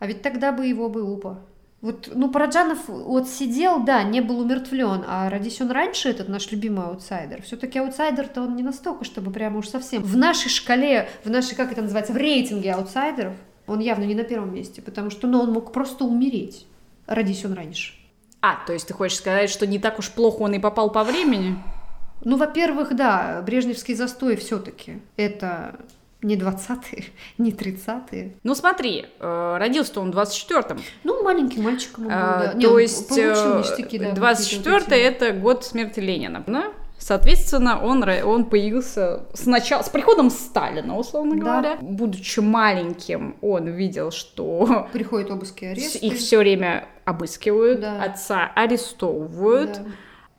а 0.00 0.06
ведь 0.08 0.22
тогда 0.22 0.50
бы 0.50 0.66
его 0.66 0.88
бы 0.88 1.02
упа. 1.02 1.38
Вот, 1.80 2.10
ну, 2.12 2.28
Параджанов 2.28 2.88
вот 2.88 3.28
сидел, 3.28 3.84
да, 3.84 4.02
не 4.02 4.20
был 4.20 4.40
умертвлен, 4.40 5.04
а 5.06 5.30
родись 5.30 5.60
он 5.60 5.70
раньше, 5.70 6.08
этот 6.08 6.28
наш 6.28 6.50
любимый 6.50 6.86
аутсайдер, 6.86 7.42
все-таки 7.42 7.78
аутсайдер-то 7.78 8.42
он 8.42 8.56
не 8.56 8.64
настолько, 8.64 9.04
чтобы 9.04 9.30
прямо 9.30 9.58
уж 9.58 9.68
совсем. 9.68 10.02
В 10.02 10.16
нашей 10.16 10.48
шкале, 10.48 11.08
в 11.22 11.30
нашей, 11.30 11.54
как 11.54 11.70
это 11.70 11.82
называется, 11.82 12.12
в 12.12 12.16
рейтинге 12.16 12.72
аутсайдеров, 12.72 13.34
он 13.68 13.78
явно 13.78 14.02
не 14.02 14.16
на 14.16 14.24
первом 14.24 14.52
месте, 14.52 14.82
потому 14.82 15.10
что, 15.10 15.28
ну, 15.28 15.40
он 15.40 15.52
мог 15.52 15.72
просто 15.72 16.04
умереть 16.04 16.66
родись 17.06 17.44
он 17.44 17.54
раньше. 17.54 17.94
А, 18.40 18.64
то 18.66 18.72
есть 18.72 18.86
ты 18.88 18.94
хочешь 18.94 19.18
сказать, 19.18 19.50
что 19.50 19.66
не 19.66 19.78
так 19.78 19.98
уж 19.98 20.10
плохо 20.10 20.42
он 20.42 20.54
и 20.54 20.58
попал 20.58 20.90
по 20.90 21.04
времени? 21.04 21.56
Ну, 22.24 22.36
во-первых, 22.36 22.94
да, 22.94 23.42
Брежневский 23.44 23.94
застой 23.94 24.36
все-таки 24.36 25.00
это 25.16 25.80
не 26.22 26.36
20-е, 26.36 27.04
не 27.38 27.52
30-е. 27.52 28.36
Ну 28.42 28.54
смотри, 28.54 29.06
э, 29.18 29.56
родился 29.58 30.00
он 30.00 30.12
в 30.12 30.18
24-м. 30.18 30.80
Ну, 31.04 31.22
маленьким 31.22 31.62
мальчиком 31.62 32.06
он 32.06 32.10
был, 32.10 32.18
а, 32.18 32.38
да. 32.38 32.60
То 32.60 32.76
не, 32.76 32.82
есть 32.82 33.10
ништяки, 33.10 33.98
да, 33.98 34.12
24-й 34.12 35.00
это 35.00 35.32
год 35.32 35.64
смерти 35.64 36.00
Ленина, 36.00 36.44
да? 36.46 36.72
Соответственно, 37.06 37.80
он, 37.80 38.02
он 38.24 38.46
появился 38.46 39.26
сначала, 39.32 39.84
с 39.84 39.88
приходом 39.88 40.28
Сталина, 40.28 40.98
условно 40.98 41.36
да. 41.36 41.40
говоря. 41.40 41.78
Будучи 41.80 42.40
маленьким, 42.40 43.36
он 43.42 43.68
видел, 43.68 44.10
что... 44.10 44.88
Приходят 44.92 45.30
обыски 45.30 45.66
аресты. 45.66 45.98
Их 45.98 46.14
все 46.14 46.38
время 46.38 46.88
обыскивают, 47.04 47.78
да. 47.78 48.02
отца 48.02 48.50
арестовывают. 48.56 49.74
Да. 49.74 49.84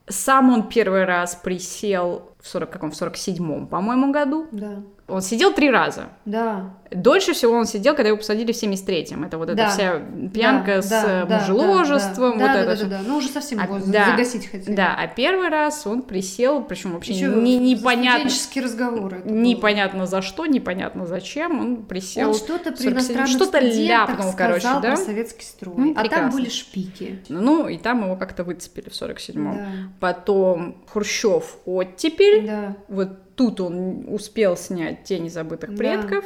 Сам 0.09 0.51
он 0.51 0.67
первый 0.67 1.05
раз 1.05 1.35
присел 1.35 2.33
в 2.41 2.49
40 2.49 2.69
каком, 2.69 2.91
в 2.91 3.01
47-м, 3.01 3.67
по-моему, 3.67 4.11
году. 4.11 4.47
Да. 4.51 4.83
Он 5.07 5.21
сидел 5.21 5.53
три 5.53 5.71
раза. 5.71 6.09
Да. 6.25 6.73
Дольше 6.91 7.33
всего 7.33 7.53
он 7.53 7.65
сидел, 7.65 7.95
когда 7.95 8.09
его 8.09 8.17
посадили 8.17 8.51
в 8.51 8.55
73-м. 8.55 9.23
Это 9.23 9.37
вот 9.37 9.47
да. 9.47 9.53
эта 9.53 9.71
вся 9.71 10.01
пьянка 10.33 10.75
да, 10.75 10.81
с 10.81 10.89
да, 11.27 11.39
мужеложеством. 11.39 12.37
Да, 12.37 12.45
вот 12.45 12.53
да, 12.53 12.61
это 12.61 12.83
да, 12.83 12.89
да, 12.89 12.97
да, 12.97 13.03
ну 13.07 13.17
уже 13.17 13.27
совсем 13.27 13.61
его 13.61 13.79
да, 13.85 14.11
загасить 14.11 14.47
хотели. 14.47 14.75
Да, 14.75 14.95
а 14.97 15.07
первый 15.07 15.49
раз 15.49 15.85
он 15.85 16.01
присел, 16.01 16.63
причем 16.63 16.93
вообще 16.93 17.13
Еще 17.13 17.27
не, 17.27 17.57
непонятно... 17.57 18.29
разговоры. 18.61 19.21
Непонятно 19.25 20.05
за 20.05 20.21
что, 20.21 20.45
непонятно 20.45 21.05
зачем, 21.05 21.59
он 21.59 21.85
присел... 21.85 22.29
Он 22.29 22.35
что-то 22.35 22.71
при 22.71 22.87
иностранных 22.87 23.29
что-то 23.29 23.59
ляпнул, 23.59 24.33
короче, 24.35 24.67
да? 24.81 24.95
советский 24.95 25.45
строй, 25.45 25.75
ну, 25.77 25.93
а 25.95 26.07
там 26.07 26.29
были 26.29 26.49
шпики. 26.49 27.19
Ну, 27.29 27.67
и 27.67 27.77
там 27.77 28.05
его 28.05 28.15
как-то 28.15 28.43
выцепили 28.43 28.89
в 28.89 28.93
47-м. 28.93 29.53
Да. 29.53 29.67
Потом 29.99 30.83
Хрущев 30.87 31.57
оттепель. 31.65 32.47
Да. 32.47 32.77
Вот 32.87 33.35
тут 33.35 33.61
он 33.61 34.05
успел 34.07 34.57
снять 34.57 35.03
«Тени 35.03 35.29
забытых 35.29 35.71
да. 35.71 35.77
предков». 35.77 36.25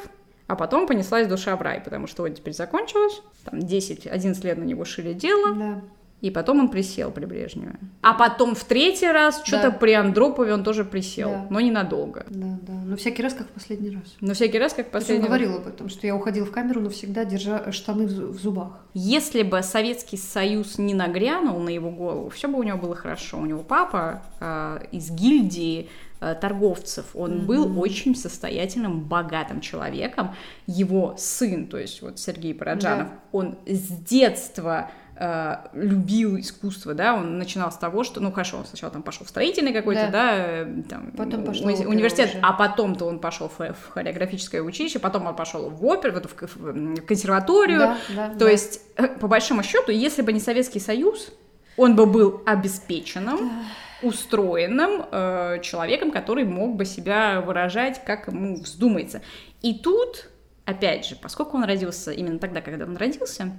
А 0.51 0.55
потом 0.57 0.85
понеслась 0.85 1.27
душа 1.27 1.55
в 1.55 1.61
рай, 1.61 1.79
потому 1.79 2.07
что 2.07 2.23
оттепель 2.23 2.51
закончилась. 2.51 3.21
Там 3.45 3.59
10-11 3.59 4.45
лет 4.45 4.57
на 4.57 4.63
него 4.63 4.83
шили 4.83 5.13
дело. 5.13 5.55
Да. 5.55 5.81
И 6.19 6.29
потом 6.29 6.59
он 6.59 6.67
присел 6.67 7.09
при 7.09 7.23
Брежневе. 7.23 7.75
А 8.01 8.13
потом 8.13 8.53
в 8.53 8.65
третий 8.65 9.07
раз 9.07 9.41
что-то 9.45 9.71
при 9.71 9.93
Андропове 9.93 10.53
он 10.53 10.65
тоже 10.65 10.83
присел, 10.83 11.29
да. 11.29 11.47
но 11.49 11.61
ненадолго. 11.61 12.25
Да, 12.29 12.59
да. 12.67 12.73
Но 12.85 12.97
всякий 12.97 13.23
раз 13.23 13.33
как 13.33 13.47
в 13.47 13.51
последний 13.51 13.91
раз. 13.91 14.03
Но 14.19 14.33
всякий 14.33 14.59
раз 14.59 14.73
как 14.73 14.87
в 14.87 14.89
последний 14.89 15.25
раз. 15.25 15.31
Он 15.31 15.37
говорил 15.37 15.55
об 15.55 15.67
этом, 15.67 15.87
что 15.87 16.05
я 16.05 16.17
уходил 16.17 16.43
в 16.43 16.51
камеру, 16.51 16.81
но 16.81 16.89
всегда 16.89 17.23
держа 17.23 17.71
штаны 17.71 18.05
в 18.05 18.37
зубах. 18.37 18.73
Если 18.93 19.43
бы 19.43 19.63
Советский 19.63 20.17
Союз 20.17 20.77
не 20.77 20.93
нагрянул 20.93 21.61
на 21.61 21.69
его 21.69 21.91
голову, 21.91 22.29
все 22.29 22.49
бы 22.49 22.59
у 22.59 22.63
него 22.63 22.77
было 22.77 22.93
хорошо. 22.93 23.37
У 23.37 23.45
него 23.45 23.63
папа 23.63 24.21
э, 24.41 24.81
из 24.91 25.09
гильдии 25.11 25.83
э, 25.83 26.11
торговцев. 26.22 27.07
Он 27.15 27.32
mm-hmm. 27.32 27.45
был 27.45 27.80
очень 27.80 28.15
состоятельным, 28.15 29.01
богатым 29.01 29.59
человеком. 29.59 30.36
Его 30.67 31.15
сын, 31.17 31.67
то 31.67 31.78
есть 31.78 32.01
вот 32.01 32.19
Сергей 32.19 32.53
Параджанов, 32.53 33.07
да. 33.07 33.13
он 33.32 33.57
с 33.65 33.88
детства 33.88 34.91
э, 35.15 35.55
любил 35.74 36.39
искусство, 36.39 36.93
да, 36.93 37.15
он 37.15 37.38
начинал 37.38 37.72
с 37.72 37.76
того, 37.76 38.03
что, 38.03 38.19
ну 38.19 38.32
хорошо, 38.32 38.57
он 38.57 38.65
сначала 38.65 38.91
там 38.91 39.03
пошел 39.03 39.26
в 39.26 39.30
строительный 39.30 39.74
какой-то, 39.74 40.09
да, 40.11 40.11
да 40.11 40.36
э, 40.38 40.84
там, 40.89 41.11
потом 41.11 41.43
пошел 41.43 41.67
уни- 41.67 41.86
университет, 41.86 42.38
а 42.41 42.53
потом-то 42.53 43.05
он 43.05 43.19
пошел 43.19 43.49
в, 43.49 43.59
в 43.59 43.89
хореографическое 43.89 44.61
училище, 44.61 44.99
потом 44.99 45.28
он 45.28 45.36
пошел 45.36 45.69
в 45.69 45.86
оперу, 45.86 46.22
в, 46.22 46.41
в, 46.41 46.55
в 46.55 47.01
консерваторию, 47.05 47.80
да, 47.80 47.97
да, 48.15 48.30
то 48.30 48.39
да. 48.39 48.49
есть 48.49 48.82
э, 48.95 49.07
по 49.07 49.28
большому 49.28 49.63
счету, 49.63 49.91
если 49.91 50.22
бы 50.22 50.34
не 50.34 50.39
Советский 50.39 50.80
Союз, 50.80 51.32
он 51.78 51.95
бы 51.95 52.05
был 52.05 52.41
обеспеченным. 52.45 53.38
Да 53.38 53.65
устроенным 54.01 55.05
э, 55.11 55.59
человеком, 55.61 56.11
который 56.11 56.43
мог 56.43 56.76
бы 56.76 56.86
себя 56.86 57.41
выражать, 57.41 58.03
как 58.03 58.28
ему 58.28 58.55
вздумается. 58.55 59.22
И 59.61 59.76
тут, 59.76 60.30
опять 60.65 61.05
же, 61.05 61.15
поскольку 61.15 61.57
он 61.57 61.63
родился 61.63 62.11
именно 62.11 62.39
тогда, 62.39 62.61
когда 62.61 62.86
он 62.86 62.97
родился, 62.97 63.51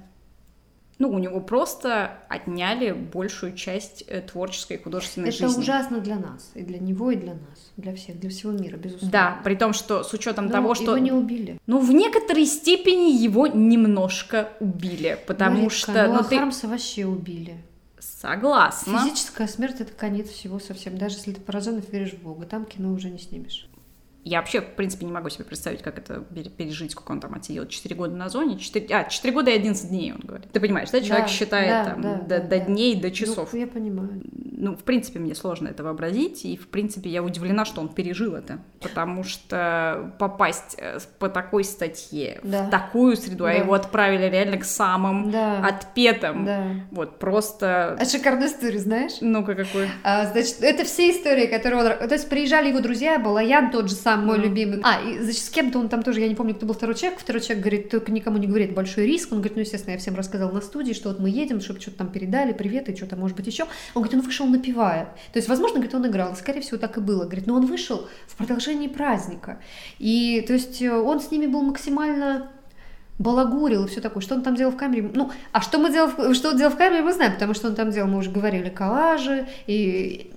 ну, 0.99 1.09
у 1.09 1.17
него 1.17 1.41
просто 1.41 2.19
отняли 2.29 2.91
большую 2.91 3.55
часть 3.55 4.03
э, 4.07 4.21
творческой 4.21 4.77
и 4.77 4.81
художественной 4.81 5.29
Это 5.29 5.37
жизни. 5.37 5.51
Это 5.51 5.59
ужасно 5.59 5.99
для 5.99 6.15
нас, 6.15 6.51
и 6.53 6.61
для 6.61 6.77
него, 6.77 7.11
и 7.11 7.15
для 7.15 7.33
нас, 7.33 7.71
для 7.77 7.95
всех, 7.95 8.19
для 8.19 8.29
всего 8.29 8.51
мира, 8.51 8.77
безусловно. 8.77 9.11
Да, 9.11 9.41
при 9.43 9.55
том, 9.55 9.73
что 9.73 10.03
с 10.03 10.13
учетом 10.13 10.45
Но 10.45 10.51
того, 10.51 10.75
что... 10.75 10.95
его 10.95 10.97
не 10.97 11.11
убили. 11.11 11.59
Ну, 11.65 11.79
в 11.79 11.91
некоторой 11.91 12.45
степени 12.45 13.11
его 13.11 13.47
немножко 13.47 14.49
убили, 14.59 15.17
потому 15.25 15.55
Марика, 15.55 15.75
что... 15.75 16.07
Ну, 16.07 16.13
ну 16.13 16.19
а 16.19 16.23
ты... 16.23 16.37
Хармса 16.37 16.67
вообще 16.67 17.05
убили. 17.05 17.57
Согласна. 18.21 18.99
Физическая 18.99 19.47
смерть 19.47 19.81
это 19.81 19.93
конец 19.93 20.29
всего 20.29 20.59
совсем. 20.59 20.97
Даже 20.97 21.17
если 21.17 21.33
ты 21.33 21.41
поражен 21.41 21.79
и 21.79 21.91
веришь 21.91 22.13
в 22.13 22.21
Бога, 22.21 22.45
там 22.45 22.65
кино 22.65 22.91
уже 22.91 23.09
не 23.09 23.19
снимешь. 23.19 23.67
Я 24.23 24.39
вообще, 24.39 24.61
в 24.61 24.75
принципе, 24.75 25.05
не 25.05 25.11
могу 25.11 25.29
себе 25.29 25.43
представить, 25.43 25.81
как 25.81 25.97
это 25.97 26.21
пережить, 26.57 26.91
сколько 26.91 27.11
он 27.11 27.19
там 27.19 27.33
отсидел. 27.33 27.67
Четыре 27.67 27.95
года 27.95 28.15
на 28.15 28.29
зоне, 28.29 28.57
4... 28.57 28.87
а, 28.95 29.03
четыре 29.05 29.33
года 29.33 29.51
и 29.51 29.55
11 29.55 29.89
дней, 29.89 30.13
он 30.13 30.19
говорит. 30.19 30.51
Ты 30.51 30.59
понимаешь, 30.59 30.89
да? 30.91 31.01
Человек 31.01 31.25
да, 31.25 31.31
считает 31.31 31.69
да, 31.69 31.91
там 31.91 32.01
да, 32.01 32.15
до, 32.15 32.39
да, 32.39 32.39
до 32.39 32.59
дней, 32.59 32.95
до 32.95 33.11
часов. 33.11 33.49
Ну, 33.51 33.59
я 33.59 33.67
понимаю. 33.67 34.21
Ну, 34.55 34.77
в 34.77 34.83
принципе, 34.83 35.19
мне 35.19 35.35
сложно 35.35 35.67
это 35.67 35.83
вообразить, 35.83 36.45
и, 36.45 36.55
в 36.55 36.69
принципе, 36.69 37.09
я 37.09 37.21
удивлена, 37.21 37.65
что 37.65 37.81
он 37.81 37.89
пережил 37.89 38.33
это, 38.33 38.59
потому 38.79 39.25
что 39.25 40.13
попасть 40.19 40.75
э, 40.77 40.99
по 41.19 41.27
такой 41.27 41.65
статье 41.65 42.39
да. 42.43 42.63
в 42.63 42.69
такую 42.69 43.17
среду, 43.17 43.43
а 43.43 43.49
да. 43.49 43.53
а 43.53 43.57
его 43.57 43.73
отправили 43.73 44.29
реально 44.29 44.57
к 44.57 44.63
самым 44.63 45.31
да. 45.31 45.67
отпетым, 45.67 46.45
да. 46.45 46.67
вот, 46.91 47.19
просто... 47.19 47.97
А 47.99 48.05
шикарная 48.05 48.47
история, 48.47 48.79
знаешь? 48.79 49.13
Ну-ка, 49.19 49.55
какой? 49.55 49.89
А, 50.03 50.27
значит, 50.27 50.61
это 50.61 50.85
все 50.85 51.11
истории, 51.11 51.47
которые. 51.47 51.95
То 51.95 52.13
есть 52.13 52.29
приезжали 52.29 52.69
его 52.69 52.79
друзья, 52.79 53.19
Балаян 53.19 53.69
тот 53.69 53.89
же 53.89 53.95
самый, 53.95 54.12
сам 54.13 54.25
мой 54.25 54.37
mm. 54.37 54.41
любимый. 54.41 54.79
А, 54.83 55.01
и, 55.01 55.19
значит, 55.19 55.43
с 55.43 55.49
кем-то 55.49 55.79
он 55.79 55.89
там 55.89 56.03
тоже, 56.03 56.21
я 56.21 56.27
не 56.27 56.35
помню, 56.35 56.55
кто 56.55 56.65
был 56.65 56.73
второй 56.73 56.95
человек. 56.95 57.19
Второй 57.19 57.41
человек 57.41 57.63
говорит, 57.63 57.89
только 57.89 58.11
никому 58.11 58.37
не 58.37 58.47
говорит, 58.47 58.73
большой 58.73 59.05
риск. 59.05 59.31
Он 59.31 59.39
говорит, 59.39 59.55
ну, 59.55 59.61
естественно, 59.61 59.93
я 59.93 59.99
всем 59.99 60.15
рассказал 60.15 60.51
на 60.51 60.61
студии, 60.61 60.93
что 60.93 61.09
вот 61.09 61.19
мы 61.19 61.29
едем, 61.29 61.61
чтобы 61.61 61.79
что-то 61.79 61.97
там 61.97 62.09
передали, 62.09 62.53
привет, 62.53 62.89
и 62.89 62.95
что-то, 62.95 63.15
может 63.15 63.35
быть, 63.37 63.47
еще. 63.47 63.63
Он 63.93 64.03
говорит, 64.03 64.13
он 64.15 64.21
вышел 64.21 64.45
напивая. 64.47 65.05
То 65.31 65.39
есть, 65.39 65.49
возможно, 65.49 65.75
говорит, 65.75 65.95
он 65.95 66.07
играл. 66.07 66.35
Скорее 66.35 66.61
всего, 66.61 66.77
так 66.77 66.97
и 66.97 67.01
было. 67.01 67.25
Говорит, 67.25 67.47
но 67.47 67.55
он 67.55 67.65
вышел 67.65 68.07
в 68.27 68.35
продолжении 68.35 68.87
праздника. 68.87 69.59
И, 69.99 70.43
то 70.47 70.53
есть, 70.53 70.81
он 70.81 71.19
с 71.19 71.31
ними 71.31 71.47
был 71.47 71.61
максимально 71.61 72.49
балагурил 73.19 73.85
и 73.85 73.87
все 73.87 74.01
такое. 74.01 74.21
Что 74.21 74.35
он 74.35 74.41
там 74.41 74.55
делал 74.55 74.71
в 74.71 74.77
камере? 74.77 75.09
Ну, 75.13 75.31
а 75.51 75.61
что 75.61 75.77
мы 75.77 75.91
делал, 75.91 76.33
что 76.33 76.49
он 76.49 76.57
делал 76.57 76.73
в 76.73 76.77
камере, 76.77 77.03
мы 77.03 77.13
знаем, 77.13 77.33
потому 77.33 77.53
что 77.53 77.67
он 77.67 77.75
там 77.75 77.91
делал, 77.91 78.09
мы 78.09 78.17
уже 78.17 78.31
говорили, 78.31 78.69
коллажи, 78.69 79.47
и 79.67 80.32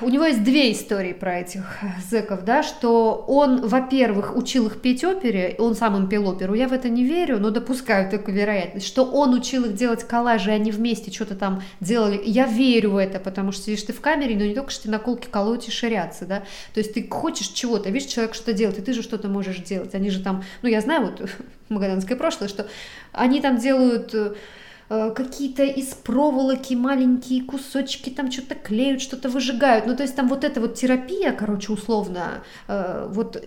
у 0.00 0.08
него 0.08 0.24
есть 0.24 0.42
две 0.44 0.72
истории 0.72 1.12
про 1.12 1.40
этих 1.40 1.62
зэков, 2.08 2.44
да, 2.44 2.62
что 2.62 3.24
он, 3.26 3.66
во-первых, 3.66 4.36
учил 4.36 4.66
их 4.66 4.80
петь 4.80 5.04
опере, 5.04 5.56
он 5.58 5.74
сам 5.74 5.96
им 5.96 6.08
пел 6.08 6.28
оперу, 6.28 6.54
я 6.54 6.68
в 6.68 6.72
это 6.72 6.88
не 6.88 7.04
верю, 7.04 7.38
но 7.38 7.50
допускаю 7.50 8.10
такую 8.10 8.36
вероятность, 8.36 8.86
что 8.86 9.04
он 9.04 9.34
учил 9.34 9.64
их 9.64 9.74
делать 9.74 10.04
коллажи, 10.04 10.50
они 10.50 10.70
вместе 10.70 11.10
что-то 11.10 11.36
там 11.36 11.62
делали, 11.80 12.20
я 12.24 12.46
верю 12.46 12.92
в 12.92 12.96
это, 12.96 13.18
потому 13.18 13.52
что 13.52 13.64
сидишь 13.64 13.82
ты 13.82 13.92
в 13.92 14.00
камере, 14.00 14.36
но 14.36 14.44
не 14.44 14.54
только 14.54 14.70
что 14.70 14.84
ты 14.84 14.90
наколки 14.90 15.26
колоть 15.28 15.68
и 15.68 15.70
ширяться, 15.70 16.26
да, 16.26 16.40
то 16.74 16.80
есть 16.80 16.94
ты 16.94 17.06
хочешь 17.08 17.48
чего-то, 17.48 17.90
видишь, 17.90 18.10
человек 18.10 18.34
что-то 18.34 18.52
делает, 18.52 18.78
и 18.78 18.82
ты 18.82 18.92
же 18.92 19.02
что-то 19.02 19.28
можешь 19.28 19.58
делать, 19.58 19.94
они 19.94 20.10
же 20.10 20.20
там, 20.20 20.44
ну, 20.62 20.68
я 20.68 20.80
знаю, 20.80 21.02
вот, 21.02 21.30
магаданское 21.68 22.16
прошлое, 22.16 22.48
что 22.48 22.66
они 23.12 23.40
там 23.40 23.58
делают 23.58 24.14
Э, 24.14 24.34
какие-то 25.14 25.62
из 25.62 25.94
проволоки 25.94 26.74
маленькие 26.74 27.42
кусочки, 27.42 28.10
там 28.10 28.30
что-то 28.30 28.54
клеют, 28.54 29.00
что-то 29.00 29.28
выжигают. 29.28 29.86
Ну, 29.86 29.96
то 29.96 30.02
есть 30.02 30.14
там 30.16 30.28
вот 30.28 30.44
эта 30.44 30.60
вот 30.60 30.74
терапия, 30.74 31.32
короче, 31.32 31.72
условно, 31.72 32.42
э, 32.68 33.08
вот 33.10 33.42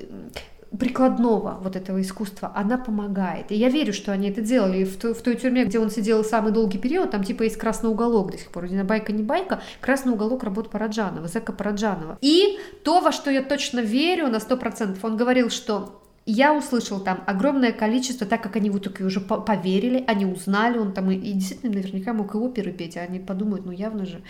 прикладного 0.77 1.59
вот 1.61 1.75
этого 1.75 2.01
искусства, 2.01 2.51
она 2.55 2.77
помогает. 2.77 3.51
И 3.51 3.55
я 3.55 3.69
верю, 3.69 3.93
что 3.93 4.11
они 4.11 4.29
это 4.29 4.41
делали. 4.41 4.83
В 4.83 4.97
той, 4.97 5.13
в 5.13 5.21
той 5.21 5.35
тюрьме, 5.35 5.65
где 5.65 5.79
он 5.79 5.89
сидел 5.89 6.23
самый 6.23 6.51
долгий 6.51 6.77
период, 6.77 7.11
там 7.11 7.23
типа 7.23 7.43
есть 7.43 7.57
красный 7.57 7.89
уголок 7.89 8.31
до 8.31 8.37
сих 8.37 8.49
пор. 8.49 8.67
Не 8.67 8.83
байка, 8.83 9.13
не 9.13 9.23
байка. 9.23 9.61
Красный 9.81 10.13
уголок 10.13 10.43
работ 10.43 10.69
Параджанова, 10.69 11.27
Зека 11.27 11.53
Параджанова. 11.53 12.17
И 12.21 12.59
то, 12.83 12.99
во 12.99 13.11
что 13.11 13.31
я 13.31 13.41
точно 13.41 13.79
верю 13.79 14.27
на 14.27 14.39
сто 14.39 14.57
процентов, 14.57 15.03
он 15.03 15.17
говорил, 15.17 15.49
что 15.49 16.01
я 16.25 16.53
услышал 16.55 16.99
там 16.99 17.23
огромное 17.27 17.71
количество, 17.71 18.25
так 18.25 18.41
как 18.41 18.55
они 18.55 18.69
вот 18.69 18.83
только 18.83 19.03
уже 19.03 19.19
поверили, 19.19 20.03
они 20.07 20.25
узнали, 20.25 20.77
он 20.77 20.93
там 20.93 21.11
и, 21.11 21.15
и 21.15 21.33
действительно 21.33 21.73
наверняка 21.73 22.13
мог 22.13 22.33
и 22.33 22.37
оперы 22.37 22.71
петь, 22.71 22.97
а 22.97 23.01
они 23.01 23.19
подумают, 23.19 23.65
ну 23.65 23.71
явно 23.71 24.05
же, 24.05 24.21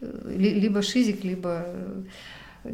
э, 0.00 0.34
либо 0.36 0.80
шизик, 0.80 1.22
либо 1.22 1.64
э, 1.66 2.02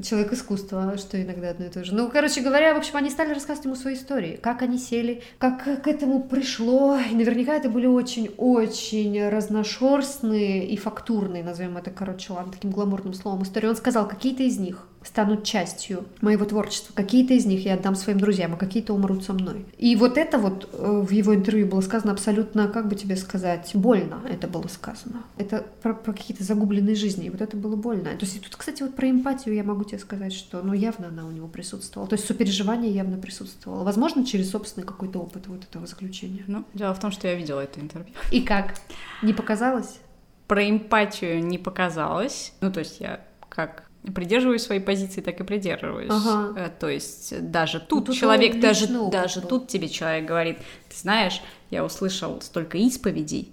человек 0.05 0.33
искусства, 0.33 0.97
что 0.99 1.21
иногда 1.21 1.51
одно 1.51 1.66
и 1.66 1.68
то 1.68 1.85
же. 1.85 1.95
Ну, 1.95 2.09
короче 2.11 2.43
говоря, 2.43 2.75
в 2.75 2.79
общем, 2.79 2.97
они 2.97 3.11
стали 3.11 3.35
рассказывать 3.35 3.64
ему 3.64 3.75
свои 3.75 3.95
истории, 3.95 4.39
как 4.41 4.62
они 4.62 4.79
сели, 4.79 5.23
как 5.39 5.64
к 5.64 5.89
этому 5.89 6.23
пришло. 6.23 6.97
И 6.97 7.14
наверняка 7.14 7.55
это 7.57 7.68
были 7.68 7.87
очень-очень 7.87 9.29
разношерстные 9.29 10.68
и 10.68 10.77
фактурные, 10.77 11.43
назовем 11.43 11.77
это, 11.77 11.91
короче, 11.91 12.33
ладно, 12.33 12.53
таким 12.53 12.71
гламурным 12.71 13.14
словом, 13.14 13.43
истории. 13.43 13.66
Он 13.66 13.77
сказал, 13.77 14.07
какие-то 14.07 14.45
из 14.45 14.59
них 14.59 14.87
станут 15.05 15.44
частью 15.44 16.05
моего 16.20 16.44
творчества. 16.44 16.92
Какие-то 16.94 17.34
из 17.34 17.46
них 17.46 17.64
я 17.64 17.74
отдам 17.74 17.94
своим 17.94 18.20
друзьям, 18.20 18.55
а 18.55 18.57
какие-то 18.57 18.92
умрут 18.92 19.24
со 19.24 19.32
мной. 19.32 19.64
И 19.78 19.96
вот 19.96 20.18
это 20.18 20.38
вот 20.38 20.68
э, 20.72 21.05
в 21.07 21.11
его 21.11 21.34
интервью 21.34 21.66
было 21.66 21.80
сказано 21.80 22.12
абсолютно, 22.12 22.68
как 22.68 22.88
бы 22.88 22.94
тебе 22.94 23.16
сказать, 23.16 23.70
больно 23.74 24.20
это 24.28 24.46
было 24.46 24.68
сказано. 24.68 25.22
Это 25.38 25.66
про, 25.82 25.94
про 25.94 26.12
какие-то 26.12 26.44
загубленные 26.44 26.94
жизни, 26.94 27.26
и 27.26 27.30
вот 27.30 27.40
это 27.40 27.57
было 27.57 27.76
больно. 27.76 28.11
То 28.11 28.26
есть 28.26 28.42
тут, 28.42 28.57
кстати, 28.57 28.82
вот 28.82 28.94
про 28.94 29.11
эмпатию 29.11 29.55
я 29.55 29.64
могу 29.64 29.84
тебе 29.84 29.98
сказать, 29.98 30.32
что, 30.32 30.62
ну, 30.62 30.72
явно 30.72 31.09
она 31.09 31.26
у 31.26 31.30
него 31.30 31.48
присутствовала. 31.48 32.09
То 32.09 32.14
есть 32.14 32.26
сопереживание 32.26 32.92
явно 32.92 33.16
присутствовало. 33.16 33.84
Возможно, 33.84 34.24
через 34.24 34.51
собственный 34.51 34.86
какой-то 34.86 35.20
опыт 35.20 35.46
вот 35.46 35.64
этого 35.64 35.86
заключения. 35.86 36.44
Ну, 36.46 36.64
дело 36.74 36.94
в 36.94 37.01
том, 37.01 37.11
что 37.11 37.26
я 37.26 37.34
видела 37.34 37.61
это 37.61 37.80
интервью. 37.80 38.14
И 38.30 38.42
как? 38.42 38.74
Не 39.22 39.32
показалось? 39.32 39.98
Про 40.46 40.68
эмпатию 40.68 41.44
не 41.44 41.59
показалось. 41.59 42.53
Ну, 42.61 42.72
то 42.72 42.80
есть 42.80 43.01
я 43.01 43.20
как 43.48 43.89
придерживаюсь 44.14 44.62
своей 44.62 44.80
позиции, 44.80 45.20
так 45.20 45.40
и 45.40 45.44
придерживаюсь. 45.44 46.11
Ага. 46.11 46.59
Э, 46.59 46.70
то 46.78 46.88
есть 46.88 47.51
даже 47.51 47.80
тут 47.80 48.09
ну, 48.09 48.14
человек, 48.14 48.61
даже, 48.61 48.86
даже 49.11 49.40
тут 49.40 49.68
тебе 49.68 49.88
человек 49.88 50.24
говорит, 50.24 50.59
ты 50.88 50.96
знаешь, 50.96 51.42
я 51.70 51.84
услышал 51.84 52.40
столько 52.40 52.78
исповедей, 52.78 53.53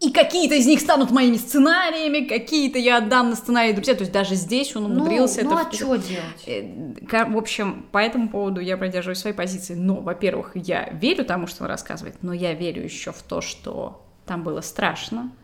и 0.00 0.10
какие-то 0.10 0.54
из 0.54 0.66
них 0.66 0.80
станут 0.80 1.10
моими 1.10 1.36
сценариями, 1.36 2.26
какие-то 2.26 2.78
я 2.78 2.98
отдам 2.98 3.30
на 3.30 3.36
сценарий 3.36 3.72
друзья. 3.72 3.94
То 3.94 4.00
есть 4.00 4.12
даже 4.12 4.34
здесь 4.34 4.74
он 4.76 4.82
ну, 4.82 4.88
умудрился 4.90 5.42
ну, 5.42 5.52
это... 5.52 5.62
Ну, 5.62 5.68
а 5.68 5.72
что 5.72 5.96
делать? 5.96 6.42
Э, 6.46 7.24
в 7.30 7.38
общем, 7.38 7.86
по 7.90 7.98
этому 7.98 8.28
поводу 8.28 8.60
я 8.60 8.76
придерживаюсь 8.76 9.18
своей 9.18 9.36
позиции. 9.36 9.74
Но, 9.74 10.00
во-первых, 10.00 10.52
я 10.54 10.90
верю 10.90 11.24
тому, 11.24 11.46
что 11.46 11.64
он 11.64 11.70
рассказывает, 11.70 12.16
но 12.22 12.32
я 12.32 12.52
верю 12.52 12.82
еще 12.82 13.12
в 13.12 13.22
то, 13.22 13.40
что 13.40 14.04
там 14.26 14.42
было 14.42 14.60
страшно, 14.60 15.32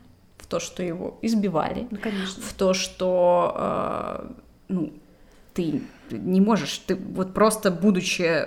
то, 0.51 0.59
что 0.59 0.83
его 0.83 1.17
избивали, 1.21 1.87
ну, 1.89 1.97
конечно. 1.97 2.43
в 2.43 2.53
то, 2.53 2.73
что, 2.73 3.55
э, 3.57 4.33
ну, 4.67 4.91
ты 5.53 5.81
не 6.17 6.41
можешь, 6.41 6.77
ты 6.79 6.95
вот 6.95 7.33
просто 7.33 7.71
будучи 7.71 8.45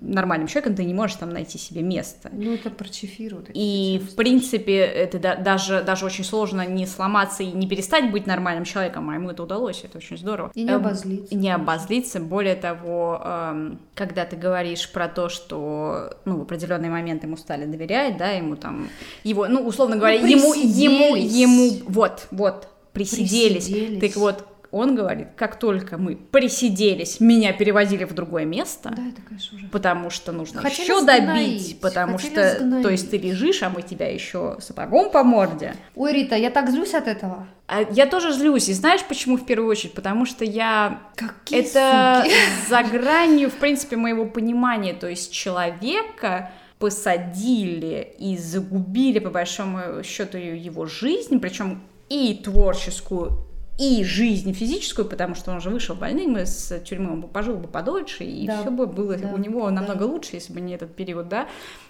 нормальным 0.00 0.48
человеком, 0.48 0.74
ты 0.76 0.84
не 0.84 0.94
можешь 0.94 1.16
там 1.16 1.30
найти 1.30 1.58
себе 1.58 1.82
место. 1.82 2.30
Ну, 2.32 2.54
это 2.54 2.70
прочефирует. 2.70 3.50
И, 3.54 4.02
в 4.10 4.14
принципе, 4.14 4.78
это 4.78 5.18
да, 5.18 5.36
даже, 5.36 5.82
даже 5.82 6.06
очень 6.06 6.24
сложно 6.24 6.66
не 6.66 6.86
сломаться 6.86 7.42
и 7.42 7.46
не 7.46 7.68
перестать 7.68 8.10
быть 8.10 8.26
нормальным 8.26 8.64
человеком, 8.64 9.10
а 9.10 9.14
ему 9.14 9.30
это 9.30 9.42
удалось, 9.42 9.82
это 9.84 9.98
очень 9.98 10.16
здорово. 10.16 10.50
И 10.54 10.62
не 10.62 10.70
эм, 10.70 10.76
обозлиться. 10.76 11.34
Не 11.34 11.50
обозлиться, 11.50 12.20
более 12.20 12.56
того, 12.56 13.20
эм, 13.24 13.80
когда 13.94 14.24
ты 14.24 14.36
говоришь 14.36 14.90
про 14.90 15.08
то, 15.08 15.28
что, 15.28 16.16
ну, 16.24 16.38
в 16.38 16.42
определенный 16.42 16.88
момент 16.88 17.24
ему 17.24 17.36
стали 17.36 17.64
доверять, 17.64 18.16
да, 18.16 18.30
ему 18.30 18.56
там, 18.56 18.88
его, 19.24 19.48
ну, 19.48 19.66
условно 19.66 19.96
говоря, 19.96 20.20
ну, 20.20 20.26
ему, 20.26 20.54
ему, 20.54 21.16
ему, 21.16 21.82
вот, 21.88 22.28
вот, 22.30 22.68
присиделись. 22.92 23.66
присиделись. 23.66 24.00
Так 24.00 24.16
вот, 24.16 24.44
он 24.76 24.94
говорит, 24.94 25.28
как 25.36 25.58
только 25.58 25.98
мы 25.98 26.16
присиделись, 26.16 27.20
меня 27.20 27.52
перевозили 27.52 28.04
в 28.04 28.14
другое 28.14 28.44
место, 28.44 28.92
да, 28.96 29.02
это, 29.08 29.22
конечно, 29.22 29.56
уже. 29.56 29.68
потому 29.68 30.10
что 30.10 30.32
нужно 30.32 30.60
Хотели 30.60 30.82
еще 30.82 31.04
добить, 31.04 31.80
потому 31.80 32.18
Хотели 32.18 32.32
что, 32.32 32.58
сгноить. 32.58 32.82
то 32.82 32.90
есть 32.90 33.10
ты 33.10 33.18
лежишь, 33.18 33.62
а 33.62 33.70
мы 33.70 33.82
тебя 33.82 34.12
еще 34.12 34.56
сапогом 34.60 35.10
по 35.10 35.24
морде. 35.24 35.74
Ой, 35.94 36.12
Рита, 36.12 36.36
я 36.36 36.50
так 36.50 36.70
злюсь 36.70 36.94
от 36.94 37.08
этого. 37.08 37.46
А 37.68 37.82
я 37.90 38.06
тоже 38.06 38.32
злюсь, 38.32 38.68
и 38.68 38.72
знаешь 38.72 39.02
почему 39.04 39.36
в 39.36 39.44
первую 39.44 39.70
очередь? 39.70 39.94
Потому 39.94 40.24
что 40.24 40.44
я... 40.44 41.00
Какие 41.16 41.60
это 41.60 42.22
суки. 42.24 42.34
за 42.68 42.82
гранью, 42.82 43.50
в 43.50 43.54
принципе, 43.54 43.96
моего 43.96 44.24
понимания, 44.26 44.92
то 44.92 45.08
есть 45.08 45.32
человека 45.32 46.52
посадили 46.78 48.14
и 48.18 48.36
загубили, 48.36 49.18
по 49.18 49.30
большому 49.30 50.02
счету, 50.04 50.36
его 50.38 50.86
жизнь, 50.86 51.40
причем 51.40 51.82
и 52.08 52.34
творческую, 52.34 53.45
и 53.78 54.04
жизнь 54.04 54.52
физическую, 54.54 55.06
потому 55.06 55.34
что 55.34 55.52
он 55.52 55.60
же 55.60 55.70
вышел 55.70 55.94
больным 55.94 56.38
из 56.38 56.72
тюрьмы, 56.84 57.12
он 57.12 57.20
бы 57.20 57.28
пожил 57.28 57.56
бы 57.56 57.68
подольше, 57.68 58.24
и 58.24 58.46
да. 58.46 58.60
все 58.60 58.70
бы 58.70 58.86
было 58.86 59.16
да. 59.16 59.28
у 59.32 59.36
него 59.36 59.68
намного 59.70 60.00
да. 60.00 60.06
лучше, 60.06 60.36
если 60.36 60.52
бы 60.52 60.60
не 60.60 60.74
этот 60.74 60.94
период, 60.94 61.28
да, 61.28 61.46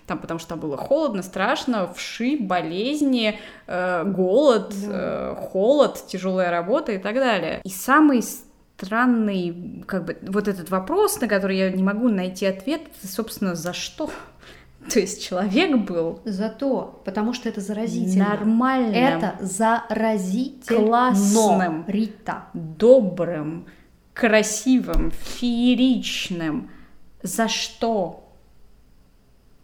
там, 0.07 0.19
потому 0.19 0.41
что 0.41 0.51
там 0.51 0.61
было 0.61 0.77
холодно, 0.77 1.23
страшно, 1.23 1.93
вши, 1.93 2.37
болезни, 2.41 3.39
э, 3.67 4.05
голод, 4.05 4.75
да. 4.87 4.89
э, 4.91 5.37
холод, 5.37 6.05
тяжелая 6.09 6.51
работа 6.51 6.93
и 6.93 6.99
так 6.99 7.15
далее. 7.15 7.61
И 7.63 7.69
самый 7.69 8.23
странный, 8.77 9.85
как 9.87 10.05
бы, 10.05 10.17
вот 10.23 10.49
этот 10.49 10.71
вопрос, 10.71 11.21
на 11.21 11.29
который 11.29 11.57
я 11.57 11.71
не 11.71 11.83
могу 11.83 12.09
найти 12.09 12.47
ответ, 12.47 12.83
собственно, 13.03 13.55
за 13.55 13.73
что? 13.73 14.11
То 14.93 15.01
есть 15.01 15.27
человек 15.27 15.77
был... 15.79 16.21
Зато, 16.25 17.01
потому 17.05 17.33
что 17.33 17.49
это 17.49 17.61
заразительно. 17.61 18.29
Нормальным. 18.31 18.95
Это 18.95 19.37
заразительно. 19.41 20.87
Классным. 20.87 21.85
Рита. 21.87 22.45
Добрым, 22.55 23.67
красивым, 24.15 25.11
фееричным. 25.11 26.71
За 27.23 27.49
что? 27.49 28.23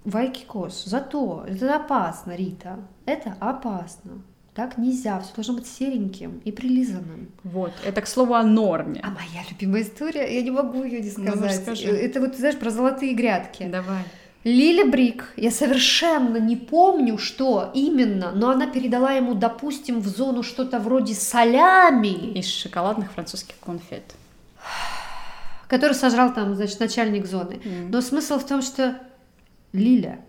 Вайкикос, 0.05 0.85
зато. 0.85 1.45
Это 1.47 1.77
опасно, 1.77 2.35
Рита. 2.35 2.81
Это 3.07 3.37
опасно. 3.39 4.23
Так 4.55 4.77
нельзя, 4.77 5.18
все 5.20 5.35
должно 5.35 5.55
быть 5.55 5.66
сереньким 5.66 6.43
и 6.45 6.53
прилизанным. 6.53 7.31
Вот, 7.43 7.73
это 7.87 8.03
к 8.03 8.07
слову 8.07 8.35
о 8.35 8.43
норме. 8.43 9.01
А 9.03 9.09
моя 9.09 9.43
любимая 9.49 9.83
история, 9.83 10.35
я 10.35 10.43
не 10.43 10.51
могу 10.51 10.83
ее 10.85 11.01
не 11.01 11.11
ну, 11.16 11.25
ну, 11.25 11.31
сказать. 11.31 11.57
Ну, 11.57 11.62
скажи. 11.62 11.89
Это 11.89 12.20
вот, 12.20 12.37
знаешь, 12.37 12.59
про 12.59 12.70
золотые 12.70 13.14
грядки. 13.14 13.66
Давай. 13.66 14.03
Лили 14.45 14.82
Брик, 14.82 15.32
я 15.36 15.53
совершенно 15.53 16.36
не 16.38 16.57
помню, 16.57 17.16
что 17.16 17.70
именно, 17.74 18.32
но 18.32 18.51
она 18.51 18.66
передала 18.66 19.12
ему, 19.12 19.34
допустим, 19.34 20.01
в 20.01 20.09
зону 20.09 20.43
что-то 20.43 20.80
вроде 20.80 21.14
солями. 21.14 22.32
Из 22.38 22.47
шоколадных 22.47 23.12
французских 23.12 23.55
конфет. 23.61 24.03
Который 25.68 25.95
сожрал 25.95 26.34
там, 26.34 26.57
значит, 26.57 26.80
начальник 26.80 27.26
зоны. 27.26 27.61
Mm. 27.64 27.88
Но 27.90 28.01
смысл 28.01 28.38
в 28.38 28.47
том, 28.47 28.62
что 28.62 29.01
Лиля, 29.72 30.24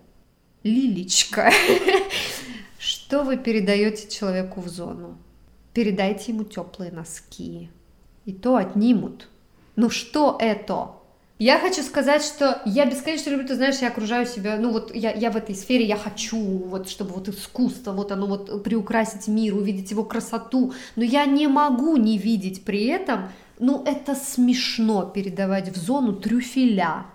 Лилечка, 0.61 1.51
что 2.77 3.23
вы 3.23 3.37
передаете 3.37 4.09
человеку 4.09 4.61
в 4.61 4.69
зону? 4.69 5.17
Передайте 5.73 6.31
ему 6.31 6.43
теплые 6.43 6.91
носки. 6.91 7.69
И 8.25 8.31
то 8.31 8.57
отнимут. 8.57 9.27
Ну 9.75 9.89
что 9.89 10.37
это? 10.39 10.91
Я 11.39 11.59
хочу 11.59 11.81
сказать, 11.81 12.23
что 12.23 12.61
я 12.65 12.85
бесконечно 12.85 13.31
люблю, 13.31 13.47
ты 13.47 13.55
знаешь, 13.55 13.79
я 13.79 13.87
окружаю 13.87 14.25
себя, 14.25 14.57
ну 14.57 14.71
вот 14.71 14.93
я, 14.93 15.11
я 15.11 15.31
в 15.31 15.35
этой 15.35 15.55
сфере, 15.55 15.85
я 15.85 15.97
хочу, 15.97 16.37
вот 16.39 16.87
чтобы 16.87 17.13
вот 17.13 17.27
искусство, 17.27 17.91
вот 17.91 18.11
оно 18.11 18.27
вот 18.27 18.63
приукрасить 18.63 19.27
мир, 19.27 19.55
увидеть 19.55 19.91
его 19.91 20.03
красоту, 20.03 20.73
но 20.95 21.03
я 21.03 21.25
не 21.25 21.47
могу 21.47 21.97
не 21.97 22.17
видеть 22.17 22.63
при 22.63 22.85
этом, 22.85 23.29
ну 23.59 23.83
это 23.83 24.13
смешно 24.15 25.05
передавать 25.05 25.69
в 25.69 25.77
зону 25.77 26.13
трюфеля, 26.13 27.07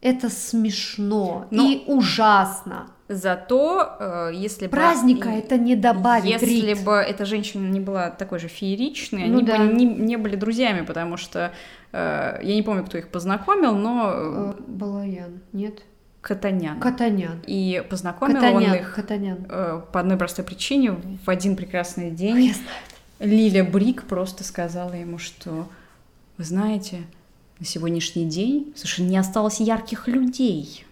это 0.00 0.30
смешно 0.30 1.46
но... 1.50 1.68
и 1.68 1.82
ужасно. 1.86 2.88
Зато, 3.08 3.96
э, 4.00 4.30
если 4.34 4.66
Праздника 4.66 5.28
бы... 5.28 5.34
это 5.34 5.56
не 5.58 5.76
добавит. 5.76 6.42
Если 6.42 6.72
Рит. 6.72 6.84
бы 6.84 6.92
эта 6.92 7.24
женщина 7.24 7.68
не 7.68 7.78
была 7.78 8.10
такой 8.10 8.40
же 8.40 8.48
фееричной, 8.48 9.28
ну, 9.28 9.38
они 9.38 9.46
да. 9.46 9.58
бы 9.58 9.72
не, 9.72 9.84
не 9.84 10.16
были 10.16 10.34
друзьями, 10.34 10.84
потому 10.84 11.16
что 11.16 11.52
э, 11.92 12.40
я 12.42 12.54
не 12.54 12.62
помню, 12.62 12.84
кто 12.84 12.98
их 12.98 13.08
познакомил, 13.08 13.76
но... 13.76 14.12
Э, 14.12 14.54
Балаян, 14.66 15.40
нет? 15.52 15.82
Катанян. 16.20 16.80
Катанян. 16.80 17.40
И 17.46 17.84
познакомил 17.88 18.34
Катанян, 18.34 18.72
он 18.72 18.74
их 18.74 18.94
Катанян. 18.94 19.46
Э, 19.48 19.82
по 19.92 20.00
одной 20.00 20.16
простой 20.16 20.44
причине. 20.44 20.96
В 21.24 21.30
один 21.30 21.54
прекрасный 21.54 22.10
день 22.10 22.46
я 22.46 22.54
знаю. 22.54 22.66
Лиля 23.20 23.62
Брик 23.62 24.02
просто 24.04 24.42
сказала 24.42 24.92
ему, 24.92 25.18
что, 25.18 25.68
вы 26.38 26.44
знаете, 26.44 27.02
на 27.60 27.64
сегодняшний 27.64 28.26
день 28.26 28.72
совершенно 28.74 29.08
не 29.08 29.18
осталось 29.18 29.60
ярких 29.60 30.08
людей. 30.08 30.85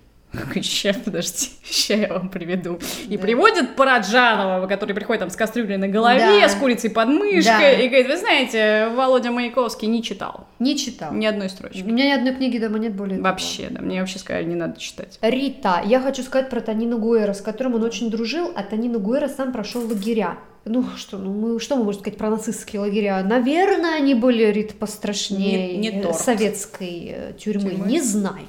Сейчас, 0.55 0.97
подожди, 0.97 1.49
сейчас 1.65 1.99
я 1.99 2.09
вам 2.09 2.29
приведу. 2.29 2.79
И 3.09 3.17
да. 3.17 3.23
приводит 3.23 3.77
Параджанова, 3.77 4.67
который 4.67 4.95
приходит 4.95 5.21
там 5.21 5.31
с 5.31 5.37
кастрюлей 5.37 5.77
на 5.77 5.89
голове, 5.89 6.41
да. 6.41 6.49
с 6.49 6.55
курицей 6.55 6.91
под 6.91 7.09
мышкой, 7.09 7.43
да. 7.45 7.73
и 7.73 7.89
говорит, 7.89 8.09
вы 8.09 8.17
знаете, 8.17 8.89
Володя 8.95 9.31
Маяковский 9.31 9.89
не 9.89 10.03
читал. 10.03 10.47
Не 10.59 10.77
читал. 10.77 11.13
Ни 11.13 11.27
одной 11.27 11.49
строчки. 11.49 11.83
У 11.83 11.87
меня 11.87 12.07
ни 12.07 12.13
одной 12.13 12.35
книги 12.35 12.59
дома 12.59 12.79
нет 12.79 12.95
более 12.95 13.21
Вообще, 13.21 13.69
да, 13.71 13.81
мне 13.81 14.01
вообще 14.01 14.19
сказали, 14.19 14.45
не 14.45 14.55
надо 14.55 14.81
читать. 14.81 15.19
Рита, 15.21 15.83
я 15.85 16.01
хочу 16.01 16.23
сказать 16.23 16.51
про 16.51 16.61
Танину 16.61 16.99
Гуэра, 16.99 17.33
с 17.33 17.41
которым 17.41 17.75
он 17.75 17.83
очень 17.83 18.11
дружил, 18.11 18.53
а 18.55 18.63
Танина 18.63 18.99
Гуэра 18.99 19.29
сам 19.29 19.53
прошел 19.53 19.87
лагеря. 19.87 20.39
Ну 20.67 20.85
что, 20.97 21.19
ну 21.19 21.33
мы 21.33 21.61
что 21.61 21.77
мы 21.77 21.85
можем 21.85 22.01
сказать 22.01 22.19
про 22.19 22.31
нацистские 22.31 22.81
лагеря? 22.81 23.23
Наверное, 23.23 23.97
они 23.97 24.15
были 24.15 24.45
Рит 24.45 24.79
пострашнее 24.79 25.77
не, 25.77 25.91
не 25.91 26.13
советской 26.15 27.15
э, 27.15 27.33
тюрьмы. 27.39 27.71
тюрьмы. 27.71 27.87
Не 27.87 28.01
знаю. 28.01 28.47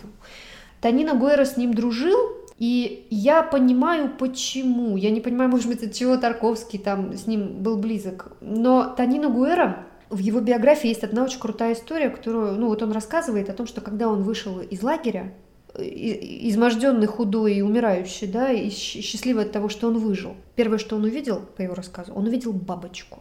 Танина 0.82 1.14
Гуэра 1.16 1.46
с 1.46 1.58
ним 1.58 1.74
дружил, 1.74 2.18
и 2.58 3.08
я 3.10 3.44
понимаю, 3.44 4.12
почему. 4.18 4.98
Я 4.98 5.12
не 5.12 5.22
понимаю, 5.22 5.50
может 5.50 5.68
быть, 5.68 5.84
от 5.84 5.94
чего 5.94 6.18
Тарковский 6.18 6.80
там 6.80 7.14
с 7.14 7.28
ним 7.28 7.62
был 7.62 7.78
близок. 7.78 8.32
Но 8.40 8.94
Танина 8.96 9.30
Гуэра, 9.30 9.86
в 10.10 10.20
его 10.20 10.40
биографии 10.40 10.88
есть 10.88 11.04
одна 11.04 11.24
очень 11.24 11.40
крутая 11.40 11.74
история, 11.74 12.10
которую, 12.10 12.54
ну 12.54 12.68
вот 12.68 12.82
он 12.82 12.92
рассказывает 12.92 13.50
о 13.50 13.54
том, 13.54 13.68
что 13.68 13.82
когда 13.82 14.08
он 14.08 14.24
вышел 14.24 14.60
из 14.60 14.82
лагеря, 14.82 15.34
изможденный, 15.78 17.08
худой 17.08 17.56
и 17.56 17.62
умирающий, 17.62 18.28
да, 18.28 18.52
и 18.52 18.70
счастливый 18.70 19.44
от 19.44 19.52
того, 19.52 19.68
что 19.68 19.88
он 19.88 19.98
выжил. 19.98 20.36
Первое, 20.56 20.78
что 20.78 20.96
он 20.96 21.04
увидел, 21.04 21.42
по 21.58 21.62
его 21.62 21.76
рассказу, 21.76 22.14
он 22.14 22.28
увидел 22.28 22.54
бабочку 22.54 23.20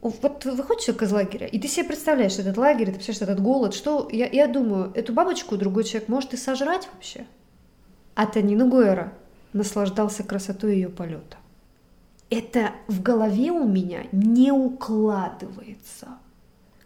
вот 0.00 0.44
выходишь 0.44 0.84
человек 0.84 1.02
из 1.02 1.12
лагеря, 1.12 1.46
и 1.46 1.58
ты 1.58 1.68
себе 1.68 1.86
представляешь 1.86 2.38
этот 2.38 2.56
лагерь, 2.56 2.86
ты 2.86 2.94
представляешь 2.94 3.22
этот 3.22 3.42
голод, 3.42 3.74
что 3.74 4.08
я, 4.12 4.28
я 4.28 4.46
думаю, 4.46 4.92
эту 4.94 5.12
бабочку 5.12 5.56
другой 5.56 5.84
человек 5.84 6.08
может 6.08 6.34
и 6.34 6.36
сожрать 6.36 6.88
вообще. 6.92 7.26
А 8.14 8.26
Танина 8.26 8.66
Гуэра 8.66 9.12
наслаждался 9.52 10.22
красотой 10.22 10.74
ее 10.74 10.88
полета. 10.88 11.38
Это 12.30 12.72
в 12.88 13.02
голове 13.02 13.52
у 13.52 13.66
меня 13.66 14.06
не 14.12 14.52
укладывается. 14.52 16.08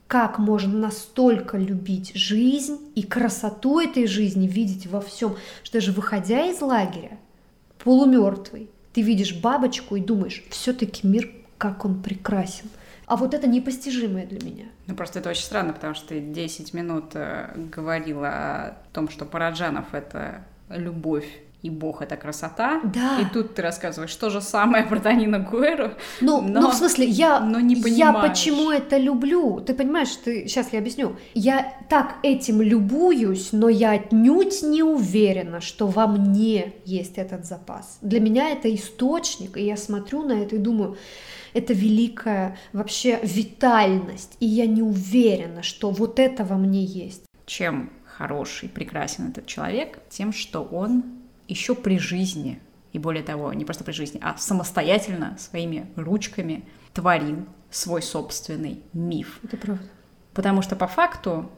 Как 0.07 0.39
можно 0.39 0.77
настолько 0.77 1.57
любить 1.57 2.13
жизнь 2.15 2.79
и 2.95 3.03
красоту 3.03 3.81
этой 3.81 4.07
жизни 4.07 4.47
видеть 4.47 4.87
во 4.87 5.01
всем, 5.01 5.37
что 5.63 5.75
даже 5.75 5.93
выходя 5.93 6.47
из 6.47 6.61
лагеря, 6.61 7.19
полумертвый, 7.83 8.71
ты 8.93 9.03
видишь 9.03 9.41
бабочку 9.41 9.97
и 9.97 10.01
думаешь, 10.01 10.43
все-таки 10.51 11.07
мир, 11.07 11.31
как 11.59 11.85
он 11.85 12.03
прекрасен. 12.03 12.69
А 13.11 13.17
вот 13.17 13.35
это 13.35 13.49
непостижимое 13.49 14.25
для 14.25 14.39
меня. 14.39 14.67
Ну, 14.87 14.95
просто 14.95 15.19
это 15.19 15.31
очень 15.31 15.43
странно, 15.43 15.73
потому 15.73 15.95
что 15.95 16.11
ты 16.11 16.21
10 16.21 16.73
минут 16.75 17.07
э, 17.15 17.51
говорила 17.57 18.29
о 18.29 18.77
том, 18.93 19.09
что 19.09 19.25
Параджанов— 19.25 19.87
это 19.95 20.45
любовь 20.69 21.27
и 21.63 21.71
Бог— 21.71 22.01
это 22.03 22.17
красота. 22.17 22.81
Да. 22.85 23.21
И 23.21 23.25
тут 23.33 23.55
ты 23.55 23.63
рассказываешь 23.63 24.15
то 24.15 24.31
же 24.31 24.41
самое 24.41 24.85
про 24.85 24.99
Танина 24.99 25.39
Гуэру. 25.39 25.93
Ну, 26.21 26.41
но, 26.41 26.61
ну, 26.61 26.71
в 26.71 26.75
смысле, 26.75 27.07
я, 27.07 27.41
но 27.41 27.61
не 27.61 27.75
я 27.75 28.13
почему 28.13 28.71
это 28.71 28.97
люблю? 28.97 29.61
Ты 29.61 29.75
понимаешь, 29.75 30.15
ты, 30.25 30.49
сейчас 30.49 30.73
я 30.73 30.79
объясню. 30.79 31.17
Я 31.35 31.75
так 31.89 32.17
этим 32.23 32.63
любуюсь, 32.63 33.53
но 33.53 33.69
я 33.69 33.93
отнюдь 33.93 34.63
не 34.63 34.83
уверена, 34.83 35.61
что 35.61 35.87
во 35.87 36.07
мне 36.07 36.75
есть 36.85 37.19
этот 37.19 37.45
запас. 37.45 37.99
Для 38.01 38.21
меня 38.21 38.51
это 38.51 38.75
источник, 38.75 39.57
и 39.57 39.65
я 39.65 39.77
смотрю 39.77 40.23
на 40.23 40.33
это 40.33 40.57
и 40.57 40.59
думаю, 40.59 40.97
это 41.53 41.73
великая 41.73 42.57
вообще 42.73 43.19
витальность. 43.23 44.37
И 44.41 44.47
я 44.47 44.67
не 44.67 44.83
уверена, 44.83 45.63
что 45.63 45.91
вот 45.91 46.19
это 46.19 46.45
во 46.45 46.57
мне 46.57 46.85
есть. 46.85 47.25
Чем 47.45 47.91
хороший, 48.05 48.69
прекрасен 48.69 49.29
этот 49.29 49.47
человек? 49.47 49.99
Тем, 50.09 50.33
что 50.33 50.63
он 50.63 51.20
еще 51.51 51.75
при 51.75 51.99
жизни, 51.99 52.61
и 52.93 52.99
более 52.99 53.23
того, 53.23 53.53
не 53.53 53.65
просто 53.65 53.85
при 53.85 53.93
жизни, 53.93 54.21
а 54.23 54.37
самостоятельно 54.37 55.37
своими 55.39 55.87
ручками 55.97 56.65
творил 56.95 57.47
свой 57.71 58.03
собственный 58.03 58.83
миф. 58.93 59.41
Это 59.43 59.57
правда. 59.57 59.85
Потому 60.33 60.63
что 60.63 60.77
по 60.77 60.87
факту 60.87 61.51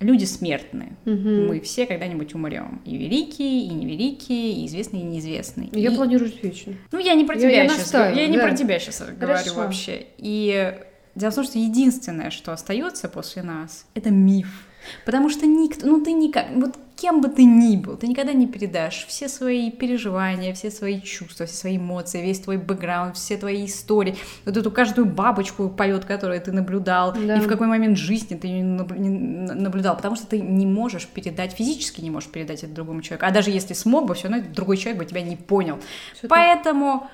люди 0.00 0.24
смертны. 0.24 0.96
Угу. 1.06 1.48
Мы 1.48 1.60
все 1.60 1.86
когда-нибудь 1.86 2.34
умрем. 2.34 2.82
И 2.84 2.96
великие, 2.96 3.64
и 3.64 3.68
невеликие, 3.70 4.52
и 4.52 4.66
известные, 4.66 5.02
и 5.02 5.06
неизвестные. 5.06 5.68
Я 5.72 5.92
и... 5.92 5.96
планирую 5.96 6.28
жить 6.28 6.42
вечно. 6.42 6.74
Ну, 6.92 6.98
я 6.98 7.14
не 7.14 7.24
про 7.24 7.36
тебя 7.36 7.62
я, 7.62 7.68
сейчас. 7.68 7.92
Я, 7.92 8.10
я 8.10 8.28
не 8.28 8.38
про 8.38 8.54
тебя 8.54 8.78
сейчас 8.78 8.98
Хорошо. 8.98 9.16
говорю 9.18 9.54
вообще. 9.54 10.06
И 10.18 10.74
дело 11.14 11.30
в 11.30 11.34
том, 11.34 11.44
что 11.44 11.58
единственное, 11.58 12.30
что 12.30 12.52
остается 12.52 13.08
после 13.08 13.42
нас, 13.42 13.86
это 13.94 14.10
миф. 14.10 14.66
Потому 15.04 15.28
что 15.30 15.46
никто, 15.46 15.86
ну 15.86 16.02
ты 16.02 16.12
никак, 16.12 16.46
вот 16.54 16.76
кем 16.96 17.20
бы 17.20 17.28
ты 17.28 17.44
ни 17.44 17.76
был, 17.76 17.96
ты 17.96 18.06
никогда 18.06 18.32
не 18.32 18.46
передашь 18.46 19.06
все 19.08 19.28
свои 19.28 19.70
переживания, 19.70 20.54
все 20.54 20.70
свои 20.70 21.00
чувства, 21.00 21.46
все 21.46 21.56
свои 21.56 21.76
эмоции, 21.76 22.22
весь 22.22 22.40
твой 22.40 22.56
бэкграунд, 22.56 23.16
все 23.16 23.36
твои 23.36 23.66
истории, 23.66 24.16
вот 24.44 24.56
эту 24.56 24.70
каждую 24.70 25.06
бабочку 25.06 25.68
полет, 25.68 26.04
которую 26.04 26.40
ты 26.40 26.52
наблюдал, 26.52 27.12
да. 27.14 27.36
и 27.36 27.40
в 27.40 27.48
какой 27.48 27.66
момент 27.66 27.98
жизни 27.98 28.36
ты 28.36 28.46
ее 28.46 28.64
наблюдал, 28.64 29.96
потому 29.96 30.16
что 30.16 30.26
ты 30.26 30.40
не 30.40 30.66
можешь 30.66 31.06
передать, 31.06 31.52
физически 31.52 32.00
не 32.00 32.10
можешь 32.10 32.30
передать 32.30 32.62
это 32.62 32.72
другому 32.72 33.02
человеку, 33.02 33.26
а 33.26 33.30
даже 33.30 33.50
если 33.50 33.74
смог 33.74 34.06
бы, 34.06 34.14
все 34.14 34.28
равно 34.28 34.44
другой 34.54 34.76
человек 34.76 35.02
бы 35.02 35.04
тебя 35.04 35.22
не 35.22 35.36
понял. 35.36 35.78
Все 36.16 36.28
Поэтому 36.28 37.00
так. 37.00 37.10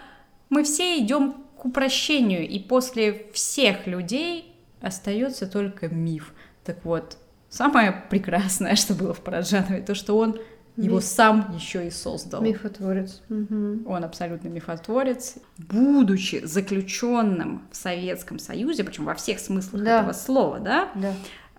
мы 0.50 0.64
все 0.64 0.98
идем 0.98 1.34
к 1.56 1.64
упрощению, 1.64 2.46
и 2.46 2.58
после 2.58 3.26
всех 3.32 3.86
людей 3.86 4.54
остается 4.80 5.46
только 5.46 5.88
миф. 5.88 6.32
Так 6.64 6.84
вот, 6.84 7.18
Самое 7.50 8.04
прекрасное, 8.08 8.74
что 8.76 8.94
было 8.94 9.12
в 9.12 9.20
Параджанове, 9.20 9.82
то, 9.82 9.94
что 9.94 10.16
он 10.16 10.38
Миф. 10.76 10.86
его 10.86 11.00
сам 11.00 11.52
еще 11.54 11.86
и 11.86 11.90
создал. 11.90 12.40
Мифотворец. 12.40 13.20
Угу. 13.28 13.90
Он 13.90 14.04
абсолютно 14.04 14.48
мифотворец. 14.48 15.34
Будучи 15.58 16.40
заключенным 16.44 17.62
в 17.70 17.76
Советском 17.76 18.38
Союзе, 18.38 18.84
причем 18.84 19.04
во 19.04 19.14
всех 19.14 19.40
смыслах 19.40 19.82
да. 19.82 20.00
этого 20.00 20.12
слова, 20.12 20.60
да, 20.60 20.88
да. 20.94 21.12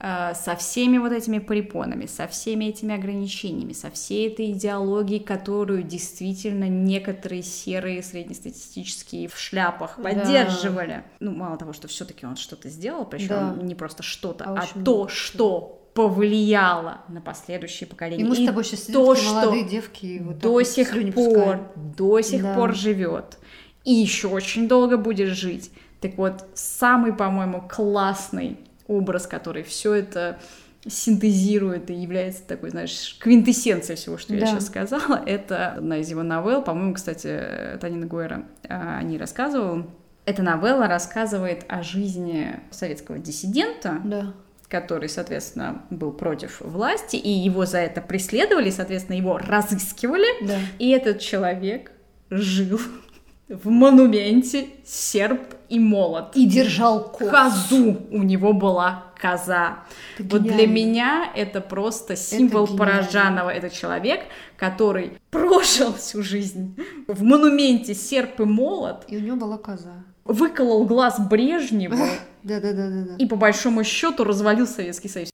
Э, 0.03 0.33
со 0.33 0.55
всеми 0.55 0.97
вот 0.97 1.11
этими 1.11 1.37
препонами, 1.37 2.07
со 2.07 2.25
всеми 2.27 2.65
этими 2.65 2.95
ограничениями, 2.95 3.73
со 3.73 3.91
всей 3.91 4.29
этой 4.29 4.51
идеологией, 4.51 5.23
которую 5.23 5.83
действительно 5.83 6.67
некоторые 6.67 7.43
серые 7.43 8.01
среднестатистические 8.01 9.27
в 9.27 9.37
шляпах 9.37 9.95
да. 9.97 10.03
поддерживали. 10.03 11.03
Ну, 11.19 11.31
мало 11.31 11.57
того, 11.57 11.73
что 11.73 11.87
все-таки 11.87 12.25
он 12.25 12.35
что-то 12.35 12.69
сделал, 12.69 13.05
причем 13.05 13.27
да. 13.27 13.55
не 13.61 13.75
просто 13.75 14.01
что-то, 14.01 14.45
а, 14.45 14.63
а 14.63 14.83
то, 14.83 15.07
что 15.07 15.80
повлияло 15.93 17.01
на 17.09 17.21
последующие 17.21 17.87
поколения. 17.87 18.23
И 18.23 18.27
мы 18.27 18.35
с 18.35 18.45
тобой 18.45 18.63
сейчас 18.63 18.81
то, 18.81 19.15
что 19.15 19.33
молодые 19.33 19.63
девки 19.63 20.21
вот 20.23 20.39
до 20.39 20.61
сих 20.63 20.91
пор, 21.13 21.71
до 21.75 22.21
сих 22.21 22.43
да. 22.43 22.55
пор 22.55 22.73
живет. 22.73 23.37
И 23.83 23.93
еще 23.93 24.27
очень 24.27 24.67
долго 24.67 24.97
будет 24.97 25.29
жить. 25.29 25.71
Так 25.99 26.17
вот, 26.17 26.45
самый, 26.53 27.13
по-моему, 27.13 27.67
классный 27.69 28.57
образ, 28.87 29.27
который 29.27 29.63
все 29.63 29.93
это 29.93 30.39
синтезирует 30.87 31.89
и 31.91 31.93
является 31.93 32.43
такой, 32.43 32.71
знаешь, 32.71 33.17
квинтэссенцией 33.19 33.97
всего, 33.97 34.17
что 34.17 34.33
да. 34.33 34.39
я 34.39 34.45
сейчас 34.47 34.67
сказала. 34.67 35.21
Это 35.27 35.73
одна 35.73 35.97
из 35.97 36.09
его 36.09 36.23
новелл. 36.23 36.63
По-моему, 36.63 36.93
кстати, 36.93 37.77
Танина 37.79 38.07
Гуэра 38.07 38.45
а, 38.67 38.97
о 38.97 39.03
ней 39.03 39.17
рассказывала. 39.17 39.85
Эта 40.25 40.41
новелла 40.41 40.87
рассказывает 40.87 41.65
о 41.67 41.83
жизни 41.83 42.59
советского 42.71 43.19
диссидента, 43.19 43.99
да 44.03 44.33
который, 44.71 45.09
соответственно, 45.09 45.83
был 45.89 46.13
против 46.13 46.61
власти, 46.61 47.17
и 47.17 47.29
его 47.29 47.65
за 47.65 47.79
это 47.79 47.99
преследовали, 47.99 48.69
соответственно, 48.69 49.17
его 49.17 49.37
разыскивали. 49.37 50.47
Да. 50.47 50.59
И 50.79 50.89
этот 50.91 51.19
человек 51.19 51.91
жил 52.29 52.79
в 53.49 53.69
монументе 53.69 54.67
серп 54.85 55.41
и 55.67 55.77
молот. 55.77 56.37
И 56.37 56.47
держал 56.47 57.11
козу. 57.11 57.29
Козу 57.29 57.97
у 58.11 58.23
него 58.23 58.53
была 58.53 59.11
коза. 59.19 59.79
Это 60.17 60.37
вот 60.37 60.43
для 60.43 60.65
меня 60.67 61.29
это 61.35 61.59
просто 61.59 62.15
символ 62.15 62.63
это 62.63 62.77
Паражанова. 62.77 63.49
Это 63.49 63.69
человек, 63.69 64.21
который 64.55 65.17
прожил 65.31 65.93
всю 65.93 66.23
жизнь 66.23 66.77
в 67.07 67.21
монументе 67.23 67.93
серп 67.93 68.39
и 68.39 68.45
молот. 68.45 69.03
И 69.09 69.17
у 69.17 69.19
него 69.19 69.35
была 69.35 69.57
коза 69.57 70.05
выколол 70.31 70.85
глаз 70.85 71.19
Брежневу. 71.19 71.95
И 73.19 73.25
по 73.25 73.35
большому 73.35 73.83
счету 73.83 74.23
развалил 74.23 74.67
Советский 74.67 75.09
Союз. 75.09 75.29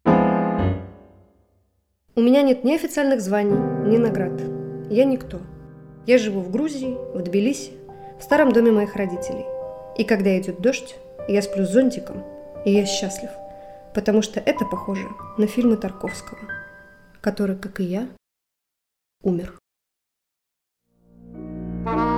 У 2.16 2.22
меня 2.22 2.41
нет 2.41 2.64
ни 2.64 2.74
официальных 2.74 3.22
званий, 3.22 3.58
ни 3.89 3.98
наград. 3.98 4.41
Я 4.89 5.06
никто. 5.06 5.39
Я 6.08 6.18
живу 6.18 6.41
в 6.41 6.52
Грузии, 6.52 6.98
в 7.14 7.22
Тбилиси, 7.22 7.74
в 8.20 8.24
старом 8.24 8.52
доме 8.52 8.72
моих 8.72 8.95
родителей. 8.95 9.45
И 9.98 10.04
когда 10.04 10.38
идет 10.39 10.62
дождь, 10.62 10.95
я 11.28 11.41
сплю 11.41 11.66
с 11.66 11.72
зонтиком, 11.72 12.24
и 12.66 12.72
я 12.72 12.86
счастлив, 12.86 13.30
потому 13.93 14.22
что 14.22 14.39
это 14.39 14.66
похоже 14.66 15.08
на 15.38 15.48
фильмы 15.48 15.78
Тарковского, 15.78 16.39
который, 17.22 17.58
как 17.58 17.80
и 17.80 17.84
я, 17.84 18.08
умер. 19.24 19.60
thank 21.86 22.00
you 22.00 22.16